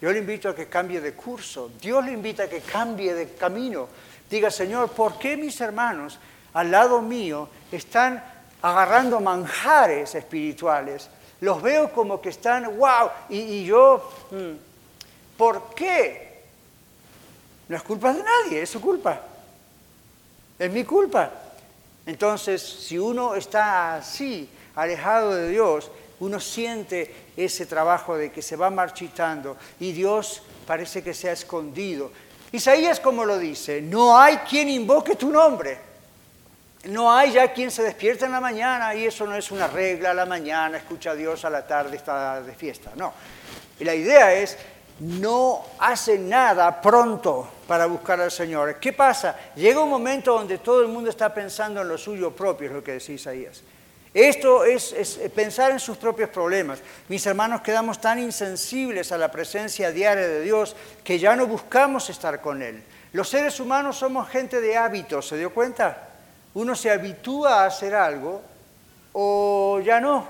Yo 0.00 0.10
le 0.10 0.18
invito 0.18 0.48
a 0.48 0.54
que 0.54 0.66
cambie 0.66 1.00
de 1.00 1.12
curso, 1.12 1.70
Dios 1.80 2.04
le 2.04 2.12
invita 2.12 2.44
a 2.44 2.48
que 2.48 2.60
cambie 2.60 3.14
de 3.14 3.34
camino. 3.34 3.86
Diga, 4.30 4.50
Señor, 4.50 4.90
¿por 4.90 5.18
qué 5.18 5.36
mis 5.36 5.60
hermanos 5.60 6.18
al 6.54 6.70
lado 6.70 7.02
mío 7.02 7.50
están 7.70 8.24
agarrando 8.62 9.20
manjares 9.20 10.14
espirituales 10.14 11.10
los 11.40 11.60
veo 11.62 11.92
como 11.92 12.20
que 12.20 12.30
están, 12.30 12.78
wow, 12.78 13.10
y, 13.28 13.64
yo, 13.64 14.10
mm, 14.30 15.36
¿por 15.36 15.74
qué? 15.74 16.42
No 17.68 17.76
es 17.76 17.82
culpa 17.82 18.12
de 18.12 18.22
nadie, 18.22 18.62
es 18.62 18.70
su 18.70 18.80
culpa. 18.80 19.20
Es 20.58 20.70
mi 20.70 20.84
culpa. 20.84 21.30
Entonces, 22.06 22.62
si 22.62 22.98
uno 22.98 23.34
está 23.34 23.96
así, 23.96 24.48
alejado 24.76 25.34
de 25.34 25.50
Dios, 25.50 25.90
uno 26.20 26.40
siente 26.40 27.14
ese 27.36 27.66
trabajo 27.66 28.16
de 28.16 28.30
que 28.32 28.40
se 28.40 28.56
va 28.56 28.70
marchitando 28.70 29.56
y 29.80 29.92
Dios 29.92 30.42
parece 30.66 31.02
que 31.02 31.12
se 31.12 31.28
ha 31.28 31.32
escondido. 31.32 32.10
Isaías 32.52 33.00
como 33.00 33.24
lo 33.24 33.38
dice, 33.38 33.82
no 33.82 34.16
hay 34.16 34.38
quien 34.38 34.68
invoque 34.68 35.16
tu 35.16 35.30
nombre. 35.30 35.85
No 36.86 37.12
hay 37.12 37.32
ya 37.32 37.52
quien 37.52 37.70
se 37.70 37.82
despierta 37.82 38.26
en 38.26 38.32
la 38.32 38.40
mañana 38.40 38.94
y 38.94 39.06
eso 39.06 39.26
no 39.26 39.34
es 39.34 39.50
una 39.50 39.66
regla, 39.66 40.12
a 40.12 40.14
la 40.14 40.26
mañana 40.26 40.78
escucha 40.78 41.10
a 41.10 41.14
Dios, 41.14 41.44
a 41.44 41.50
la 41.50 41.66
tarde 41.66 41.96
está 41.96 42.40
de 42.42 42.54
fiesta, 42.54 42.92
no. 42.94 43.12
Y 43.78 43.84
la 43.84 43.94
idea 43.94 44.32
es, 44.32 44.56
no 45.00 45.64
hace 45.78 46.18
nada 46.18 46.80
pronto 46.80 47.48
para 47.66 47.86
buscar 47.86 48.20
al 48.20 48.30
Señor. 48.30 48.76
¿Qué 48.76 48.92
pasa? 48.92 49.36
Llega 49.56 49.80
un 49.80 49.90
momento 49.90 50.32
donde 50.32 50.58
todo 50.58 50.80
el 50.80 50.88
mundo 50.88 51.10
está 51.10 51.34
pensando 51.34 51.82
en 51.82 51.88
lo 51.88 51.98
suyo 51.98 52.34
propio, 52.34 52.68
es 52.68 52.72
lo 52.72 52.84
que 52.84 52.92
decía 52.92 53.16
Isaías. 53.16 53.62
Esto 54.14 54.64
es, 54.64 54.92
es, 54.92 55.18
pensar 55.34 55.72
en 55.72 55.80
sus 55.80 55.98
propios 55.98 56.30
problemas. 56.30 56.78
Mis 57.08 57.26
hermanos 57.26 57.60
quedamos 57.60 58.00
tan 58.00 58.18
insensibles 58.18 59.12
a 59.12 59.18
la 59.18 59.30
presencia 59.30 59.90
diaria 59.90 60.26
de 60.26 60.40
Dios 60.40 60.74
que 61.04 61.18
ya 61.18 61.36
no 61.36 61.46
buscamos 61.46 62.08
estar 62.08 62.40
con 62.40 62.62
Él. 62.62 62.82
Los 63.12 63.28
seres 63.28 63.60
humanos 63.60 63.98
somos 63.98 64.28
gente 64.28 64.60
de 64.60 64.76
hábitos, 64.76 65.28
¿se 65.28 65.36
dio 65.36 65.52
cuenta? 65.52 66.05
Uno 66.56 66.74
se 66.74 66.90
habitúa 66.90 67.62
a 67.62 67.66
hacer 67.66 67.94
algo 67.94 68.40
o 69.12 69.78
ya 69.84 70.00
no. 70.00 70.26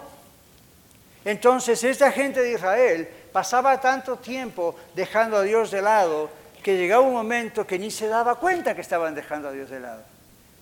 Entonces 1.24 1.82
esta 1.84 2.10
gente 2.10 2.42
de 2.42 2.52
Israel 2.52 3.08
pasaba 3.32 3.80
tanto 3.80 4.16
tiempo 4.16 4.74
dejando 4.94 5.36
a 5.36 5.42
Dios 5.42 5.70
de 5.70 5.82
lado 5.82 6.28
que 6.64 6.76
llegaba 6.76 7.02
un 7.02 7.12
momento 7.12 7.64
que 7.64 7.78
ni 7.78 7.92
se 7.92 8.08
daba 8.08 8.40
cuenta 8.40 8.74
que 8.74 8.80
estaban 8.80 9.14
dejando 9.14 9.48
a 9.48 9.52
Dios 9.52 9.70
de 9.70 9.78
lado. 9.78 10.02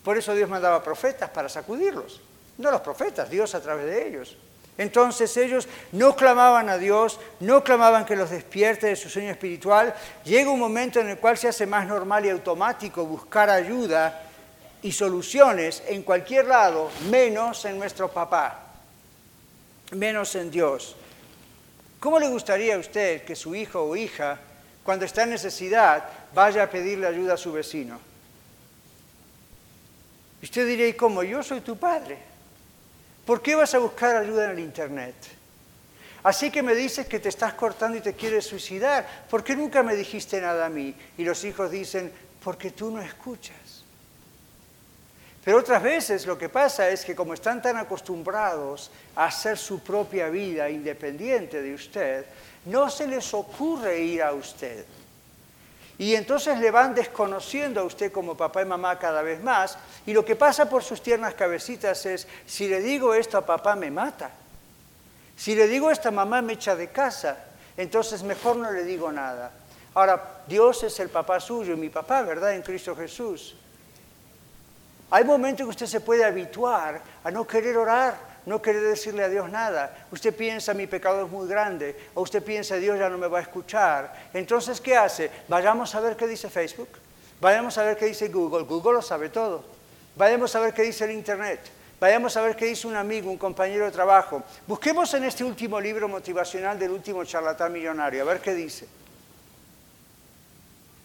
Por 0.02 0.18
eso 0.18 0.34
Dios 0.34 0.50
mandaba 0.50 0.82
profetas 0.82 1.30
para 1.30 1.48
sacudirlos. 1.48 2.20
No 2.58 2.70
los 2.70 2.82
profetas, 2.82 3.30
Dios 3.30 3.54
a 3.54 3.60
través 3.62 3.86
de 3.86 4.06
ellos. 4.06 4.36
Entonces 4.76 5.34
ellos 5.38 5.66
no 5.92 6.14
clamaban 6.14 6.68
a 6.68 6.76
Dios, 6.76 7.18
no 7.40 7.64
clamaban 7.64 8.04
que 8.04 8.16
los 8.16 8.28
despierte 8.28 8.88
de 8.88 8.96
su 8.96 9.08
sueño 9.08 9.30
espiritual. 9.30 9.94
Llega 10.24 10.50
un 10.50 10.60
momento 10.60 11.00
en 11.00 11.08
el 11.08 11.16
cual 11.16 11.38
se 11.38 11.48
hace 11.48 11.64
más 11.64 11.86
normal 11.86 12.26
y 12.26 12.28
automático 12.28 13.06
buscar 13.06 13.48
ayuda 13.48 14.20
y 14.84 14.92
soluciones 14.92 15.82
en 15.86 16.02
cualquier 16.02 16.46
lado, 16.46 16.90
menos 17.10 17.64
en 17.64 17.78
nuestro 17.78 18.12
papá, 18.12 18.60
menos 19.92 20.34
en 20.34 20.50
Dios. 20.50 20.94
¿Cómo 21.98 22.18
le 22.18 22.28
gustaría 22.28 22.74
a 22.74 22.78
usted 22.78 23.24
que 23.24 23.34
su 23.34 23.54
hijo 23.54 23.82
o 23.82 23.96
hija, 23.96 24.38
cuando 24.82 25.06
está 25.06 25.22
en 25.22 25.30
necesidad, 25.30 26.04
vaya 26.34 26.64
a 26.64 26.70
pedirle 26.70 27.06
ayuda 27.06 27.32
a 27.32 27.38
su 27.38 27.50
vecino? 27.50 27.98
Usted 30.42 30.68
diría, 30.68 30.86
¿y 30.86 30.92
cómo? 30.92 31.22
Yo 31.22 31.42
soy 31.42 31.62
tu 31.62 31.78
padre. 31.78 32.18
¿Por 33.24 33.40
qué 33.40 33.54
vas 33.54 33.74
a 33.74 33.78
buscar 33.78 34.16
ayuda 34.16 34.44
en 34.44 34.50
el 34.50 34.58
Internet? 34.58 35.14
Así 36.24 36.50
que 36.50 36.62
me 36.62 36.74
dices 36.74 37.06
que 37.06 37.20
te 37.20 37.30
estás 37.30 37.54
cortando 37.54 37.96
y 37.96 38.02
te 38.02 38.12
quieres 38.12 38.44
suicidar. 38.44 39.24
¿Por 39.30 39.42
qué 39.42 39.56
nunca 39.56 39.82
me 39.82 39.96
dijiste 39.96 40.42
nada 40.42 40.66
a 40.66 40.68
mí? 40.68 40.94
Y 41.16 41.24
los 41.24 41.42
hijos 41.44 41.70
dicen, 41.70 42.12
porque 42.42 42.70
tú 42.70 42.90
no 42.90 43.00
escuchas. 43.00 43.63
Pero 45.44 45.58
otras 45.58 45.82
veces 45.82 46.26
lo 46.26 46.38
que 46.38 46.48
pasa 46.48 46.88
es 46.88 47.04
que 47.04 47.14
como 47.14 47.34
están 47.34 47.60
tan 47.60 47.76
acostumbrados 47.76 48.90
a 49.14 49.26
hacer 49.26 49.58
su 49.58 49.80
propia 49.80 50.28
vida 50.30 50.70
independiente 50.70 51.60
de 51.60 51.74
usted, 51.74 52.24
no 52.64 52.88
se 52.88 53.06
les 53.06 53.34
ocurre 53.34 54.00
ir 54.00 54.22
a 54.22 54.32
usted. 54.32 54.86
Y 55.98 56.14
entonces 56.14 56.58
le 56.58 56.70
van 56.70 56.94
desconociendo 56.94 57.80
a 57.80 57.84
usted 57.84 58.10
como 58.10 58.36
papá 58.36 58.62
y 58.62 58.64
mamá 58.64 58.98
cada 58.98 59.22
vez 59.22 59.42
más. 59.42 59.76
Y 60.06 60.12
lo 60.14 60.24
que 60.24 60.34
pasa 60.34 60.68
por 60.68 60.82
sus 60.82 61.02
tiernas 61.02 61.34
cabecitas 61.34 62.04
es, 62.06 62.26
si 62.46 62.66
le 62.66 62.80
digo 62.80 63.14
esto 63.14 63.36
a 63.36 63.46
papá 63.46 63.76
me 63.76 63.90
mata. 63.90 64.30
Si 65.36 65.54
le 65.54 65.68
digo 65.68 65.90
esto 65.90 66.08
a 66.08 66.12
mamá 66.12 66.40
me 66.42 66.54
echa 66.54 66.74
de 66.74 66.88
casa. 66.88 67.36
Entonces 67.76 68.22
mejor 68.22 68.56
no 68.56 68.72
le 68.72 68.82
digo 68.82 69.12
nada. 69.12 69.52
Ahora, 69.92 70.42
Dios 70.48 70.82
es 70.82 70.98
el 70.98 71.10
papá 71.10 71.38
suyo, 71.38 71.76
mi 71.76 71.90
papá, 71.90 72.22
¿verdad? 72.22 72.54
En 72.54 72.62
Cristo 72.62 72.96
Jesús. 72.96 73.56
Hay 75.14 75.22
momentos 75.22 75.64
que 75.64 75.70
usted 75.70 75.86
se 75.86 76.00
puede 76.00 76.24
habituar 76.24 77.00
a 77.22 77.30
no 77.30 77.46
querer 77.46 77.76
orar, 77.76 78.16
no 78.46 78.60
querer 78.60 78.82
decirle 78.82 79.22
a 79.22 79.28
Dios 79.28 79.48
nada. 79.48 80.08
Usted 80.10 80.34
piensa, 80.34 80.74
mi 80.74 80.88
pecado 80.88 81.24
es 81.24 81.30
muy 81.30 81.46
grande, 81.46 81.96
o 82.14 82.22
usted 82.22 82.42
piensa, 82.42 82.74
Dios 82.74 82.98
ya 82.98 83.08
no 83.08 83.16
me 83.16 83.28
va 83.28 83.38
a 83.38 83.42
escuchar. 83.42 84.12
Entonces, 84.34 84.80
¿qué 84.80 84.96
hace? 84.96 85.30
Vayamos 85.46 85.94
a 85.94 86.00
ver 86.00 86.16
qué 86.16 86.26
dice 86.26 86.50
Facebook, 86.50 86.88
vayamos 87.40 87.78
a 87.78 87.84
ver 87.84 87.96
qué 87.96 88.06
dice 88.06 88.26
Google. 88.26 88.64
Google 88.64 88.94
lo 88.94 89.02
sabe 89.02 89.28
todo. 89.28 89.64
Vayamos 90.16 90.52
a 90.56 90.58
ver 90.58 90.74
qué 90.74 90.82
dice 90.82 91.04
el 91.04 91.12
Internet. 91.12 91.60
Vayamos 92.00 92.36
a 92.36 92.42
ver 92.42 92.56
qué 92.56 92.64
dice 92.64 92.88
un 92.88 92.96
amigo, 92.96 93.30
un 93.30 93.38
compañero 93.38 93.84
de 93.84 93.92
trabajo. 93.92 94.42
Busquemos 94.66 95.14
en 95.14 95.22
este 95.22 95.44
último 95.44 95.80
libro 95.80 96.08
motivacional 96.08 96.76
del 96.76 96.90
último 96.90 97.24
charlatán 97.24 97.72
millonario, 97.72 98.22
a 98.22 98.24
ver 98.24 98.40
qué 98.40 98.52
dice. 98.52 98.88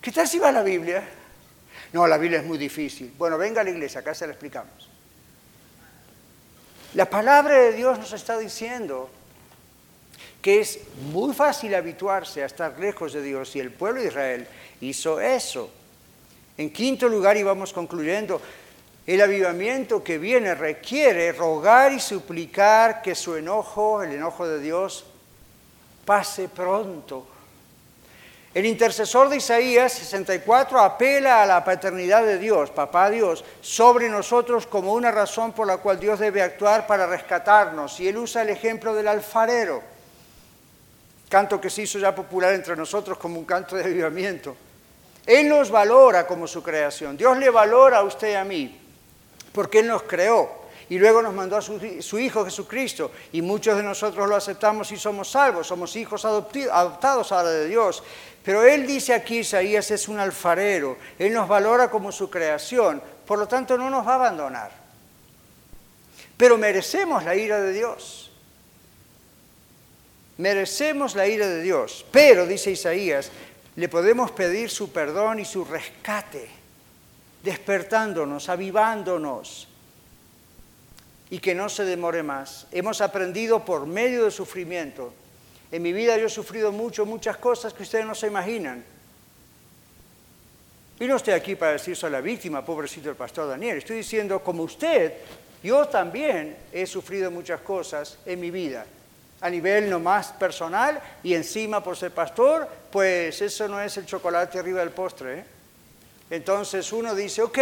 ¿Qué 0.01 0.12
tal 0.12 0.28
si 0.28 0.39
va 0.39 0.49
a 0.49 0.53
la 0.53 0.64
Biblia? 0.64 1.19
No, 1.94 2.08
la 2.08 2.18
Biblia 2.18 2.40
es 2.40 2.46
muy 2.46 2.58
difícil. 2.58 3.14
Bueno, 3.18 3.38
venga 3.38 3.62
a 3.62 3.64
la 3.64 3.72
iglesia, 3.72 4.02
acá 4.02 4.14
se 4.14 4.28
la 4.28 4.34
explicamos. 4.34 4.90
La 6.94 7.10
palabra 7.10 7.56
de 7.56 7.74
Dios 7.74 8.00
nos 8.00 8.14
está 8.14 8.38
diciendo 8.38 9.10
que 10.42 10.60
es 10.62 10.80
muy 11.12 11.34
fácil 11.34 11.76
habituarse 11.76 12.44
a 12.44 12.46
estar 12.46 12.80
lejos 12.80 13.14
de 13.14 13.22
Dios 13.22 13.56
y 13.56 13.60
el 13.60 13.72
pueblo 13.72 14.02
de 14.02 14.08
Israel 14.08 14.48
hizo 14.82 15.20
eso. 15.20 15.72
En 16.58 16.72
quinto 16.72 17.08
lugar, 17.08 17.38
y 17.38 17.44
vamos 17.44 17.74
concluyendo, 17.74 18.42
el 19.06 19.22
avivamiento 19.22 20.04
que 20.04 20.18
viene 20.18 20.56
requiere 20.56 21.32
rogar 21.32 21.92
y 21.94 22.00
suplicar 22.00 23.02
que 23.02 23.16
su 23.16 23.36
enojo, 23.36 24.04
el 24.04 24.14
enojo 24.14 24.48
de 24.48 24.60
Dios, 24.60 25.06
pase 26.06 26.48
pronto. 26.48 27.28
El 28.54 28.66
intercesor 28.66 29.30
de 29.30 29.38
Isaías 29.38 29.93
64 29.93 30.80
apela 30.80 31.43
a 31.43 31.45
la 31.45 31.64
paternidad 31.64 32.24
de 32.24 32.39
Dios, 32.39 32.72
papá 32.72 33.10
Dios, 33.12 33.45
sobre 33.62 34.10
nosotros 34.10 34.66
como 34.66 34.93
una 34.93 35.12
razón 35.12 35.52
por 35.52 35.68
la 35.68 35.78
cual 35.78 36.00
Dios 36.00 36.18
debe 36.18 36.41
actuar 36.41 36.88
para 36.88 37.06
rescatarnos. 37.06 38.00
Y 38.00 38.08
él 38.08 38.18
usa 38.18 38.41
el 38.41 38.50
ejemplo 38.50 38.95
del 38.95 39.08
alfarero, 39.08 39.84
canto 41.30 41.62
que 41.62 41.70
se 41.70 41.84
hizo 41.84 42.00
ya 42.00 42.16
popular 42.16 42.54
entre 42.54 42.76
nosotros 42.76 43.20
como 43.20 43.38
un 43.38 43.45
canto 43.45 43.76
de 43.76 43.84
avivamiento. 43.84 44.56
Él 45.28 45.47
nos 45.47 45.70
valora 45.70 46.26
como 46.26 46.47
su 46.47 46.64
creación. 46.64 47.16
Dios 47.16 47.38
le 47.38 47.52
valora 47.52 48.00
a 48.00 48.04
usted 48.04 48.32
y 48.32 48.36
a 48.36 48.43
mí, 48.43 48.82
porque 49.54 49.80
Él 49.80 49.88
nos 49.88 50.02
creó 50.04 50.60
y 50.89 50.97
luego 50.97 51.22
nos 51.22 51.34
mandó 51.34 51.56
a 51.56 51.62
su, 51.62 52.20
Hijo 52.20 52.43
Jesucristo 52.43 53.12
y 53.32 53.41
muchos 53.43 53.78
de 53.78 53.84
nosotros 53.84 54.28
lo 54.28 54.36
aceptamos 54.36 54.91
y 54.91 54.97
somos 54.97 55.30
salvos, 55.30 55.68
somos 55.68 55.95
hijos 55.95 56.26
adoptados 56.26 57.32
ahora 57.32 57.52
de 57.52 57.68
Dios. 57.68 58.04
Pero 58.50 58.66
Él 58.66 58.88
dice 58.88 59.14
aquí, 59.14 59.41
Isaías 59.41 59.91
es 59.91 60.08
un 60.08 60.18
alfarero, 60.18 60.97
Él 61.20 61.32
nos 61.34 61.47
valora 61.47 61.91
como 61.91 62.12
su 62.12 62.32
creación, 62.32 63.00
por 63.28 63.38
lo 63.38 63.47
tanto 63.47 63.78
no 63.78 63.91
nos 63.91 64.08
va 64.08 64.14
a 64.14 64.16
abandonar. 64.16 64.72
Pero 66.36 66.58
merecemos 66.58 67.24
la 67.24 67.36
ira 67.36 67.62
de 67.62 67.74
Dios. 67.74 68.32
Merecemos 70.39 71.14
la 71.14 71.28
ira 71.28 71.47
de 71.47 71.62
Dios. 71.62 72.04
Pero, 72.12 72.47
dice 72.47 72.72
Isaías, 72.72 73.30
le 73.76 73.88
podemos 73.88 74.32
pedir 74.32 74.72
su 74.72 74.91
perdón 74.91 75.38
y 75.38 75.45
su 75.45 75.64
rescate, 75.64 76.50
despertándonos, 77.43 78.50
avivándonos, 78.50 79.68
y 81.30 81.38
que 81.38 81.54
no 81.54 81.70
se 81.70 81.86
demore 81.86 82.24
más. 82.24 82.66
Hemos 82.72 83.00
aprendido 83.02 83.64
por 83.64 83.86
medio 83.86 84.24
del 84.24 84.32
sufrimiento. 84.32 85.14
En 85.72 85.82
mi 85.82 85.94
vida 85.94 86.18
yo 86.18 86.26
he 86.26 86.30
sufrido 86.30 86.72
mucho, 86.72 87.06
muchas 87.06 87.38
cosas 87.38 87.74
que 87.74 87.84
ustedes 87.84 88.06
no 88.06 88.16
se 88.16 88.28
imaginan. 88.28 88.84
Y 91.00 91.08
no 91.08 91.16
estoy 91.16 91.34
aquí 91.34 91.56
para 91.56 91.74
decir 91.74 91.96
soy 91.96 92.12
la 92.12 92.22
víctima, 92.22 92.66
pobrecito 92.66 93.10
el 93.10 93.16
pastor 93.16 93.48
Daniel. 93.48 93.78
Estoy 93.78 93.98
diciendo, 93.98 94.40
como 94.44 94.64
usted, 94.64 95.14
yo 95.64 95.88
también 95.88 96.58
he 96.74 96.86
sufrido 96.86 97.32
muchas 97.32 97.62
cosas 97.62 98.18
en 98.26 98.40
mi 98.40 98.52
vida. 98.52 98.86
A 99.42 99.50
nivel 99.50 99.90
no 99.90 100.00
más 100.00 100.34
personal 100.34 101.00
y 101.24 101.34
encima 101.34 101.82
por 101.82 101.96
ser 101.96 102.12
pastor, 102.12 102.68
pues 102.92 103.42
eso 103.42 103.68
no 103.70 103.80
es 103.80 103.96
el 103.96 104.06
chocolate 104.06 104.60
arriba 104.60 104.82
del 104.82 104.90
postre. 104.90 105.40
¿eh? 105.40 105.44
Entonces 106.32 106.92
uno 106.92 107.16
dice, 107.16 107.44
ok, 107.44 107.60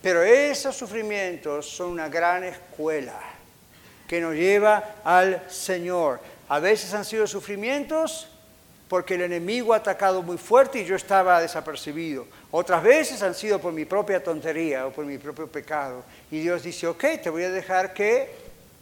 pero 0.00 0.22
esos 0.22 0.76
sufrimientos 0.76 1.68
son 1.68 1.90
una 1.90 2.08
gran 2.08 2.44
escuela 2.44 3.18
que 4.06 4.20
nos 4.20 4.34
lleva 4.34 4.96
al 5.02 5.50
Señor. 5.50 6.20
A 6.52 6.60
veces 6.60 6.92
han 6.92 7.06
sido 7.06 7.26
sufrimientos 7.26 8.28
porque 8.86 9.14
el 9.14 9.22
enemigo 9.22 9.72
ha 9.72 9.78
atacado 9.78 10.20
muy 10.20 10.36
fuerte 10.36 10.82
y 10.82 10.84
yo 10.84 10.96
estaba 10.96 11.40
desapercibido. 11.40 12.26
Otras 12.50 12.82
veces 12.82 13.22
han 13.22 13.34
sido 13.34 13.58
por 13.58 13.72
mi 13.72 13.86
propia 13.86 14.22
tontería 14.22 14.86
o 14.86 14.92
por 14.92 15.06
mi 15.06 15.16
propio 15.16 15.46
pecado. 15.46 16.04
Y 16.30 16.40
Dios 16.40 16.62
dice, 16.62 16.86
ok, 16.86 17.04
te 17.22 17.30
voy 17.30 17.44
a 17.44 17.50
dejar 17.50 17.94
que, 17.94 18.28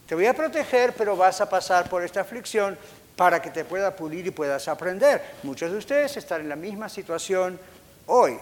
te 0.08 0.16
voy 0.16 0.26
a 0.26 0.34
proteger, 0.34 0.94
pero 0.94 1.16
vas 1.16 1.40
a 1.40 1.48
pasar 1.48 1.88
por 1.88 2.02
esta 2.02 2.22
aflicción 2.22 2.76
para 3.14 3.40
que 3.40 3.50
te 3.50 3.64
pueda 3.64 3.94
pulir 3.94 4.26
y 4.26 4.32
puedas 4.32 4.66
aprender. 4.66 5.22
Muchos 5.44 5.70
de 5.70 5.78
ustedes 5.78 6.16
están 6.16 6.40
en 6.40 6.48
la 6.48 6.56
misma 6.56 6.88
situación 6.88 7.56
hoy. 8.06 8.36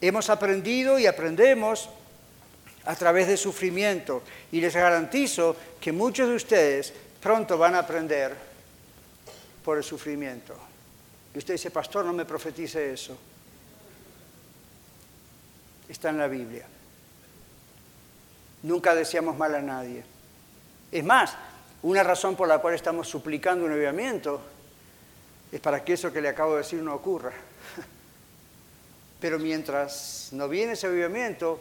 Hemos 0.00 0.30
aprendido 0.30 0.98
y 0.98 1.04
aprendemos 1.04 1.90
a 2.86 2.96
través 2.96 3.28
de 3.28 3.36
sufrimiento 3.36 4.22
y 4.50 4.62
les 4.62 4.74
garantizo 4.74 5.54
que 5.78 5.92
muchos 5.92 6.30
de 6.30 6.34
ustedes 6.34 6.94
pronto 7.22 7.56
van 7.56 7.76
a 7.76 7.78
aprender 7.78 8.36
por 9.64 9.78
el 9.78 9.84
sufrimiento. 9.84 10.54
Y 11.34 11.38
usted 11.38 11.54
dice, 11.54 11.70
pastor, 11.70 12.04
no 12.04 12.12
me 12.12 12.24
profetice 12.24 12.92
eso. 12.92 13.16
Está 15.88 16.10
en 16.10 16.18
la 16.18 16.26
Biblia. 16.26 16.66
Nunca 18.64 18.94
deseamos 18.94 19.36
mal 19.36 19.54
a 19.54 19.62
nadie. 19.62 20.04
Es 20.90 21.04
más, 21.04 21.34
una 21.82 22.02
razón 22.02 22.36
por 22.36 22.48
la 22.48 22.58
cual 22.58 22.74
estamos 22.74 23.08
suplicando 23.08 23.64
un 23.64 23.72
avivamiento 23.72 24.40
es 25.50 25.60
para 25.60 25.84
que 25.84 25.94
eso 25.94 26.12
que 26.12 26.20
le 26.20 26.28
acabo 26.28 26.52
de 26.52 26.58
decir 26.58 26.82
no 26.82 26.94
ocurra. 26.94 27.32
Pero 29.20 29.38
mientras 29.38 30.28
no 30.32 30.48
viene 30.48 30.72
ese 30.72 30.88
avivamiento, 30.88 31.60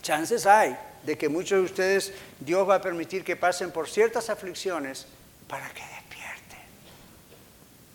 chances 0.00 0.46
hay 0.46 0.76
de 1.04 1.18
que 1.18 1.28
muchos 1.28 1.58
de 1.58 1.64
ustedes 1.64 2.12
Dios 2.40 2.68
va 2.68 2.76
a 2.76 2.82
permitir 2.82 3.24
que 3.24 3.36
pasen 3.36 3.70
por 3.70 3.88
ciertas 3.88 4.30
aflicciones 4.30 5.06
para 5.48 5.68
que 5.70 5.82
despierten, 5.82 6.60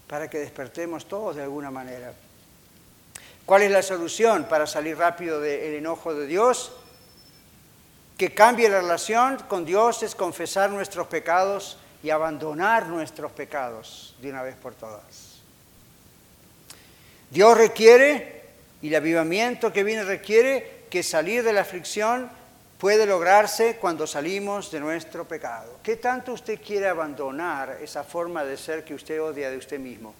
para 0.07 0.29
que 0.29 0.39
despertemos 0.39 1.07
todos 1.07 1.35
de 1.35 1.43
alguna 1.43 1.71
manera. 1.71 2.13
¿Cuál 3.45 3.63
es 3.63 3.71
la 3.71 3.81
solución 3.81 4.45
para 4.45 4.67
salir 4.67 4.97
rápido 4.97 5.41
del 5.41 5.73
enojo 5.73 6.13
de 6.13 6.27
Dios? 6.27 6.71
Que 8.15 8.33
cambie 8.33 8.69
la 8.69 8.81
relación 8.81 9.37
con 9.47 9.65
Dios 9.65 10.03
es 10.03 10.13
confesar 10.13 10.69
nuestros 10.69 11.07
pecados 11.07 11.79
y 12.03 12.11
abandonar 12.11 12.87
nuestros 12.87 13.31
pecados 13.31 14.15
de 14.21 14.29
una 14.29 14.43
vez 14.43 14.55
por 14.55 14.75
todas. 14.75 15.39
Dios 17.31 17.57
requiere 17.57 18.43
y 18.81 18.89
el 18.89 18.95
avivamiento 18.95 19.73
que 19.73 19.83
viene 19.83 20.03
requiere 20.03 20.85
que 20.89 21.03
salir 21.03 21.43
de 21.43 21.53
la 21.53 21.61
aflicción 21.61 22.29
puede 22.79 23.05
lograrse 23.05 23.75
cuando 23.75 24.07
salimos 24.07 24.71
de 24.71 24.79
nuestro 24.79 25.27
pecado. 25.27 25.79
¿Qué 25.83 25.97
tanto 25.97 26.31
usted 26.31 26.59
quiere 26.61 26.87
abandonar 26.87 27.77
esa 27.81 28.05
forma 28.05 28.45
de 28.45 28.55
ser 28.55 28.85
que 28.85 28.93
usted 28.93 29.21
odia 29.21 29.51
de 29.51 29.57
usted 29.57 29.79
mismo? 29.79 30.15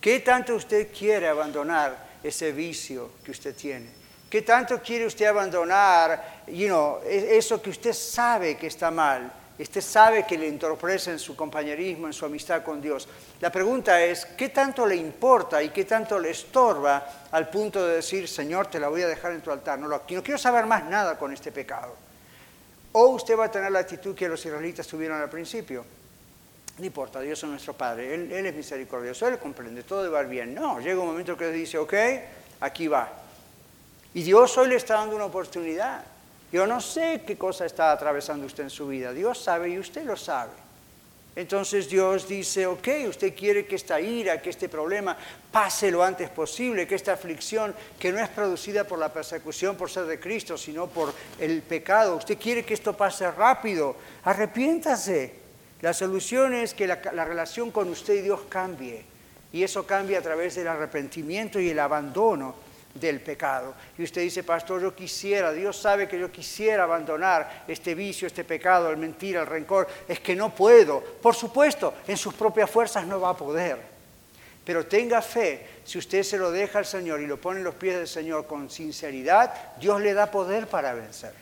¿Qué 0.00 0.20
tanto 0.20 0.54
usted 0.54 0.88
quiere 0.90 1.28
abandonar 1.28 1.94
ese 2.24 2.52
vicio 2.52 3.10
que 3.22 3.32
usted 3.32 3.54
tiene? 3.54 3.90
¿Qué 4.30 4.40
tanto 4.40 4.80
quiere 4.80 5.04
usted 5.04 5.26
abandonar 5.26 6.42
e-, 6.46 7.36
eso 7.36 7.60
que 7.60 7.68
usted 7.68 7.92
sabe 7.92 8.56
que 8.56 8.68
está 8.68 8.90
mal? 8.90 9.30
Usted 9.58 9.80
sabe 9.80 10.26
que 10.26 10.38
le 10.38 10.48
entorpece 10.48 11.10
en 11.10 11.18
su 11.18 11.36
compañerismo, 11.36 12.06
en 12.06 12.12
su 12.12 12.24
amistad 12.24 12.62
con 12.62 12.80
Dios. 12.80 13.06
La 13.40 13.52
pregunta 13.52 14.02
es, 14.02 14.24
¿qué 14.24 14.48
tanto 14.48 14.86
le 14.86 14.96
importa 14.96 15.62
y 15.62 15.68
qué 15.68 15.84
tanto 15.84 16.18
le 16.18 16.30
estorba 16.30 17.26
al 17.30 17.48
punto 17.48 17.86
de 17.86 17.96
decir, 17.96 18.26
Señor, 18.26 18.68
te 18.68 18.80
la 18.80 18.88
voy 18.88 19.02
a 19.02 19.08
dejar 19.08 19.32
en 19.32 19.42
tu 19.42 19.50
altar? 19.50 19.78
No, 19.78 19.88
no 19.88 20.02
quiero 20.06 20.38
saber 20.38 20.66
más 20.66 20.84
nada 20.84 21.18
con 21.18 21.32
este 21.32 21.52
pecado. 21.52 21.94
O 22.92 23.06
usted 23.08 23.38
va 23.38 23.46
a 23.46 23.50
tener 23.50 23.70
la 23.70 23.80
actitud 23.80 24.14
que 24.14 24.28
los 24.28 24.44
israelitas 24.44 24.86
tuvieron 24.86 25.20
al 25.20 25.30
principio. 25.30 25.84
No 26.78 26.84
importa, 26.84 27.20
Dios 27.20 27.42
es 27.42 27.48
nuestro 27.48 27.74
Padre, 27.74 28.14
Él, 28.14 28.32
es 28.32 28.54
misericordioso, 28.54 29.28
Él 29.28 29.38
comprende, 29.38 29.82
todo 29.82 30.10
va 30.10 30.22
bien. 30.22 30.54
No, 30.54 30.80
llega 30.80 31.00
un 31.00 31.06
momento 31.06 31.36
que 31.36 31.50
dice, 31.50 31.76
ok, 31.76 31.94
aquí 32.60 32.88
va. 32.88 33.10
Y 34.14 34.22
Dios 34.22 34.56
hoy 34.56 34.68
le 34.68 34.76
está 34.76 34.94
dando 34.94 35.16
una 35.16 35.26
oportunidad. 35.26 36.04
Yo 36.52 36.66
no 36.66 36.80
sé 36.80 37.22
qué 37.26 37.38
cosa 37.38 37.64
está 37.64 37.92
atravesando 37.92 38.44
usted 38.44 38.64
en 38.64 38.70
su 38.70 38.86
vida. 38.86 39.12
Dios 39.12 39.42
sabe 39.42 39.70
y 39.70 39.78
usted 39.78 40.04
lo 40.04 40.16
sabe. 40.16 40.52
Entonces 41.34 41.88
Dios 41.88 42.28
dice, 42.28 42.66
ok, 42.66 42.88
usted 43.08 43.34
quiere 43.34 43.64
que 43.64 43.76
esta 43.76 43.98
ira, 43.98 44.42
que 44.42 44.50
este 44.50 44.68
problema 44.68 45.16
pase 45.50 45.90
lo 45.90 46.04
antes 46.04 46.28
posible, 46.28 46.86
que 46.86 46.94
esta 46.94 47.14
aflicción 47.14 47.74
que 47.98 48.12
no 48.12 48.22
es 48.22 48.28
producida 48.28 48.84
por 48.84 48.98
la 48.98 49.10
persecución 49.10 49.76
por 49.76 49.90
ser 49.90 50.04
de 50.04 50.20
Cristo, 50.20 50.58
sino 50.58 50.88
por 50.88 51.14
el 51.40 51.62
pecado, 51.62 52.16
usted 52.16 52.36
quiere 52.36 52.66
que 52.66 52.74
esto 52.74 52.94
pase 52.94 53.30
rápido, 53.30 53.96
arrepiéntase. 54.24 55.40
La 55.80 55.94
solución 55.94 56.52
es 56.52 56.74
que 56.74 56.86
la, 56.86 57.00
la 57.14 57.24
relación 57.24 57.70
con 57.70 57.88
usted 57.88 58.14
y 58.16 58.20
Dios 58.20 58.40
cambie, 58.50 59.04
Y 59.54 59.62
eso 59.62 59.86
cambia 59.86 60.18
a 60.18 60.22
través 60.22 60.54
del 60.54 60.68
arrepentimiento 60.68 61.58
y 61.58 61.70
el 61.70 61.78
abandono 61.78 62.54
del 62.94 63.20
pecado. 63.20 63.74
Y 63.96 64.02
usted 64.02 64.22
dice, 64.22 64.42
pastor, 64.42 64.82
yo 64.82 64.94
quisiera, 64.94 65.52
Dios 65.52 65.76
sabe 65.76 66.06
que 66.06 66.18
yo 66.18 66.30
quisiera 66.30 66.84
abandonar 66.84 67.64
este 67.66 67.94
vicio, 67.94 68.26
este 68.26 68.44
pecado, 68.44 68.90
el 68.90 68.96
mentira, 68.96 69.40
el 69.40 69.46
rencor. 69.46 69.88
Es 70.06 70.20
que 70.20 70.36
no 70.36 70.54
puedo. 70.54 71.00
Por 71.00 71.34
supuesto, 71.34 71.94
en 72.06 72.16
sus 72.16 72.34
propias 72.34 72.70
fuerzas 72.70 73.06
no 73.06 73.20
va 73.20 73.30
a 73.30 73.36
poder. 73.36 73.92
Pero 74.64 74.86
tenga 74.86 75.20
fe, 75.22 75.66
si 75.84 75.98
usted 75.98 76.22
se 76.22 76.38
lo 76.38 76.50
deja 76.50 76.78
al 76.78 76.86
Señor 76.86 77.20
y 77.20 77.26
lo 77.26 77.40
pone 77.40 77.58
en 77.58 77.64
los 77.64 77.74
pies 77.74 77.96
del 77.96 78.06
Señor 78.08 78.46
con 78.46 78.70
sinceridad, 78.70 79.52
Dios 79.78 80.00
le 80.00 80.14
da 80.14 80.30
poder 80.30 80.68
para 80.68 80.94
vencer. 80.94 81.34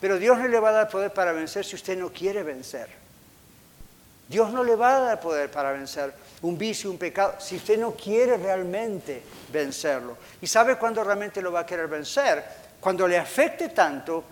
Pero 0.00 0.18
Dios 0.18 0.38
no 0.38 0.48
le 0.48 0.58
va 0.58 0.70
a 0.70 0.72
dar 0.72 0.88
poder 0.88 1.12
para 1.12 1.32
vencer 1.32 1.64
si 1.64 1.76
usted 1.76 1.96
no 1.96 2.10
quiere 2.10 2.42
vencer. 2.42 2.88
Dios 4.28 4.50
no 4.50 4.64
le 4.64 4.74
va 4.74 4.96
a 4.96 5.00
dar 5.00 5.20
poder 5.20 5.50
para 5.50 5.72
vencer 5.72 6.12
un 6.44 6.58
vicio, 6.58 6.90
un 6.90 6.98
pecado, 6.98 7.36
si 7.38 7.56
usted 7.56 7.78
no 7.78 7.92
quiere 7.92 8.36
realmente 8.36 9.22
vencerlo. 9.50 10.16
¿Y 10.42 10.46
sabe 10.46 10.76
cuándo 10.76 11.02
realmente 11.02 11.40
lo 11.40 11.50
va 11.50 11.60
a 11.60 11.66
querer 11.66 11.88
vencer? 11.88 12.44
Cuando 12.80 13.08
le 13.08 13.16
afecte 13.16 13.70
tanto 13.70 14.22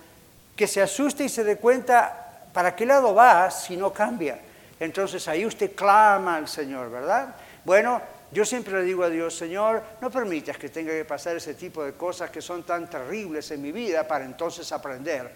que 0.55 0.67
se 0.67 0.83
asuste 0.83 1.25
y 1.25 1.29
se 1.31 1.43
dé 1.43 1.57
cuenta 1.57 2.49
para 2.53 2.77
qué 2.77 2.85
lado 2.85 3.15
va 3.15 3.51
si 3.51 3.79
no 3.79 3.93
cambia. 3.95 4.39
Entonces 4.79 5.27
ahí 5.27 5.47
usted 5.47 5.75
clama 5.75 6.37
al 6.37 6.49
Señor, 6.49 6.91
¿verdad? 6.91 7.35
Bueno, 7.65 8.03
yo 8.31 8.45
siempre 8.45 8.75
le 8.75 8.83
digo 8.83 9.05
a 9.05 9.09
Dios, 9.09 9.35
Señor, 9.35 9.83
no 10.03 10.11
permitas 10.11 10.59
que 10.59 10.69
tenga 10.69 10.93
que 10.93 11.07
pasar 11.07 11.37
ese 11.37 11.55
tipo 11.55 11.83
de 11.83 11.95
cosas 11.95 12.31
que 12.31 12.43
son 12.43 12.63
tan 12.65 12.91
terribles 12.91 13.51
en 13.53 13.63
mi 13.63 13.73
vida 13.73 14.07
para 14.07 14.27
entonces 14.27 14.71
aprender. 14.71 15.31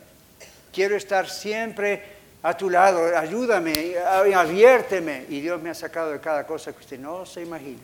Quiero 0.72 0.94
estar 0.94 1.30
siempre 1.30 2.15
a 2.47 2.57
tu 2.57 2.70
lado, 2.70 3.18
ayúdame, 3.18 3.97
aviérteme. 3.99 5.26
Y 5.28 5.40
Dios 5.40 5.61
me 5.61 5.70
ha 5.70 5.74
sacado 5.74 6.12
de 6.12 6.20
cada 6.20 6.47
cosa 6.47 6.72
que 6.72 6.78
usted 6.78 6.97
no 6.97 7.26
se 7.26 7.42
imagina. 7.42 7.82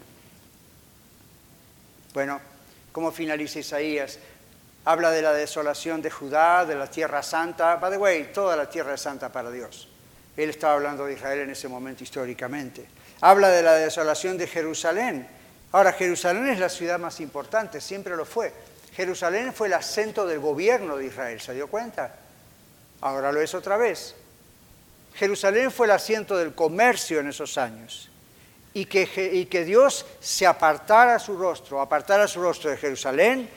Bueno, 2.14 2.40
¿cómo 2.92 3.10
finaliza 3.10 3.58
Isaías? 3.58 4.20
Habla 4.84 5.10
de 5.10 5.20
la 5.20 5.32
desolación 5.32 6.00
de 6.00 6.12
Judá, 6.12 6.64
de 6.64 6.76
la 6.76 6.86
tierra 6.86 7.24
santa. 7.24 7.74
By 7.74 7.90
the 7.90 7.96
way, 7.96 8.30
toda 8.32 8.54
la 8.54 8.70
tierra 8.70 8.94
es 8.94 9.00
santa 9.00 9.32
para 9.32 9.50
Dios. 9.50 9.88
Él 10.36 10.50
estaba 10.50 10.74
hablando 10.74 11.06
de 11.06 11.14
Israel 11.14 11.40
en 11.40 11.50
ese 11.50 11.66
momento 11.66 12.04
históricamente. 12.04 12.86
Habla 13.20 13.48
de 13.48 13.64
la 13.64 13.74
desolación 13.74 14.38
de 14.38 14.46
Jerusalén. 14.46 15.26
Ahora, 15.72 15.92
Jerusalén 15.92 16.46
es 16.46 16.60
la 16.60 16.68
ciudad 16.68 17.00
más 17.00 17.18
importante, 17.18 17.80
siempre 17.80 18.14
lo 18.14 18.24
fue. 18.24 18.52
Jerusalén 18.94 19.52
fue 19.52 19.66
el 19.66 19.74
acento 19.74 20.24
del 20.24 20.38
gobierno 20.38 20.96
de 20.98 21.06
Israel, 21.06 21.40
¿se 21.40 21.52
dio 21.52 21.66
cuenta? 21.66 22.14
Ahora 23.00 23.32
lo 23.32 23.40
es 23.40 23.56
otra 23.56 23.76
vez. 23.76 24.14
Jerusalén 25.14 25.70
fue 25.70 25.86
el 25.86 25.92
asiento 25.92 26.36
del 26.36 26.54
comercio 26.54 27.20
en 27.20 27.28
esos 27.28 27.58
años. 27.58 28.08
Y 28.74 28.86
que, 28.86 29.64
Dios 29.66 30.06
se 30.20 30.46
apartara 30.46 31.18
su 31.18 31.36
rostro, 31.36 31.80
apartara 31.80 32.26
su 32.26 32.40
rostro 32.40 32.70
de 32.70 32.78
Jerusalén, 32.78 33.48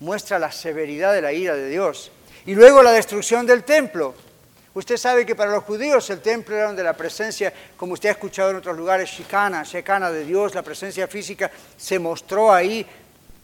muestra 0.00 0.38
la 0.38 0.52
severidad 0.52 1.14
de 1.14 1.22
la 1.22 1.32
ira 1.32 1.54
de 1.54 1.68
Dios. 1.70 2.12
Y 2.44 2.54
luego 2.54 2.82
la 2.82 2.92
destrucción 2.92 3.46
del 3.46 3.64
templo. 3.64 4.14
Usted 4.74 4.98
sabe 4.98 5.24
que 5.24 5.34
para 5.34 5.52
los 5.52 5.64
judíos 5.64 6.10
el 6.10 6.20
templo 6.20 6.54
era 6.54 6.66
donde 6.66 6.82
la 6.82 6.92
presencia, 6.94 7.52
como 7.76 7.94
usted 7.94 8.10
ha 8.10 8.12
escuchado 8.12 8.50
en 8.50 8.56
otros 8.56 8.76
lugares, 8.76 9.08
shikana, 9.08 9.62
shekana 9.62 10.10
de 10.10 10.24
Dios, 10.24 10.54
la 10.54 10.62
presencia 10.62 11.08
física 11.08 11.50
se 11.76 11.98
mostró 11.98 12.52
ahí 12.52 12.84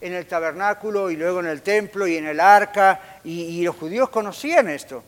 en 0.01 0.13
el 0.13 0.27
tabernáculo 0.27 1.09
y 1.09 1.15
luego 1.15 1.39
en 1.39 1.47
el 1.47 1.61
templo 1.61 2.05
y 2.05 2.17
en 2.17 2.27
el 2.27 2.39
arca, 2.39 3.19
y 3.23 3.63
los 3.63 3.75
judíos 3.75 4.09
conocían 4.09 4.69
esto. 4.69 5.03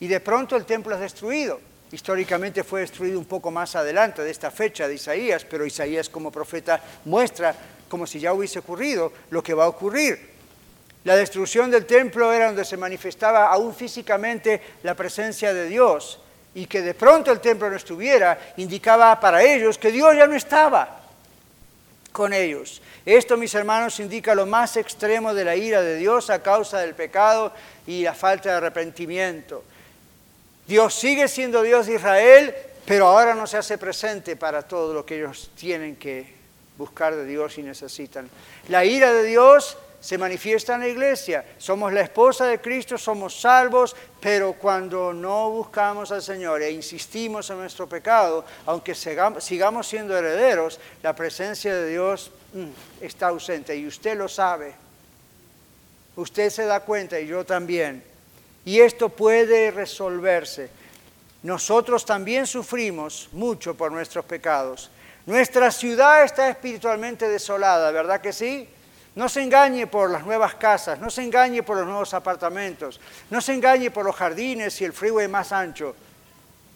Y 0.00 0.08
de 0.08 0.20
pronto 0.20 0.56
el 0.56 0.66
templo 0.66 0.94
es 0.94 1.00
destruido. 1.00 1.69
Históricamente 1.92 2.62
fue 2.62 2.80
destruido 2.82 3.18
un 3.18 3.24
poco 3.24 3.50
más 3.50 3.74
adelante 3.74 4.22
de 4.22 4.30
esta 4.30 4.50
fecha 4.50 4.86
de 4.86 4.94
Isaías, 4.94 5.44
pero 5.44 5.66
Isaías 5.66 6.08
como 6.08 6.30
profeta 6.30 6.80
muestra 7.04 7.54
como 7.88 8.06
si 8.06 8.20
ya 8.20 8.32
hubiese 8.32 8.60
ocurrido 8.60 9.12
lo 9.30 9.42
que 9.42 9.54
va 9.54 9.64
a 9.64 9.68
ocurrir. 9.68 10.30
La 11.04 11.16
destrucción 11.16 11.70
del 11.70 11.86
templo 11.86 12.32
era 12.32 12.46
donde 12.46 12.64
se 12.64 12.76
manifestaba 12.76 13.48
aún 13.48 13.74
físicamente 13.74 14.60
la 14.82 14.94
presencia 14.94 15.52
de 15.52 15.66
Dios 15.66 16.20
y 16.54 16.66
que 16.66 16.82
de 16.82 16.94
pronto 16.94 17.32
el 17.32 17.40
templo 17.40 17.70
no 17.70 17.76
estuviera 17.76 18.38
indicaba 18.56 19.18
para 19.18 19.42
ellos 19.42 19.78
que 19.78 19.90
Dios 19.90 20.14
ya 20.16 20.26
no 20.26 20.36
estaba 20.36 21.00
con 22.12 22.32
ellos. 22.32 22.82
Esto, 23.06 23.36
mis 23.36 23.54
hermanos, 23.54 23.98
indica 23.98 24.34
lo 24.34 24.46
más 24.46 24.76
extremo 24.76 25.32
de 25.32 25.44
la 25.44 25.56
ira 25.56 25.80
de 25.80 25.96
Dios 25.96 26.28
a 26.28 26.42
causa 26.42 26.78
del 26.80 26.94
pecado 26.94 27.52
y 27.86 28.02
la 28.02 28.14
falta 28.14 28.50
de 28.50 28.56
arrepentimiento. 28.56 29.64
Dios 30.70 30.94
sigue 30.94 31.26
siendo 31.26 31.62
Dios 31.62 31.88
de 31.88 31.96
Israel, 31.96 32.54
pero 32.86 33.08
ahora 33.08 33.34
no 33.34 33.44
se 33.48 33.56
hace 33.56 33.76
presente 33.76 34.36
para 34.36 34.62
todo 34.62 34.94
lo 34.94 35.04
que 35.04 35.16
ellos 35.16 35.50
tienen 35.56 35.96
que 35.96 36.32
buscar 36.78 37.16
de 37.16 37.26
Dios 37.26 37.58
y 37.58 37.62
necesitan. 37.64 38.30
La 38.68 38.84
ira 38.84 39.12
de 39.12 39.24
Dios 39.24 39.76
se 40.00 40.16
manifiesta 40.16 40.76
en 40.76 40.82
la 40.82 40.86
iglesia. 40.86 41.44
Somos 41.58 41.92
la 41.92 42.02
esposa 42.02 42.46
de 42.46 42.60
Cristo, 42.60 42.96
somos 42.98 43.40
salvos, 43.40 43.96
pero 44.20 44.52
cuando 44.52 45.12
no 45.12 45.50
buscamos 45.50 46.12
al 46.12 46.22
Señor 46.22 46.62
e 46.62 46.70
insistimos 46.70 47.50
en 47.50 47.58
nuestro 47.58 47.88
pecado, 47.88 48.44
aunque 48.66 48.94
sigamos 48.94 49.88
siendo 49.88 50.16
herederos, 50.16 50.78
la 51.02 51.16
presencia 51.16 51.74
de 51.74 51.90
Dios 51.90 52.30
mm, 52.52 53.02
está 53.04 53.26
ausente 53.26 53.74
y 53.74 53.88
usted 53.88 54.16
lo 54.16 54.28
sabe. 54.28 54.72
Usted 56.14 56.48
se 56.48 56.64
da 56.64 56.78
cuenta 56.78 57.18
y 57.18 57.26
yo 57.26 57.44
también. 57.44 58.09
Y 58.64 58.80
esto 58.80 59.08
puede 59.08 59.70
resolverse. 59.70 60.70
Nosotros 61.42 62.04
también 62.04 62.46
sufrimos 62.46 63.28
mucho 63.32 63.74
por 63.74 63.90
nuestros 63.90 64.24
pecados. 64.24 64.90
Nuestra 65.26 65.70
ciudad 65.70 66.24
está 66.24 66.48
espiritualmente 66.48 67.28
desolada, 67.28 67.90
¿verdad 67.90 68.20
que 68.20 68.32
sí? 68.32 68.68
No 69.14 69.28
se 69.28 69.42
engañe 69.42 69.86
por 69.86 70.10
las 70.10 70.24
nuevas 70.24 70.54
casas, 70.54 70.98
no 70.98 71.10
se 71.10 71.22
engañe 71.22 71.62
por 71.62 71.78
los 71.78 71.86
nuevos 71.86 72.14
apartamentos, 72.14 73.00
no 73.30 73.40
se 73.40 73.54
engañe 73.54 73.90
por 73.90 74.04
los 74.04 74.16
jardines 74.16 74.80
y 74.80 74.84
el 74.84 74.92
freeway 74.92 75.28
más 75.28 75.52
ancho. 75.52 75.96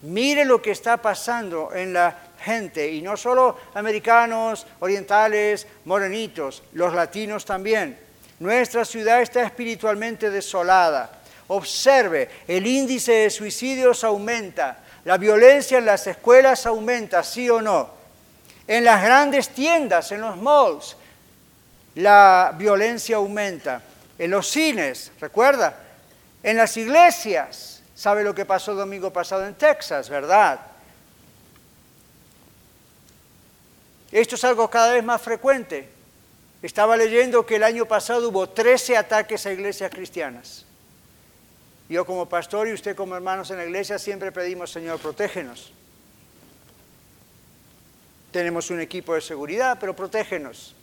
Mire 0.03 0.45
lo 0.45 0.61
que 0.61 0.73
está 0.73 0.99
pasando 0.99 1.71
en 1.75 1.93
la 1.93 2.17
gente, 2.41 2.91
y 2.91 3.01
no 3.01 3.17
solo 3.17 3.57
americanos, 3.75 4.67
orientales, 4.81 5.67
morenitos, 5.87 6.63
los 6.73 6.93
latinos 6.93 7.45
también. 7.45 7.99
Nuestra 8.41 8.85
ciudad 8.85 9.23
está 9.23 9.43
espiritualmente 9.45 10.29
desolada. 10.29 11.23
Observe, 11.49 12.31
el 12.49 12.67
índice 12.67 13.13
de 13.13 13.31
suicidios 13.31 14.03
aumenta, 14.05 14.79
la 15.05 15.19
violencia 15.19 15.79
en 15.79 15.85
las 15.85 16.07
escuelas 16.07 16.65
aumenta, 16.67 17.23
sí 17.23 17.51
o 17.51 17.61
no. 17.61 17.91
En 18.67 18.85
las 18.85 19.03
grandes 19.03 19.51
tiendas, 19.51 20.11
en 20.13 20.23
los 20.23 20.37
malls, 20.39 20.97
la 21.97 22.55
violencia 22.57 23.17
aumenta. 23.17 23.83
En 24.19 24.31
los 24.31 24.49
cines, 24.49 25.13
recuerda, 25.21 25.77
en 26.43 26.57
las 26.57 26.77
iglesias, 26.77 27.83
¿sabe 27.95 28.25
lo 28.25 28.35
que 28.35 28.47
pasó 28.47 28.73
el 28.73 28.79
domingo 28.79 29.13
pasado 29.13 29.47
en 29.47 29.55
Texas, 29.55 30.09
verdad? 30.09 30.61
Esto 34.11 34.37
es 34.37 34.45
algo 34.45 34.71
cada 34.71 34.93
vez 34.93 35.05
más 35.05 35.21
frecuente. 35.21 35.89
Estaba 36.63 36.97
leyendo 36.97 37.45
que 37.45 37.57
el 37.57 37.65
año 37.65 37.85
pasado 37.85 38.31
hubo 38.31 38.49
13 38.49 38.97
ataques 38.97 39.45
a 39.45 39.53
iglesias 39.53 39.91
cristianas. 39.91 40.65
Yo 41.89 42.07
como 42.07 42.29
pastor 42.29 42.69
y 42.69 42.73
usted 42.73 42.97
como 42.97 43.15
hermanos 43.15 43.51
en 43.51 43.59
la 43.59 43.65
iglesia 43.65 43.99
siempre 43.99 44.33
pedimos, 44.33 44.71
Señor, 44.71 44.99
protégenos. 44.99 45.73
Tenemos 48.31 48.71
un 48.71 48.81
equipo 48.81 49.15
de 49.15 49.21
seguridad, 49.21 49.77
pero 49.79 49.95
protégenos. 49.95 50.75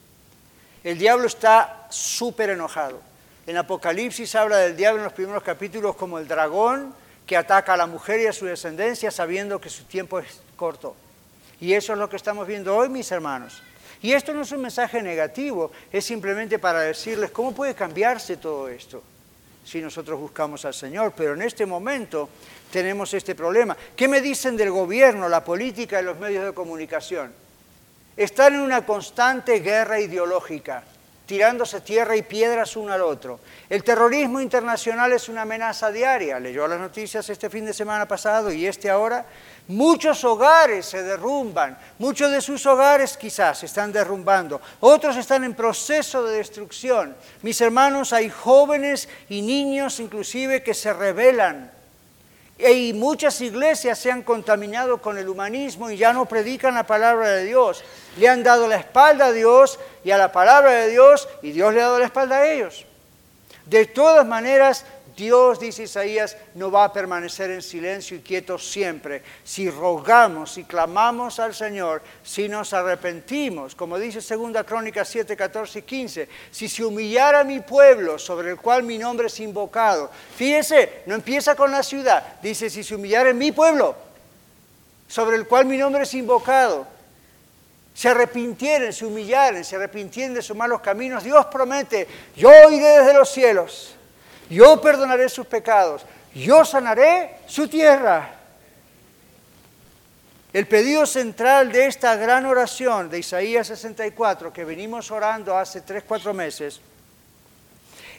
El 0.83 0.97
diablo 0.97 1.25
está 1.25 1.87
súper 1.89 2.51
enojado. 2.51 3.01
En 3.47 3.57
Apocalipsis 3.57 4.35
habla 4.35 4.57
del 4.57 4.77
diablo 4.77 4.99
en 4.99 5.05
los 5.05 5.13
primeros 5.13 5.43
capítulos 5.43 5.95
como 5.95 6.19
el 6.19 6.27
dragón 6.27 6.93
que 7.25 7.35
ataca 7.35 7.73
a 7.73 7.77
la 7.77 7.87
mujer 7.87 8.19
y 8.21 8.27
a 8.27 8.33
su 8.33 8.45
descendencia 8.45 9.09
sabiendo 9.09 9.59
que 9.59 9.69
su 9.69 9.85
tiempo 9.85 10.19
es 10.19 10.41
corto. 10.55 10.95
Y 11.59 11.73
eso 11.73 11.93
es 11.93 11.99
lo 11.99 12.09
que 12.09 12.15
estamos 12.15 12.47
viendo 12.47 12.75
hoy, 12.75 12.89
mis 12.89 13.11
hermanos. 13.11 13.61
Y 14.03 14.13
esto 14.13 14.33
no 14.33 14.43
es 14.43 14.51
un 14.51 14.61
mensaje 14.61 15.01
negativo, 15.01 15.71
es 15.91 16.05
simplemente 16.05 16.59
para 16.59 16.81
decirles 16.81 17.31
cómo 17.31 17.53
puede 17.53 17.75
cambiarse 17.75 18.37
todo 18.37 18.69
esto 18.69 19.03
si 19.63 19.81
nosotros 19.81 20.19
buscamos 20.19 20.65
al 20.65 20.73
Señor, 20.73 21.13
pero 21.15 21.33
en 21.33 21.41
este 21.41 21.65
momento 21.65 22.29
tenemos 22.71 23.13
este 23.13 23.35
problema. 23.35 23.77
¿Qué 23.95 24.07
me 24.07 24.21
dicen 24.21 24.57
del 24.57 24.71
gobierno, 24.71 25.29
la 25.29 25.43
política 25.43 26.01
y 26.01 26.05
los 26.05 26.17
medios 26.17 26.45
de 26.45 26.53
comunicación? 26.53 27.31
Están 28.17 28.55
en 28.55 28.61
una 28.61 28.85
constante 28.85 29.59
guerra 29.59 29.99
ideológica, 29.99 30.83
tirándose 31.25 31.81
tierra 31.81 32.15
y 32.15 32.23
piedras 32.23 32.75
uno 32.75 32.91
al 32.91 33.01
otro. 33.01 33.39
El 33.69 33.83
terrorismo 33.83 34.41
internacional 34.41 35.13
es 35.13 35.29
una 35.29 35.43
amenaza 35.43 35.91
diaria. 35.91 36.39
Leyó 36.39 36.67
las 36.67 36.79
noticias 36.79 37.29
este 37.29 37.49
fin 37.49 37.65
de 37.65 37.73
semana 37.73 38.07
pasado 38.07 38.51
y 38.51 38.65
este 38.65 38.89
ahora. 38.89 39.25
Muchos 39.71 40.25
hogares 40.25 40.85
se 40.85 41.01
derrumban, 41.01 41.77
muchos 41.97 42.29
de 42.29 42.41
sus 42.41 42.65
hogares 42.65 43.15
quizás 43.15 43.59
se 43.59 43.67
están 43.67 43.93
derrumbando, 43.93 44.59
otros 44.81 45.15
están 45.15 45.45
en 45.45 45.53
proceso 45.53 46.25
de 46.25 46.35
destrucción. 46.35 47.15
Mis 47.41 47.61
hermanos, 47.61 48.11
hay 48.11 48.29
jóvenes 48.29 49.07
y 49.29 49.41
niños 49.41 50.01
inclusive 50.01 50.61
que 50.61 50.73
se 50.73 50.91
rebelan, 50.91 51.71
Y 52.57 52.91
muchas 52.91 53.39
iglesias 53.39 53.97
se 53.97 54.11
han 54.11 54.23
contaminado 54.23 55.01
con 55.01 55.17
el 55.17 55.29
humanismo 55.29 55.89
y 55.89 55.95
ya 55.95 56.11
no 56.11 56.25
predican 56.25 56.75
la 56.75 56.85
palabra 56.85 57.29
de 57.29 57.45
Dios. 57.45 57.81
Le 58.17 58.27
han 58.27 58.43
dado 58.43 58.67
la 58.67 58.75
espalda 58.75 59.27
a 59.27 59.31
Dios 59.31 59.79
y 60.03 60.11
a 60.11 60.17
la 60.17 60.33
palabra 60.33 60.71
de 60.71 60.89
Dios 60.89 61.29
y 61.41 61.53
Dios 61.53 61.73
le 61.73 61.79
ha 61.79 61.85
dado 61.85 61.99
la 61.99 62.05
espalda 62.07 62.39
a 62.39 62.51
ellos. 62.51 62.85
De 63.65 63.85
todas 63.85 64.27
maneras, 64.27 64.85
Dios, 65.21 65.59
dice 65.59 65.83
Isaías, 65.83 66.35
no 66.55 66.71
va 66.71 66.85
a 66.85 66.91
permanecer 66.91 67.51
en 67.51 67.61
silencio 67.61 68.17
y 68.17 68.21
quieto 68.21 68.57
siempre. 68.57 69.21
Si 69.43 69.69
rogamos, 69.69 70.53
si 70.53 70.63
clamamos 70.63 71.39
al 71.39 71.53
Señor, 71.53 72.01
si 72.23 72.49
nos 72.49 72.73
arrepentimos, 72.73 73.75
como 73.75 73.99
dice 73.99 74.19
2 74.35 74.65
Crónica 74.65 75.05
7, 75.05 75.37
14 75.37 75.77
y 75.77 75.81
15, 75.83 76.29
si 76.49 76.67
se 76.67 76.83
humillara 76.83 77.43
mi 77.43 77.59
pueblo 77.59 78.17
sobre 78.17 78.49
el 78.49 78.57
cual 78.57 78.81
mi 78.81 78.97
nombre 78.97 79.27
es 79.27 79.39
invocado. 79.39 80.09
Fíjese, 80.35 81.03
no 81.05 81.13
empieza 81.13 81.53
con 81.53 81.71
la 81.71 81.83
ciudad, 81.83 82.39
dice 82.41 82.67
si 82.67 82.83
se 82.83 82.95
humillara 82.95 83.31
mi 83.31 83.51
pueblo 83.51 83.95
sobre 85.07 85.35
el 85.35 85.45
cual 85.45 85.67
mi 85.67 85.77
nombre 85.77 86.01
es 86.01 86.13
invocado. 86.15 86.87
Se 87.93 88.09
arrepintieren, 88.09 88.91
se 88.91 89.05
humillaran, 89.05 89.63
se 89.63 89.75
arrepintieren 89.75 90.33
de 90.33 90.41
sus 90.41 90.57
malos 90.57 90.81
caminos. 90.81 91.23
Dios 91.23 91.45
promete, 91.45 92.07
yo 92.35 92.49
iré 92.71 93.01
desde 93.01 93.13
los 93.13 93.29
cielos 93.29 93.97
yo 94.51 94.81
perdonaré 94.81 95.29
sus 95.29 95.47
pecados, 95.47 96.03
yo 96.35 96.65
sanaré 96.65 97.37
su 97.47 97.67
tierra. 97.67 98.35
El 100.51 100.67
pedido 100.67 101.05
central 101.05 101.71
de 101.71 101.85
esta 101.85 102.17
gran 102.17 102.45
oración 102.45 103.09
de 103.09 103.19
Isaías 103.19 103.67
64, 103.67 104.51
que 104.51 104.65
venimos 104.65 105.09
orando 105.09 105.57
hace 105.57 105.79
tres, 105.79 106.03
cuatro 106.05 106.33
meses, 106.33 106.81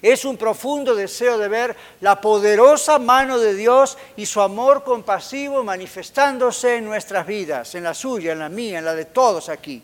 es 0.00 0.24
un 0.24 0.38
profundo 0.38 0.94
deseo 0.94 1.36
de 1.36 1.48
ver 1.48 1.76
la 2.00 2.20
poderosa 2.20 2.98
mano 2.98 3.38
de 3.38 3.54
Dios 3.54 3.98
y 4.16 4.24
su 4.24 4.40
amor 4.40 4.82
compasivo 4.82 5.62
manifestándose 5.62 6.76
en 6.76 6.86
nuestras 6.86 7.26
vidas, 7.26 7.74
en 7.74 7.84
la 7.84 7.94
suya, 7.94 8.32
en 8.32 8.38
la 8.38 8.48
mía, 8.48 8.78
en 8.78 8.84
la 8.86 8.94
de 8.94 9.04
todos 9.04 9.50
aquí. 9.50 9.82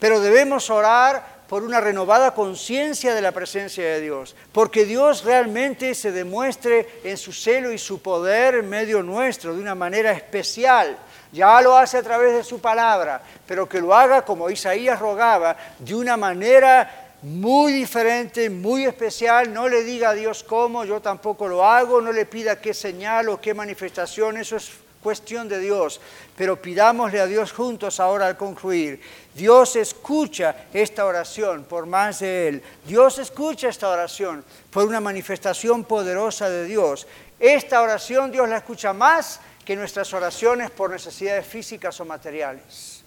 Pero 0.00 0.20
debemos 0.20 0.70
orar 0.70 1.33
por 1.48 1.62
una 1.62 1.80
renovada 1.80 2.34
conciencia 2.34 3.14
de 3.14 3.20
la 3.20 3.32
presencia 3.32 3.84
de 3.84 4.00
Dios, 4.00 4.34
porque 4.52 4.84
Dios 4.84 5.24
realmente 5.24 5.94
se 5.94 6.12
demuestre 6.12 7.00
en 7.04 7.16
su 7.16 7.32
celo 7.32 7.72
y 7.72 7.78
su 7.78 8.00
poder 8.00 8.56
en 8.56 8.68
medio 8.68 9.02
nuestro 9.02 9.54
de 9.54 9.60
una 9.60 9.74
manera 9.74 10.12
especial. 10.12 10.96
Ya 11.32 11.60
lo 11.60 11.76
hace 11.76 11.98
a 11.98 12.02
través 12.02 12.32
de 12.32 12.44
su 12.44 12.60
palabra, 12.60 13.20
pero 13.46 13.68
que 13.68 13.80
lo 13.80 13.94
haga 13.94 14.24
como 14.24 14.50
Isaías 14.50 14.98
rogaba, 15.00 15.56
de 15.78 15.94
una 15.94 16.16
manera 16.16 17.04
muy 17.22 17.72
diferente, 17.72 18.50
muy 18.50 18.84
especial. 18.84 19.52
No 19.52 19.68
le 19.68 19.82
diga 19.82 20.10
a 20.10 20.14
Dios 20.14 20.44
cómo, 20.44 20.84
yo 20.84 21.00
tampoco 21.00 21.48
lo 21.48 21.64
hago, 21.64 22.00
no 22.00 22.12
le 22.12 22.26
pida 22.26 22.60
qué 22.60 22.72
señal 22.72 23.28
o 23.28 23.40
qué 23.40 23.54
manifestación, 23.54 24.36
eso 24.36 24.56
es 24.56 24.70
cuestión 25.04 25.48
de 25.48 25.60
Dios, 25.60 26.00
pero 26.34 26.60
pidámosle 26.60 27.20
a 27.20 27.26
Dios 27.26 27.52
juntos 27.52 28.00
ahora 28.00 28.26
al 28.26 28.36
concluir. 28.36 29.00
Dios 29.34 29.76
escucha 29.76 30.66
esta 30.72 31.04
oración 31.04 31.64
por 31.64 31.84
más 31.86 32.20
de 32.20 32.48
Él. 32.48 32.62
Dios 32.86 33.18
escucha 33.18 33.68
esta 33.68 33.90
oración 33.90 34.42
por 34.70 34.86
una 34.86 35.00
manifestación 35.00 35.84
poderosa 35.84 36.48
de 36.48 36.64
Dios. 36.64 37.06
Esta 37.38 37.82
oración 37.82 38.32
Dios 38.32 38.48
la 38.48 38.56
escucha 38.56 38.94
más 38.94 39.40
que 39.64 39.76
nuestras 39.76 40.12
oraciones 40.14 40.70
por 40.70 40.90
necesidades 40.90 41.46
físicas 41.46 42.00
o 42.00 42.04
materiales. 42.04 43.03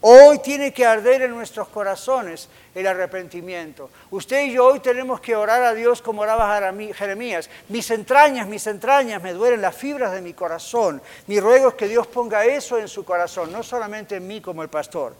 Hoy 0.00 0.38
tiene 0.38 0.72
que 0.72 0.86
arder 0.86 1.22
en 1.22 1.32
nuestros 1.32 1.68
corazones 1.68 2.48
el 2.72 2.86
arrepentimiento. 2.86 3.90
Usted 4.10 4.44
y 4.44 4.52
yo 4.52 4.66
hoy 4.66 4.78
tenemos 4.78 5.20
que 5.20 5.34
orar 5.34 5.62
a 5.64 5.74
Dios 5.74 6.02
como 6.02 6.22
oraba 6.22 6.62
Jeremías. 6.94 7.50
Mis 7.68 7.90
entrañas, 7.90 8.46
mis 8.46 8.66
entrañas, 8.68 9.20
me 9.20 9.32
duelen 9.32 9.60
las 9.60 9.74
fibras 9.74 10.12
de 10.12 10.20
mi 10.20 10.34
corazón. 10.34 11.02
Mi 11.26 11.40
ruego 11.40 11.70
es 11.70 11.74
que 11.74 11.88
Dios 11.88 12.06
ponga 12.06 12.46
eso 12.46 12.78
en 12.78 12.86
su 12.86 13.04
corazón, 13.04 13.50
no 13.50 13.64
solamente 13.64 14.16
en 14.16 14.28
mí 14.28 14.40
como 14.40 14.62
el 14.62 14.68
pastor. 14.68 15.16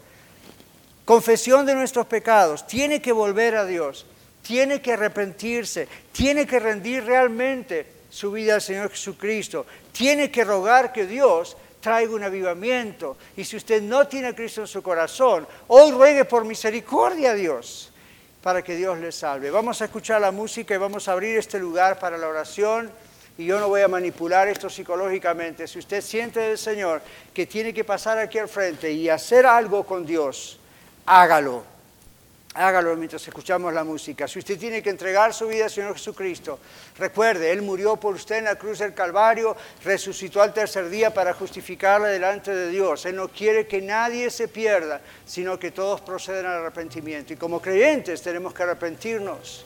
Confesión 1.04 1.66
de 1.66 1.74
nuestros 1.74 2.06
pecados. 2.06 2.64
Tiene 2.66 3.02
que 3.02 3.10
volver 3.10 3.56
a 3.56 3.64
Dios. 3.64 4.06
Tiene 4.42 4.80
que 4.80 4.92
arrepentirse. 4.92 5.88
Tiene 6.12 6.46
que 6.46 6.60
rendir 6.60 7.04
realmente 7.04 7.86
su 8.10 8.30
vida 8.30 8.54
al 8.54 8.62
Señor 8.62 8.90
Jesucristo. 8.90 9.66
Tiene 9.90 10.30
que 10.30 10.44
rogar 10.44 10.92
que 10.92 11.06
Dios 11.06 11.56
traiga 11.80 12.14
un 12.14 12.24
avivamiento. 12.24 13.16
Y 13.36 13.44
si 13.44 13.56
usted 13.56 13.82
no 13.82 14.06
tiene 14.06 14.28
a 14.28 14.34
Cristo 14.34 14.62
en 14.62 14.66
su 14.66 14.82
corazón, 14.82 15.46
hoy 15.68 15.92
ruegue 15.92 16.24
por 16.24 16.44
misericordia 16.44 17.32
a 17.32 17.34
Dios 17.34 17.92
para 18.42 18.62
que 18.62 18.76
Dios 18.76 18.98
le 18.98 19.12
salve. 19.12 19.50
Vamos 19.50 19.80
a 19.82 19.86
escuchar 19.86 20.20
la 20.20 20.30
música 20.30 20.74
y 20.74 20.78
vamos 20.78 21.08
a 21.08 21.12
abrir 21.12 21.38
este 21.38 21.58
lugar 21.58 21.98
para 21.98 22.16
la 22.16 22.28
oración. 22.28 22.90
Y 23.36 23.46
yo 23.46 23.60
no 23.60 23.68
voy 23.68 23.82
a 23.82 23.88
manipular 23.88 24.48
esto 24.48 24.68
psicológicamente. 24.68 25.68
Si 25.68 25.78
usted 25.78 26.00
siente 26.00 26.40
del 26.40 26.58
Señor 26.58 27.02
que 27.32 27.46
tiene 27.46 27.72
que 27.72 27.84
pasar 27.84 28.18
aquí 28.18 28.38
al 28.38 28.48
frente 28.48 28.90
y 28.90 29.08
hacer 29.08 29.46
algo 29.46 29.84
con 29.84 30.04
Dios, 30.04 30.58
hágalo 31.06 31.77
hágalo 32.54 32.96
mientras 32.96 33.26
escuchamos 33.26 33.72
la 33.72 33.84
música. 33.84 34.26
Si 34.26 34.38
usted 34.38 34.58
tiene 34.58 34.82
que 34.82 34.90
entregar 34.90 35.32
su 35.32 35.46
vida 35.46 35.64
al 35.64 35.70
Señor 35.70 35.94
Jesucristo, 35.94 36.58
recuerde, 36.98 37.52
Él 37.52 37.62
murió 37.62 37.96
por 37.96 38.14
usted 38.14 38.36
en 38.36 38.44
la 38.44 38.56
cruz 38.56 38.78
del 38.78 38.94
Calvario, 38.94 39.56
resucitó 39.84 40.42
al 40.42 40.52
tercer 40.52 40.88
día 40.88 41.12
para 41.12 41.34
justificarla 41.34 42.08
delante 42.08 42.54
de 42.54 42.70
Dios. 42.70 43.06
Él 43.06 43.16
no 43.16 43.28
quiere 43.28 43.66
que 43.66 43.82
nadie 43.82 44.30
se 44.30 44.48
pierda, 44.48 45.00
sino 45.26 45.58
que 45.58 45.70
todos 45.70 46.00
procedan 46.00 46.46
al 46.46 46.58
arrepentimiento. 46.58 47.32
Y 47.32 47.36
como 47.36 47.60
creyentes 47.60 48.22
tenemos 48.22 48.54
que 48.54 48.62
arrepentirnos 48.62 49.64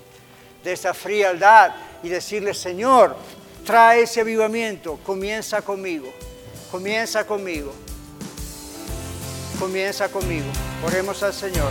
de 0.63 0.73
esa 0.73 0.95
frialdad 0.95 1.75
y 2.03 2.09
decirle, 2.09 2.55
Señor, 2.55 3.17
trae 3.65 4.03
ese 4.03 4.21
avivamiento, 4.21 4.99
comienza 5.05 5.63
conmigo, 5.63 6.13
comienza 6.71 7.27
conmigo, 7.27 7.73
comienza 9.59 10.09
conmigo. 10.09 10.47
Oremos 10.85 11.23
al 11.23 11.33
Señor. 11.33 11.71